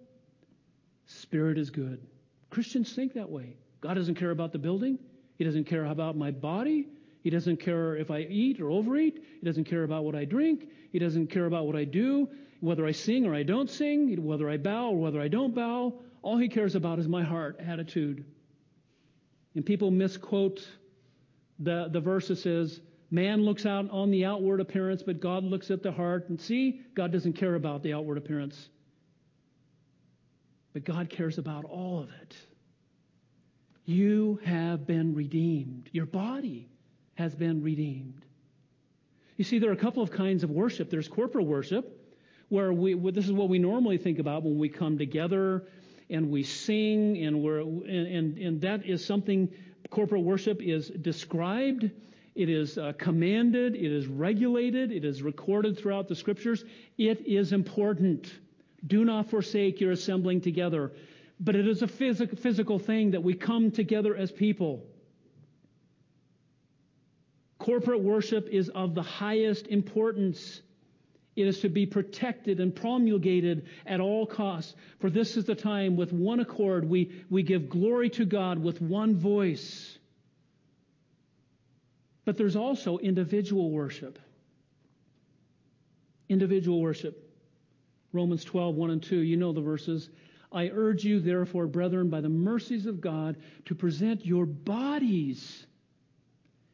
spirit 1.08 1.58
is 1.58 1.70
good. 1.70 2.06
Christians 2.50 2.94
think 2.94 3.14
that 3.14 3.30
way. 3.30 3.58
God 3.82 3.96
doesn't 3.96 4.16
care 4.16 4.32
about 4.32 4.52
the 4.52 4.60
building. 4.60 5.00
He 5.38 5.44
doesn't 5.44 5.66
care 5.66 5.86
about 5.86 6.16
my 6.16 6.32
body. 6.32 6.88
He 7.24 7.30
doesn't 7.30 7.58
care 7.58 7.96
if 7.96 8.12
I 8.12 8.20
eat 8.22 8.62
or 8.62 8.70
overeat. 8.70 9.24
He 9.40 9.46
doesn't 9.46 9.66
care 9.66 9.84
about 9.84 10.04
what 10.04 10.16
I 10.16 10.26
drink. 10.26 10.70
He 10.92 11.00
doesn't 11.00 11.28
care 11.28 11.46
about 11.46 11.66
what 11.66 11.76
I 11.76 11.84
do, 11.84 12.30
whether 12.62 12.86
I 12.86 12.92
sing 12.92 13.26
or 13.26 13.36
I 13.36 13.44
don't 13.44 13.70
sing, 13.70 14.24
whether 14.24 14.50
I 14.50 14.58
bow 14.58 14.92
or 14.92 14.98
whether 14.98 15.20
I 15.20 15.28
don't 15.28 15.54
bow. 15.54 15.94
All 16.22 16.38
he 16.38 16.48
cares 16.48 16.76
about 16.76 17.00
is 17.00 17.08
my 17.08 17.24
heart 17.24 17.60
attitude. 17.60 18.26
And 19.56 19.66
people 19.66 19.92
misquote 19.92 20.68
the, 21.60 21.90
the 21.92 22.00
verse 22.00 22.28
that 22.30 22.38
says, 22.38 22.80
Man 23.10 23.44
looks 23.44 23.66
out 23.66 23.90
on 23.90 24.12
the 24.12 24.26
outward 24.26 24.60
appearance, 24.60 25.02
but 25.02 25.22
God 25.22 25.44
looks 25.44 25.72
at 25.72 25.82
the 25.82 25.92
heart. 25.92 26.28
And 26.30 26.40
see, 26.40 26.82
God 26.94 27.12
doesn't 27.12 27.34
care 27.34 27.56
about 27.56 27.82
the 27.82 27.94
outward 27.94 28.18
appearance. 28.18 28.70
But 30.78 30.86
God 30.86 31.10
cares 31.10 31.40
about 31.40 31.66
all 31.66 32.02
of 32.02 32.10
it. 32.22 32.36
You 33.86 34.40
have 34.46 34.86
been 34.86 35.16
redeemed. 35.16 35.90
Your 35.92 36.06
body 36.06 36.70
has 37.16 37.34
been 37.34 37.64
redeemed. 37.64 38.24
You 39.38 39.44
see, 39.44 39.58
there 39.58 39.72
are 39.72 39.74
a 39.74 39.78
couple 39.78 40.04
of 40.04 40.12
kinds 40.12 40.44
of 40.44 40.52
worship. 40.52 40.92
There's 40.92 41.08
corporate 41.08 41.48
worship, 41.48 42.00
where 42.50 42.72
we, 42.72 42.94
this 43.10 43.26
is 43.26 43.32
what 43.32 43.50
we 43.50 43.58
normally 43.58 43.98
think 43.98 44.20
about 44.20 44.44
when 44.44 44.60
we 44.60 44.70
come 44.70 45.00
together 45.00 45.64
and 46.12 46.30
we 46.30 46.44
sing 46.44 47.26
and 47.26 47.42
we're, 47.42 47.62
and, 47.62 47.90
and, 47.90 48.38
and 48.38 48.62
that 48.62 48.86
is 48.86 49.04
something 49.04 49.50
corporate 49.90 50.22
worship 50.22 50.62
is 50.62 50.90
described. 50.90 51.90
It 52.36 52.50
is 52.50 52.78
uh, 52.78 52.94
commanded. 53.00 53.74
It 53.74 53.92
is 53.92 54.06
regulated. 54.06 54.92
It 54.92 55.06
is 55.06 55.24
recorded 55.24 55.80
throughout 55.80 56.08
the 56.08 56.16
scriptures. 56.16 56.64
It 57.00 57.26
is 57.26 57.52
important. 57.52 58.32
Do 58.88 59.06
not 59.06 59.30
forsake 59.30 59.82
your 59.82 59.92
assembling 59.92 60.42
together. 60.42 60.94
But 61.40 61.56
it 61.56 61.68
is 61.68 61.84
a 61.84 61.88
phys- 61.88 62.40
physical 62.40 62.80
thing 62.80 63.12
that 63.12 63.22
we 63.22 63.36
come 63.36 63.72
together 63.72 64.16
as 64.16 64.32
people. 64.32 64.86
Corporate 67.60 68.02
worship 68.02 68.48
is 68.50 68.70
of 68.70 68.96
the 68.96 69.04
highest 69.04 69.68
importance. 69.68 70.62
It 71.36 71.48
is 71.48 71.60
to 71.60 71.70
be 71.70 71.86
protected 71.86 72.60
and 72.60 72.76
promulgated 72.76 73.68
at 73.86 74.00
all 74.00 74.26
costs. 74.26 74.74
For 75.00 75.10
this 75.10 75.38
is 75.38 75.46
the 75.46 75.56
time 75.56 75.96
with 75.96 76.12
one 76.12 76.40
accord 76.40 76.86
we, 76.86 77.12
we 77.30 77.44
give 77.44 77.70
glory 77.70 78.10
to 78.12 78.26
God 78.26 78.58
with 78.58 78.82
one 78.82 79.16
voice. 79.16 79.98
But 82.26 82.38
there's 82.38 82.56
also 82.56 82.98
individual 82.98 83.70
worship. 83.70 84.18
Individual 86.30 86.82
worship. 86.82 87.27
Romans 88.14 88.44
12, 88.44 88.76
1 88.76 88.90
and 88.90 89.04
2. 89.04 89.20
You 89.20 89.38
know 89.38 89.54
the 89.54 89.62
verses. 89.62 90.10
I 90.52 90.70
urge 90.70 91.04
you, 91.04 91.20
therefore, 91.20 91.68
brethren, 91.68 92.10
by 92.10 92.22
the 92.22 92.30
mercies 92.30 92.86
of 92.86 93.02
God, 93.02 93.38
to 93.66 93.76
present 93.76 94.26
your 94.26 94.46
bodies 94.46 95.68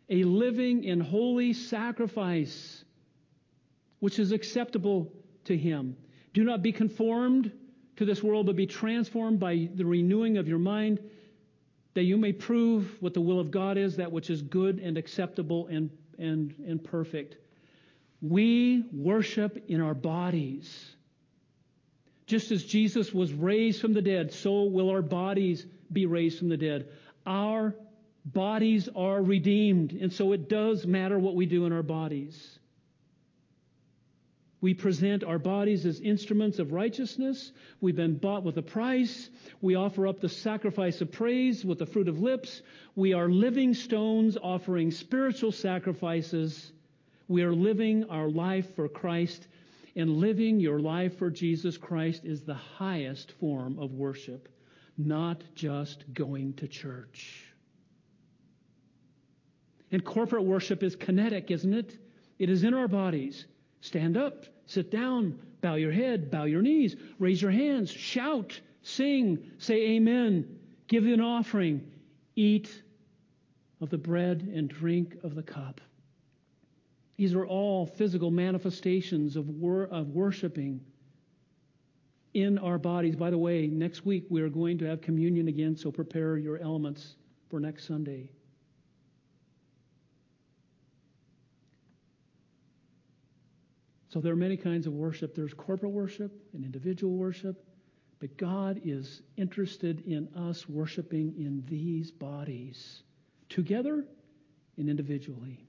a 0.10 0.24
living 0.24 0.88
and 0.88 1.02
holy 1.02 1.54
sacrifice, 1.54 2.84
which 4.00 4.20
is 4.20 4.32
acceptable 4.32 5.12
to 5.46 5.58
Him. 5.58 5.98
Do 6.34 6.44
not 6.44 6.62
be 6.62 6.72
conformed 6.72 7.52
to 7.96 8.06
this 8.06 8.22
world, 8.22 8.46
but 8.46 8.56
be 8.56 8.68
transformed 8.68 9.40
by 9.40 9.70
the 9.76 9.86
renewing 9.86 10.38
of 10.38 10.48
your 10.48 10.60
mind, 10.60 11.00
that 11.94 12.04
you 12.04 12.18
may 12.18 12.34
prove 12.34 12.96
what 13.02 13.14
the 13.14 13.22
will 13.22 13.40
of 13.40 13.52
God 13.52 13.78
is, 13.78 13.96
that 13.98 14.12
which 14.12 14.30
is 14.30 14.42
good 14.42 14.80
and 14.80 14.98
acceptable 14.98 15.68
and, 15.68 15.90
and, 16.18 16.54
and 16.68 16.84
perfect. 16.84 17.38
We 18.22 18.86
worship 18.92 19.64
in 19.68 19.82
our 19.82 19.94
bodies. 19.94 20.96
Just 22.26 22.52
as 22.52 22.64
Jesus 22.64 23.14
was 23.14 23.34
raised 23.34 23.82
from 23.82 23.94
the 23.94 24.02
dead, 24.02 24.32
so 24.34 24.64
will 24.64 24.90
our 24.90 25.02
bodies 25.02 25.66
be 25.92 26.06
raised 26.06 26.40
from 26.40 26.50
the 26.50 26.58
dead. 26.58 26.88
Our 27.26 27.76
bodies 28.26 28.90
are 28.96 29.22
redeemed, 29.22 29.92
and 29.92 30.12
so 30.12 30.32
it 30.32 30.48
does 30.50 30.86
matter 30.88 31.20
what 31.20 31.36
we 31.36 31.46
do 31.46 31.66
in 31.66 31.74
our 31.74 31.84
bodies. 31.84 32.60
We 34.62 34.74
present 34.74 35.26
our 35.26 35.40
bodies 35.40 35.86
as 35.86 36.00
instruments 36.00 36.58
of 36.58 36.72
righteousness. 36.72 37.52
We've 37.82 37.98
been 37.98 38.16
bought 38.16 38.46
with 38.46 38.56
a 38.58 38.62
price. 38.62 39.30
We 39.60 39.76
offer 39.76 40.08
up 40.08 40.22
the 40.22 40.30
sacrifice 40.30 41.02
of 41.02 41.12
praise 41.12 41.66
with 41.66 41.80
the 41.80 41.86
fruit 41.86 42.08
of 42.08 42.22
lips. 42.22 42.62
We 42.96 43.12
are 43.12 43.28
living 43.28 43.74
stones 43.74 44.38
offering 44.42 44.92
spiritual 44.92 45.52
sacrifices. 45.52 46.72
We 47.28 47.44
are 47.44 47.54
living 47.54 48.06
our 48.06 48.30
life 48.30 48.74
for 48.78 48.88
Christ, 48.88 49.46
and 49.96 50.18
living 50.18 50.60
your 50.60 50.80
life 50.80 51.18
for 51.18 51.30
Jesus 51.30 51.78
Christ 51.78 52.26
is 52.26 52.42
the 52.42 52.54
highest 52.54 53.32
form 53.34 53.78
of 53.80 53.94
worship, 53.94 54.50
not 54.98 55.44
just 55.56 56.12
going 56.14 56.54
to 56.56 56.68
church. 56.68 57.46
And 59.92 60.04
corporate 60.04 60.44
worship 60.44 60.82
is 60.82 60.96
kinetic, 60.96 61.52
isn't 61.52 61.74
it? 61.74 61.98
It 62.40 62.50
is 62.50 62.64
in 62.64 62.74
our 62.74 62.88
bodies. 62.88 63.46
Stand 63.82 64.18
up, 64.18 64.46
sit 64.66 64.90
down, 64.90 65.40
bow 65.62 65.76
your 65.76 65.92
head, 65.92 66.32
bow 66.32 66.46
your 66.46 66.62
knees, 66.62 66.96
raise 67.20 67.42
your 67.42 67.52
hands, 67.52 67.92
shout, 67.92 68.60
sing, 68.82 69.52
say 69.60 69.92
amen, 69.92 70.60
give 70.88 71.06
an 71.06 71.22
offering, 71.22 71.92
eat 72.36 72.84
of 73.82 73.90
the 73.90 73.98
bread 73.98 74.50
and 74.54 74.68
drink 74.68 75.18
of 75.24 75.36
the 75.36 75.44
cup. 75.44 75.80
These 77.18 77.34
are 77.34 77.46
all 77.46 77.86
physical 77.86 78.32
manifestations 78.32 79.36
of, 79.36 79.48
wor- 79.48 79.86
of 79.86 80.10
worshiping 80.10 80.82
in 82.34 82.58
our 82.58 82.78
bodies. 82.78 83.16
By 83.16 83.30
the 83.30 83.38
way, 83.38 83.68
next 83.68 84.06
week 84.06 84.26
we 84.30 84.42
are 84.42 84.50
going 84.50 84.78
to 84.80 84.86
have 84.86 85.02
communion 85.02 85.48
again, 85.48 85.76
so 85.76 85.92
prepare 85.92 86.38
your 86.38 86.58
elements 86.58 87.16
for 87.50 87.60
next 87.60 87.88
Sunday. 87.88 88.30
So 94.10 94.20
there 94.20 94.34
are 94.34 94.36
many 94.36 94.58
kinds 94.58 94.86
of 94.86 94.94
worship. 94.94 95.36
There's 95.36 95.54
corporate 95.54 95.92
worship 95.92 96.32
and 96.54 96.64
individual 96.64 97.16
worship, 97.16 97.64
but 98.20 98.38
God 98.38 98.80
is 98.84 99.24
interested 99.38 100.06
in 100.06 100.28
us 100.36 100.70
worshiping 100.70 101.34
in 101.38 101.64
these 101.68 102.12
bodies, 102.12 103.02
together 103.50 104.06
and 104.78 104.90
individually. 104.90 105.66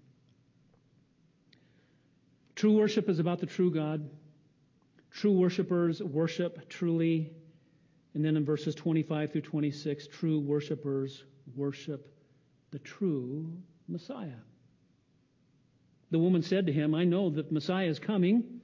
True 2.65 2.73
worship 2.73 3.11
is 3.11 3.19
about 3.19 3.41
the 3.41 3.47
true 3.47 3.71
God. 3.71 4.09
True 5.11 5.33
worshipers 5.33 6.03
worship 6.03 6.67
truly. 6.71 7.31
And 8.15 8.25
then 8.25 8.39
in 8.39 8.45
verses 8.47 8.75
25 8.75 9.33
through 9.33 9.43
26, 9.43 10.07
true 10.07 10.41
worshipers 10.41 11.25
worship 11.55 12.11
the 12.71 12.79
true 12.79 13.53
Messiah. 13.87 14.41
The 16.11 16.19
woman 16.19 16.41
said 16.41 16.65
to 16.69 16.73
him, 16.73 16.95
I 16.95 17.05
know 17.05 17.29
that 17.29 17.53
Messiah 17.53 17.87
is 17.87 17.99
coming, 17.99 18.63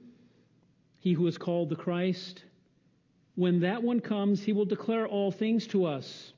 he 0.97 1.13
who 1.13 1.27
is 1.27 1.37
called 1.37 1.69
the 1.69 1.75
Christ. 1.75 2.43
When 3.35 3.59
that 3.59 3.83
one 3.83 3.99
comes, 3.99 4.41
he 4.41 4.51
will 4.51 4.65
declare 4.65 5.07
all 5.07 5.31
things 5.31 5.67
to 5.67 5.85
us. 5.85 6.33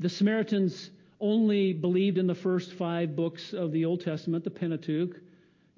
The 0.00 0.10
Samaritans 0.10 0.90
only 1.18 1.72
believed 1.72 2.18
in 2.18 2.26
the 2.26 2.34
first 2.34 2.74
five 2.74 3.16
books 3.16 3.54
of 3.54 3.72
the 3.72 3.86
Old 3.86 4.02
Testament, 4.02 4.44
the 4.44 4.50
Pentateuch. 4.50 5.18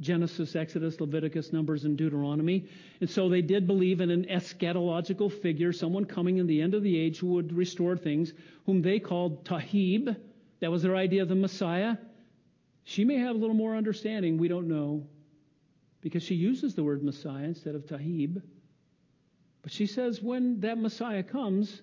Genesis, 0.01 0.57
Exodus, 0.57 1.01
Leviticus, 1.01 1.53
Numbers, 1.53 1.85
and 1.85 1.97
Deuteronomy. 1.97 2.69
And 3.01 3.09
so 3.09 3.29
they 3.29 3.43
did 3.43 3.67
believe 3.67 4.01
in 4.01 4.11
an 4.11 4.25
eschatological 4.25 5.33
figure, 5.41 5.73
someone 5.73 6.05
coming 6.05 6.39
in 6.39 6.47
the 6.47 6.61
end 6.61 6.75
of 6.75 6.83
the 6.83 6.99
age 6.99 7.19
who 7.19 7.29
would 7.29 7.53
restore 7.53 7.97
things, 7.97 8.33
whom 8.67 8.83
they 8.83 8.99
called 8.99 9.45
Taheb. 9.45 10.17
That 10.61 10.71
was 10.71 10.83
their 10.83 10.97
idea 10.97 11.23
of 11.23 11.29
the 11.29 11.35
Messiah. 11.35 11.97
She 12.83 13.05
may 13.05 13.19
have 13.19 13.37
a 13.37 13.39
little 13.39 13.55
more 13.55 13.77
understanding, 13.77 14.37
we 14.37 14.49
don't 14.49 14.69
know, 14.69 15.07
because 16.01 16.23
she 16.23 16.35
uses 16.35 16.75
the 16.75 16.85
word 16.85 17.03
Messiah 17.03 17.45
instead 17.45 17.75
of 17.75 17.87
Taheb. 17.87 18.43
But 19.63 19.73
she 19.73 19.87
says 19.87 20.21
when 20.21 20.61
that 20.61 20.77
Messiah 20.77 21.23
comes, 21.23 21.83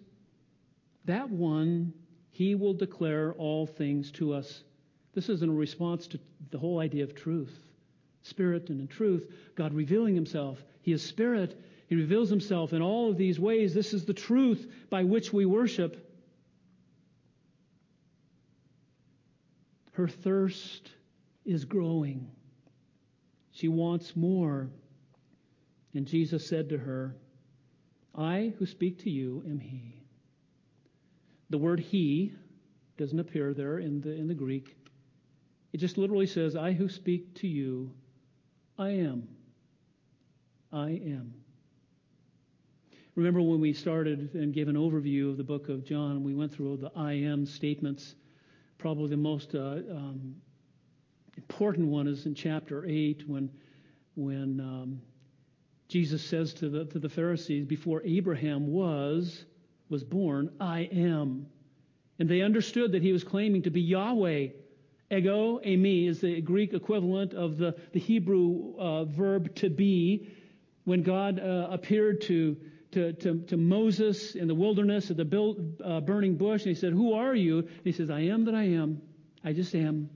that 1.06 1.30
one, 1.30 1.94
he 2.30 2.56
will 2.56 2.74
declare 2.74 3.34
all 3.34 3.66
things 3.66 4.12
to 4.14 4.34
us. 4.34 4.64
This 5.14 5.30
is 5.30 5.42
in 5.42 5.56
response 5.56 6.08
to 6.08 6.20
the 6.52 6.60
whole 6.60 6.80
idea 6.80 7.04
of 7.04 7.16
truth. 7.16 7.58
Spirit 8.24 8.70
and 8.70 8.80
in 8.80 8.88
truth, 8.88 9.28
God 9.56 9.74
revealing 9.74 10.16
himself. 10.16 10.64
He 10.82 10.92
is 10.92 11.04
spirit. 11.04 11.60
He 11.88 11.96
reveals 11.96 12.30
himself 12.30 12.74
in 12.74 12.82
all 12.82 13.10
of 13.10 13.18
these 13.18 13.40
ways. 13.40 13.74
This 13.74 13.94
is 13.94 14.06
the 14.06 14.14
truth 14.14 14.66
by 14.90 15.04
which 15.04 15.34
we 15.34 15.46
worship. 15.46 16.08
Her 19.94 20.08
thirst 20.08 20.92
is 21.46 21.66
growing. 21.66 22.32
She 23.52 23.68
wants 23.68 24.16
more. 24.16 24.70
And 25.94 26.06
Jesus 26.06 26.48
said 26.48 26.70
to 26.70 26.78
her, 26.78 27.16
I 28.16 28.54
who 28.58 28.66
speak 28.66 29.00
to 29.04 29.10
you 29.10 29.44
am 29.46 29.60
He. 29.60 29.96
The 31.50 31.58
word 31.58 31.80
He 31.80 32.34
doesn't 32.98 33.20
appear 33.20 33.54
there 33.54 33.80
in 33.80 34.02
the, 34.02 34.12
in 34.12 34.28
the 34.28 34.34
Greek. 34.34 34.76
It 35.74 35.78
just 35.78 35.98
literally 35.98 36.28
says, 36.28 36.56
I 36.56 36.74
who 36.74 36.88
speak 36.90 37.36
to 37.36 37.48
you, 37.48 37.92
I 38.78 38.90
am. 38.90 39.28
I 40.72 40.90
am. 40.90 41.34
Remember 43.16 43.42
when 43.42 43.60
we 43.60 43.74
started 43.74 44.34
and 44.34 44.54
gave 44.54 44.68
an 44.68 44.76
overview 44.76 45.30
of 45.30 45.38
the 45.38 45.44
book 45.44 45.70
of 45.70 45.84
John, 45.84 46.24
we 46.24 46.34
went 46.34 46.54
through 46.54 46.78
the 46.78 46.92
I 46.96 47.14
am 47.14 47.46
statements 47.46 48.16
probably 48.82 49.10
the 49.10 49.18
most 49.18 49.54
uh, 49.54 49.78
um, 49.92 50.36
important 51.38 51.88
one 51.88 52.08
is 52.08 52.26
in 52.26 52.34
chapter 52.34 52.84
8 52.84 53.24
when, 53.28 53.48
when 54.16 54.60
um, 54.60 55.02
Jesus 55.88 56.24
says 56.24 56.52
to 56.56 56.68
the, 56.68 56.86
to 56.86 56.98
the 56.98 57.08
Pharisees, 57.08 57.66
Before 57.66 58.02
Abraham 58.04 58.68
was, 58.68 59.46
was 59.90 60.04
born, 60.04 60.50
I 60.60 60.90
am. 60.92 61.46
And 62.18 62.28
they 62.28 62.42
understood 62.42 62.94
that 62.94 63.04
he 63.04 63.12
was 63.12 63.24
claiming 63.24 63.62
to 63.64 63.70
be 63.70 63.82
Yahweh. 63.82 64.48
Ego, 65.12 65.60
eimi, 65.60 66.08
is 66.08 66.22
the 66.22 66.42
Greek 66.42 66.74
equivalent 66.74 67.34
of 67.34 67.58
the, 67.58 67.76
the 67.92 68.00
Hebrew 68.00 68.76
uh, 68.78 69.06
verb 69.06 69.54
to 69.56 69.70
be. 69.70 70.30
When 70.84 71.04
God 71.04 71.40
uh, 71.40 71.68
appeared 71.70 72.22
to 72.22 72.58
to, 72.92 73.14
to, 73.14 73.40
to 73.48 73.58
Moses 73.58 74.36
in 74.36 74.48
the 74.48 74.56
wilderness 74.56 75.10
at 75.12 75.18
the 75.18 75.26
build, 75.26 75.82
uh, 75.84 76.02
burning 76.02 76.36
bush, 76.36 76.62
and 76.64 76.76
he 76.76 76.80
said, 76.80 76.94
Who 76.94 77.14
are 77.14 77.34
you? 77.34 77.60
And 77.60 77.82
he 77.84 77.92
says, 77.92 78.10
I 78.10 78.22
am 78.22 78.46
that 78.46 78.56
I 78.56 78.64
am. 78.64 79.02
I 79.44 79.54
just 79.54 79.74
am. 79.76 80.10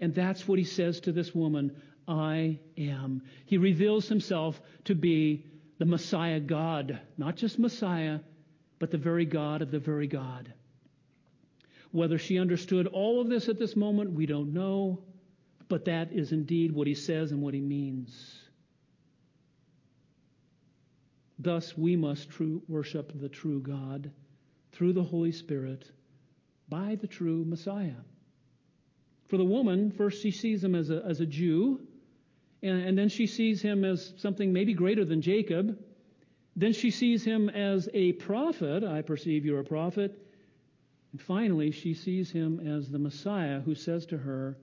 And 0.00 0.14
that's 0.14 0.46
what 0.48 0.58
he 0.58 0.64
says 0.64 1.00
to 1.00 1.12
this 1.12 1.34
woman 1.34 1.80
I 2.06 2.58
am. 2.78 3.22
He 3.44 3.58
reveals 3.58 4.08
himself 4.08 4.60
to 4.84 4.94
be 4.94 5.44
the 5.78 5.84
Messiah 5.84 6.40
God, 6.40 6.98
not 7.16 7.36
just 7.36 7.58
Messiah, 7.58 8.20
but 8.78 8.90
the 8.90 8.98
very 8.98 9.26
God 9.26 9.60
of 9.60 9.70
the 9.70 9.78
very 9.78 10.06
God. 10.06 10.52
Whether 11.92 12.18
she 12.18 12.38
understood 12.38 12.86
all 12.86 13.20
of 13.20 13.28
this 13.28 13.48
at 13.48 13.58
this 13.58 13.74
moment, 13.74 14.12
we 14.12 14.26
don't 14.26 14.52
know, 14.52 15.02
but 15.68 15.86
that 15.86 16.12
is 16.12 16.32
indeed 16.32 16.72
what 16.72 16.86
he 16.86 16.94
says 16.94 17.32
and 17.32 17.40
what 17.40 17.54
he 17.54 17.60
means. 17.60 18.42
Thus, 21.38 21.78
we 21.78 21.96
must 21.96 22.30
true, 22.30 22.62
worship 22.68 23.12
the 23.14 23.28
true 23.28 23.60
God 23.60 24.10
through 24.72 24.92
the 24.92 25.02
Holy 25.02 25.32
Spirit 25.32 25.90
by 26.68 26.96
the 26.96 27.06
true 27.06 27.44
Messiah. 27.44 28.02
For 29.28 29.36
the 29.36 29.44
woman, 29.44 29.90
first 29.90 30.22
she 30.22 30.30
sees 30.30 30.64
him 30.64 30.74
as 30.74 30.90
a, 30.90 31.02
as 31.04 31.20
a 31.20 31.26
Jew, 31.26 31.80
and, 32.62 32.80
and 32.80 32.98
then 32.98 33.08
she 33.08 33.26
sees 33.26 33.62
him 33.62 33.84
as 33.84 34.12
something 34.16 34.52
maybe 34.52 34.74
greater 34.74 35.04
than 35.04 35.22
Jacob. 35.22 35.78
Then 36.56 36.72
she 36.72 36.90
sees 36.90 37.24
him 37.24 37.48
as 37.48 37.88
a 37.94 38.12
prophet. 38.14 38.82
I 38.82 39.02
perceive 39.02 39.44
you're 39.44 39.60
a 39.60 39.64
prophet. 39.64 40.18
And 41.12 41.20
finally, 41.20 41.70
she 41.70 41.94
sees 41.94 42.30
him 42.30 42.60
as 42.60 42.88
the 42.88 42.98
Messiah 42.98 43.60
who 43.60 43.74
says 43.74 44.06
to 44.06 44.18
her, 44.18 44.58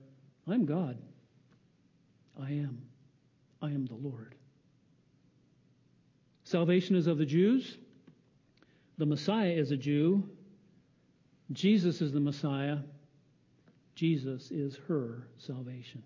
I'm 0.46 0.64
God. 0.64 0.96
I 2.40 2.50
am. 2.50 2.82
I 3.60 3.66
am 3.66 3.86
the 3.86 3.94
Lord. 3.94 4.34
Salvation 6.44 6.94
is 6.94 7.08
of 7.08 7.18
the 7.18 7.26
Jews. 7.26 7.78
The 8.98 9.06
Messiah 9.06 9.50
is 9.50 9.72
a 9.72 9.76
Jew. 9.76 10.28
Jesus 11.52 12.00
is 12.00 12.12
the 12.12 12.20
Messiah. 12.20 12.78
Jesus 13.94 14.50
is 14.50 14.78
her 14.88 15.26
salvation. 15.38 16.02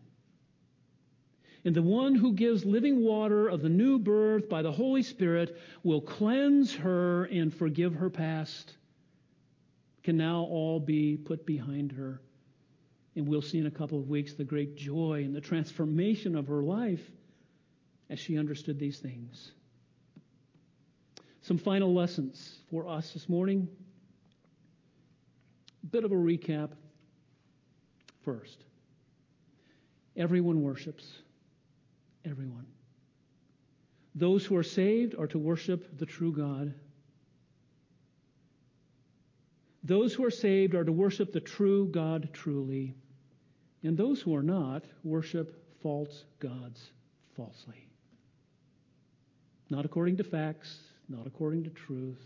And 1.64 1.74
the 1.74 1.82
one 1.82 2.14
who 2.14 2.32
gives 2.32 2.64
living 2.64 3.04
water 3.04 3.48
of 3.48 3.60
the 3.60 3.68
new 3.68 3.98
birth 3.98 4.48
by 4.48 4.62
the 4.62 4.72
Holy 4.72 5.02
Spirit 5.02 5.58
will 5.82 6.00
cleanse 6.00 6.74
her 6.74 7.24
and 7.24 7.52
forgive 7.52 7.94
her 7.94 8.08
past. 8.08 8.76
Can 10.02 10.16
now 10.16 10.46
all 10.50 10.80
be 10.80 11.16
put 11.16 11.44
behind 11.44 11.92
her. 11.92 12.20
And 13.16 13.28
we'll 13.28 13.42
see 13.42 13.58
in 13.58 13.66
a 13.66 13.70
couple 13.70 13.98
of 13.98 14.08
weeks 14.08 14.34
the 14.34 14.44
great 14.44 14.76
joy 14.76 15.22
and 15.24 15.34
the 15.34 15.40
transformation 15.40 16.36
of 16.36 16.46
her 16.46 16.62
life 16.62 17.10
as 18.08 18.18
she 18.18 18.38
understood 18.38 18.78
these 18.78 18.98
things. 18.98 19.52
Some 21.42 21.58
final 21.58 21.92
lessons 21.92 22.58
for 22.70 22.86
us 22.88 23.12
this 23.12 23.28
morning. 23.28 23.68
Bit 25.90 26.04
of 26.04 26.12
a 26.12 26.16
recap 26.16 26.70
first. 28.22 28.64
Everyone 30.16 30.62
worships. 30.62 31.06
Everyone. 32.24 32.66
Those 34.14 34.44
who 34.44 34.56
are 34.56 34.62
saved 34.62 35.14
are 35.18 35.28
to 35.28 35.38
worship 35.38 35.98
the 35.98 36.06
true 36.06 36.32
God. 36.32 36.74
Those 39.82 40.12
who 40.12 40.24
are 40.24 40.30
saved 40.30 40.74
are 40.74 40.84
to 40.84 40.92
worship 40.92 41.32
the 41.32 41.40
true 41.40 41.86
God 41.86 42.30
truly. 42.32 42.94
And 43.82 43.96
those 43.96 44.20
who 44.20 44.34
are 44.34 44.42
not 44.42 44.84
worship 45.04 45.80
false 45.82 46.24
gods 46.38 46.90
falsely. 47.34 47.88
Not 49.70 49.84
according 49.84 50.18
to 50.18 50.24
facts, 50.24 50.78
not 51.08 51.26
according 51.26 51.64
to 51.64 51.70
truth. 51.70 52.22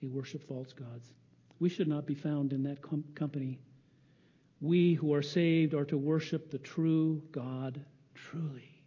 They 0.00 0.08
worship 0.08 0.46
false 0.48 0.72
gods. 0.72 1.12
We 1.58 1.68
should 1.68 1.88
not 1.88 2.06
be 2.06 2.14
found 2.14 2.52
in 2.52 2.62
that 2.64 2.80
com- 2.80 3.04
company. 3.14 3.60
We 4.60 4.94
who 4.94 5.12
are 5.12 5.22
saved 5.22 5.74
are 5.74 5.84
to 5.86 5.98
worship 5.98 6.50
the 6.50 6.58
true 6.58 7.22
God 7.30 7.84
truly. 8.14 8.82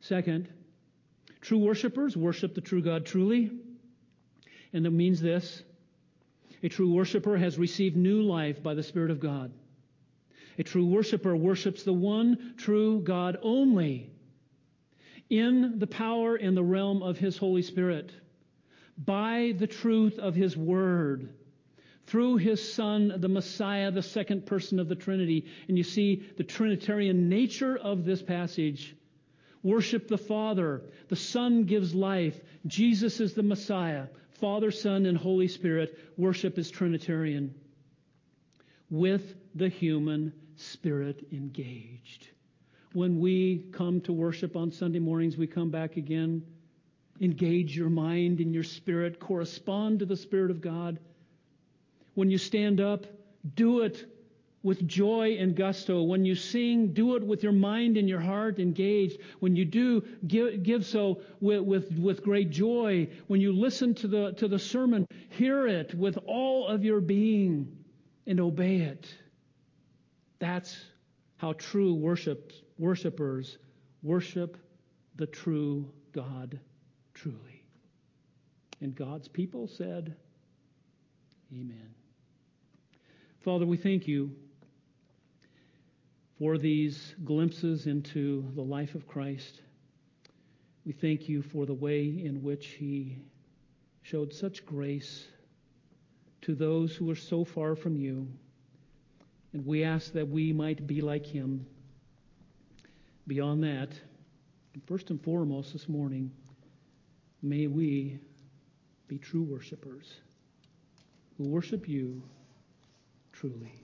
Second, 0.00 0.48
true 1.40 1.58
worshippers 1.58 2.16
worship 2.16 2.54
the 2.54 2.60
true 2.60 2.82
God 2.82 3.04
truly. 3.04 3.50
And 4.74 4.84
that 4.84 4.90
means 4.90 5.22
this 5.22 5.62
a 6.62 6.68
true 6.68 6.92
worshiper 6.92 7.38
has 7.38 7.58
received 7.58 7.96
new 7.96 8.22
life 8.22 8.62
by 8.62 8.74
the 8.74 8.82
Spirit 8.82 9.10
of 9.10 9.20
God. 9.20 9.52
A 10.58 10.62
true 10.62 10.86
worshiper 10.86 11.34
worships 11.34 11.82
the 11.82 11.92
one 11.92 12.54
true 12.58 13.00
God 13.00 13.38
only 13.42 14.10
in 15.30 15.78
the 15.78 15.86
power 15.86 16.36
and 16.36 16.56
the 16.56 16.62
realm 16.62 17.02
of 17.02 17.16
His 17.16 17.38
Holy 17.38 17.62
Spirit 17.62 18.12
by 18.98 19.54
the 19.58 19.66
truth 19.66 20.18
of 20.18 20.34
His 20.34 20.56
Word 20.56 21.30
through 22.06 22.36
his 22.36 22.72
son, 22.72 23.14
the 23.16 23.28
Messiah, 23.28 23.90
the 23.90 24.02
second 24.02 24.44
person 24.44 24.78
of 24.78 24.88
the 24.88 24.94
Trinity. 24.94 25.46
And 25.68 25.78
you 25.78 25.84
see 25.84 26.22
the 26.36 26.44
Trinitarian 26.44 27.28
nature 27.28 27.76
of 27.76 28.04
this 28.04 28.22
passage. 28.22 28.94
Worship 29.62 30.08
the 30.08 30.18
Father. 30.18 30.82
The 31.08 31.16
Son 31.16 31.64
gives 31.64 31.94
life. 31.94 32.38
Jesus 32.66 33.20
is 33.20 33.32
the 33.32 33.42
Messiah. 33.42 34.08
Father, 34.40 34.70
Son, 34.70 35.06
and 35.06 35.16
Holy 35.16 35.48
Spirit. 35.48 35.98
Worship 36.16 36.58
is 36.58 36.70
Trinitarian. 36.70 37.54
With 38.90 39.34
the 39.54 39.68
human 39.68 40.32
spirit 40.56 41.26
engaged. 41.32 42.28
When 42.92 43.18
we 43.18 43.66
come 43.72 44.00
to 44.02 44.12
worship 44.12 44.56
on 44.56 44.70
Sunday 44.70 45.00
mornings, 45.00 45.36
we 45.36 45.46
come 45.46 45.70
back 45.70 45.96
again. 45.96 46.42
Engage 47.20 47.76
your 47.76 47.90
mind 47.90 48.40
and 48.40 48.54
your 48.54 48.62
spirit. 48.62 49.18
Correspond 49.18 50.00
to 50.00 50.06
the 50.06 50.16
Spirit 50.16 50.50
of 50.50 50.60
God 50.60 50.98
when 52.14 52.30
you 52.30 52.38
stand 52.38 52.80
up, 52.80 53.06
do 53.56 53.80
it 53.80 54.06
with 54.64 54.88
joy 54.88 55.36
and 55.38 55.54
gusto. 55.54 56.02
When 56.02 56.24
you 56.24 56.34
sing, 56.34 56.94
do 56.94 57.14
it 57.14 57.22
with 57.22 57.42
your 57.44 57.52
mind 57.52 57.96
and 57.96 58.08
your 58.08 58.18
heart 58.18 58.58
engaged. 58.58 59.20
When 59.38 59.54
you 59.54 59.64
do, 59.64 60.02
give, 60.26 60.64
give 60.64 60.84
so 60.86 61.20
with, 61.40 61.60
with, 61.60 61.92
with 61.92 62.24
great 62.24 62.50
joy. 62.50 63.08
When 63.28 63.40
you 63.40 63.52
listen 63.52 63.94
to 63.96 64.08
the, 64.08 64.32
to 64.32 64.48
the 64.48 64.58
sermon, 64.58 65.06
hear 65.28 65.68
it 65.68 65.94
with 65.94 66.18
all 66.26 66.66
of 66.66 66.82
your 66.82 67.00
being 67.00 67.76
and 68.26 68.40
obey 68.40 68.78
it. 68.78 69.06
That's 70.38 70.74
how 71.36 71.52
true 71.52 71.94
worship, 71.94 72.52
worshipers 72.78 73.58
worship 74.02 74.56
the 75.16 75.26
true 75.26 75.90
God 76.12 76.58
truly. 77.12 77.62
And 78.80 78.94
God's 78.94 79.28
people 79.28 79.68
said, 79.68 80.16
Amen. 81.52 81.94
Father, 83.44 83.66
we 83.66 83.76
thank 83.76 84.08
you 84.08 84.34
for 86.38 86.58
these 86.58 87.14
glimpses 87.24 87.86
into 87.86 88.44
the 88.54 88.62
life 88.62 88.94
of 88.94 89.06
Christ. 89.06 89.60
We 90.84 90.92
thank 90.92 91.28
you 91.28 91.42
for 91.42 91.64
the 91.64 91.74
way 91.74 92.04
in 92.04 92.42
which 92.42 92.66
he 92.66 93.18
showed 94.02 94.32
such 94.32 94.66
grace 94.66 95.26
to 96.42 96.54
those 96.54 96.94
who 96.94 97.10
are 97.10 97.16
so 97.16 97.44
far 97.44 97.74
from 97.74 97.96
you. 97.96 98.28
And 99.52 99.64
we 99.64 99.84
ask 99.84 100.12
that 100.12 100.28
we 100.28 100.52
might 100.52 100.86
be 100.86 101.00
like 101.00 101.24
him. 101.24 101.64
Beyond 103.26 103.62
that, 103.64 103.90
first 104.86 105.10
and 105.10 105.22
foremost 105.22 105.72
this 105.72 105.88
morning, 105.88 106.30
may 107.40 107.68
we 107.68 108.18
be 109.08 109.18
true 109.18 109.42
worshipers 109.42 110.14
who 111.38 111.44
worship 111.44 111.88
you 111.88 112.22
truly. 113.32 113.83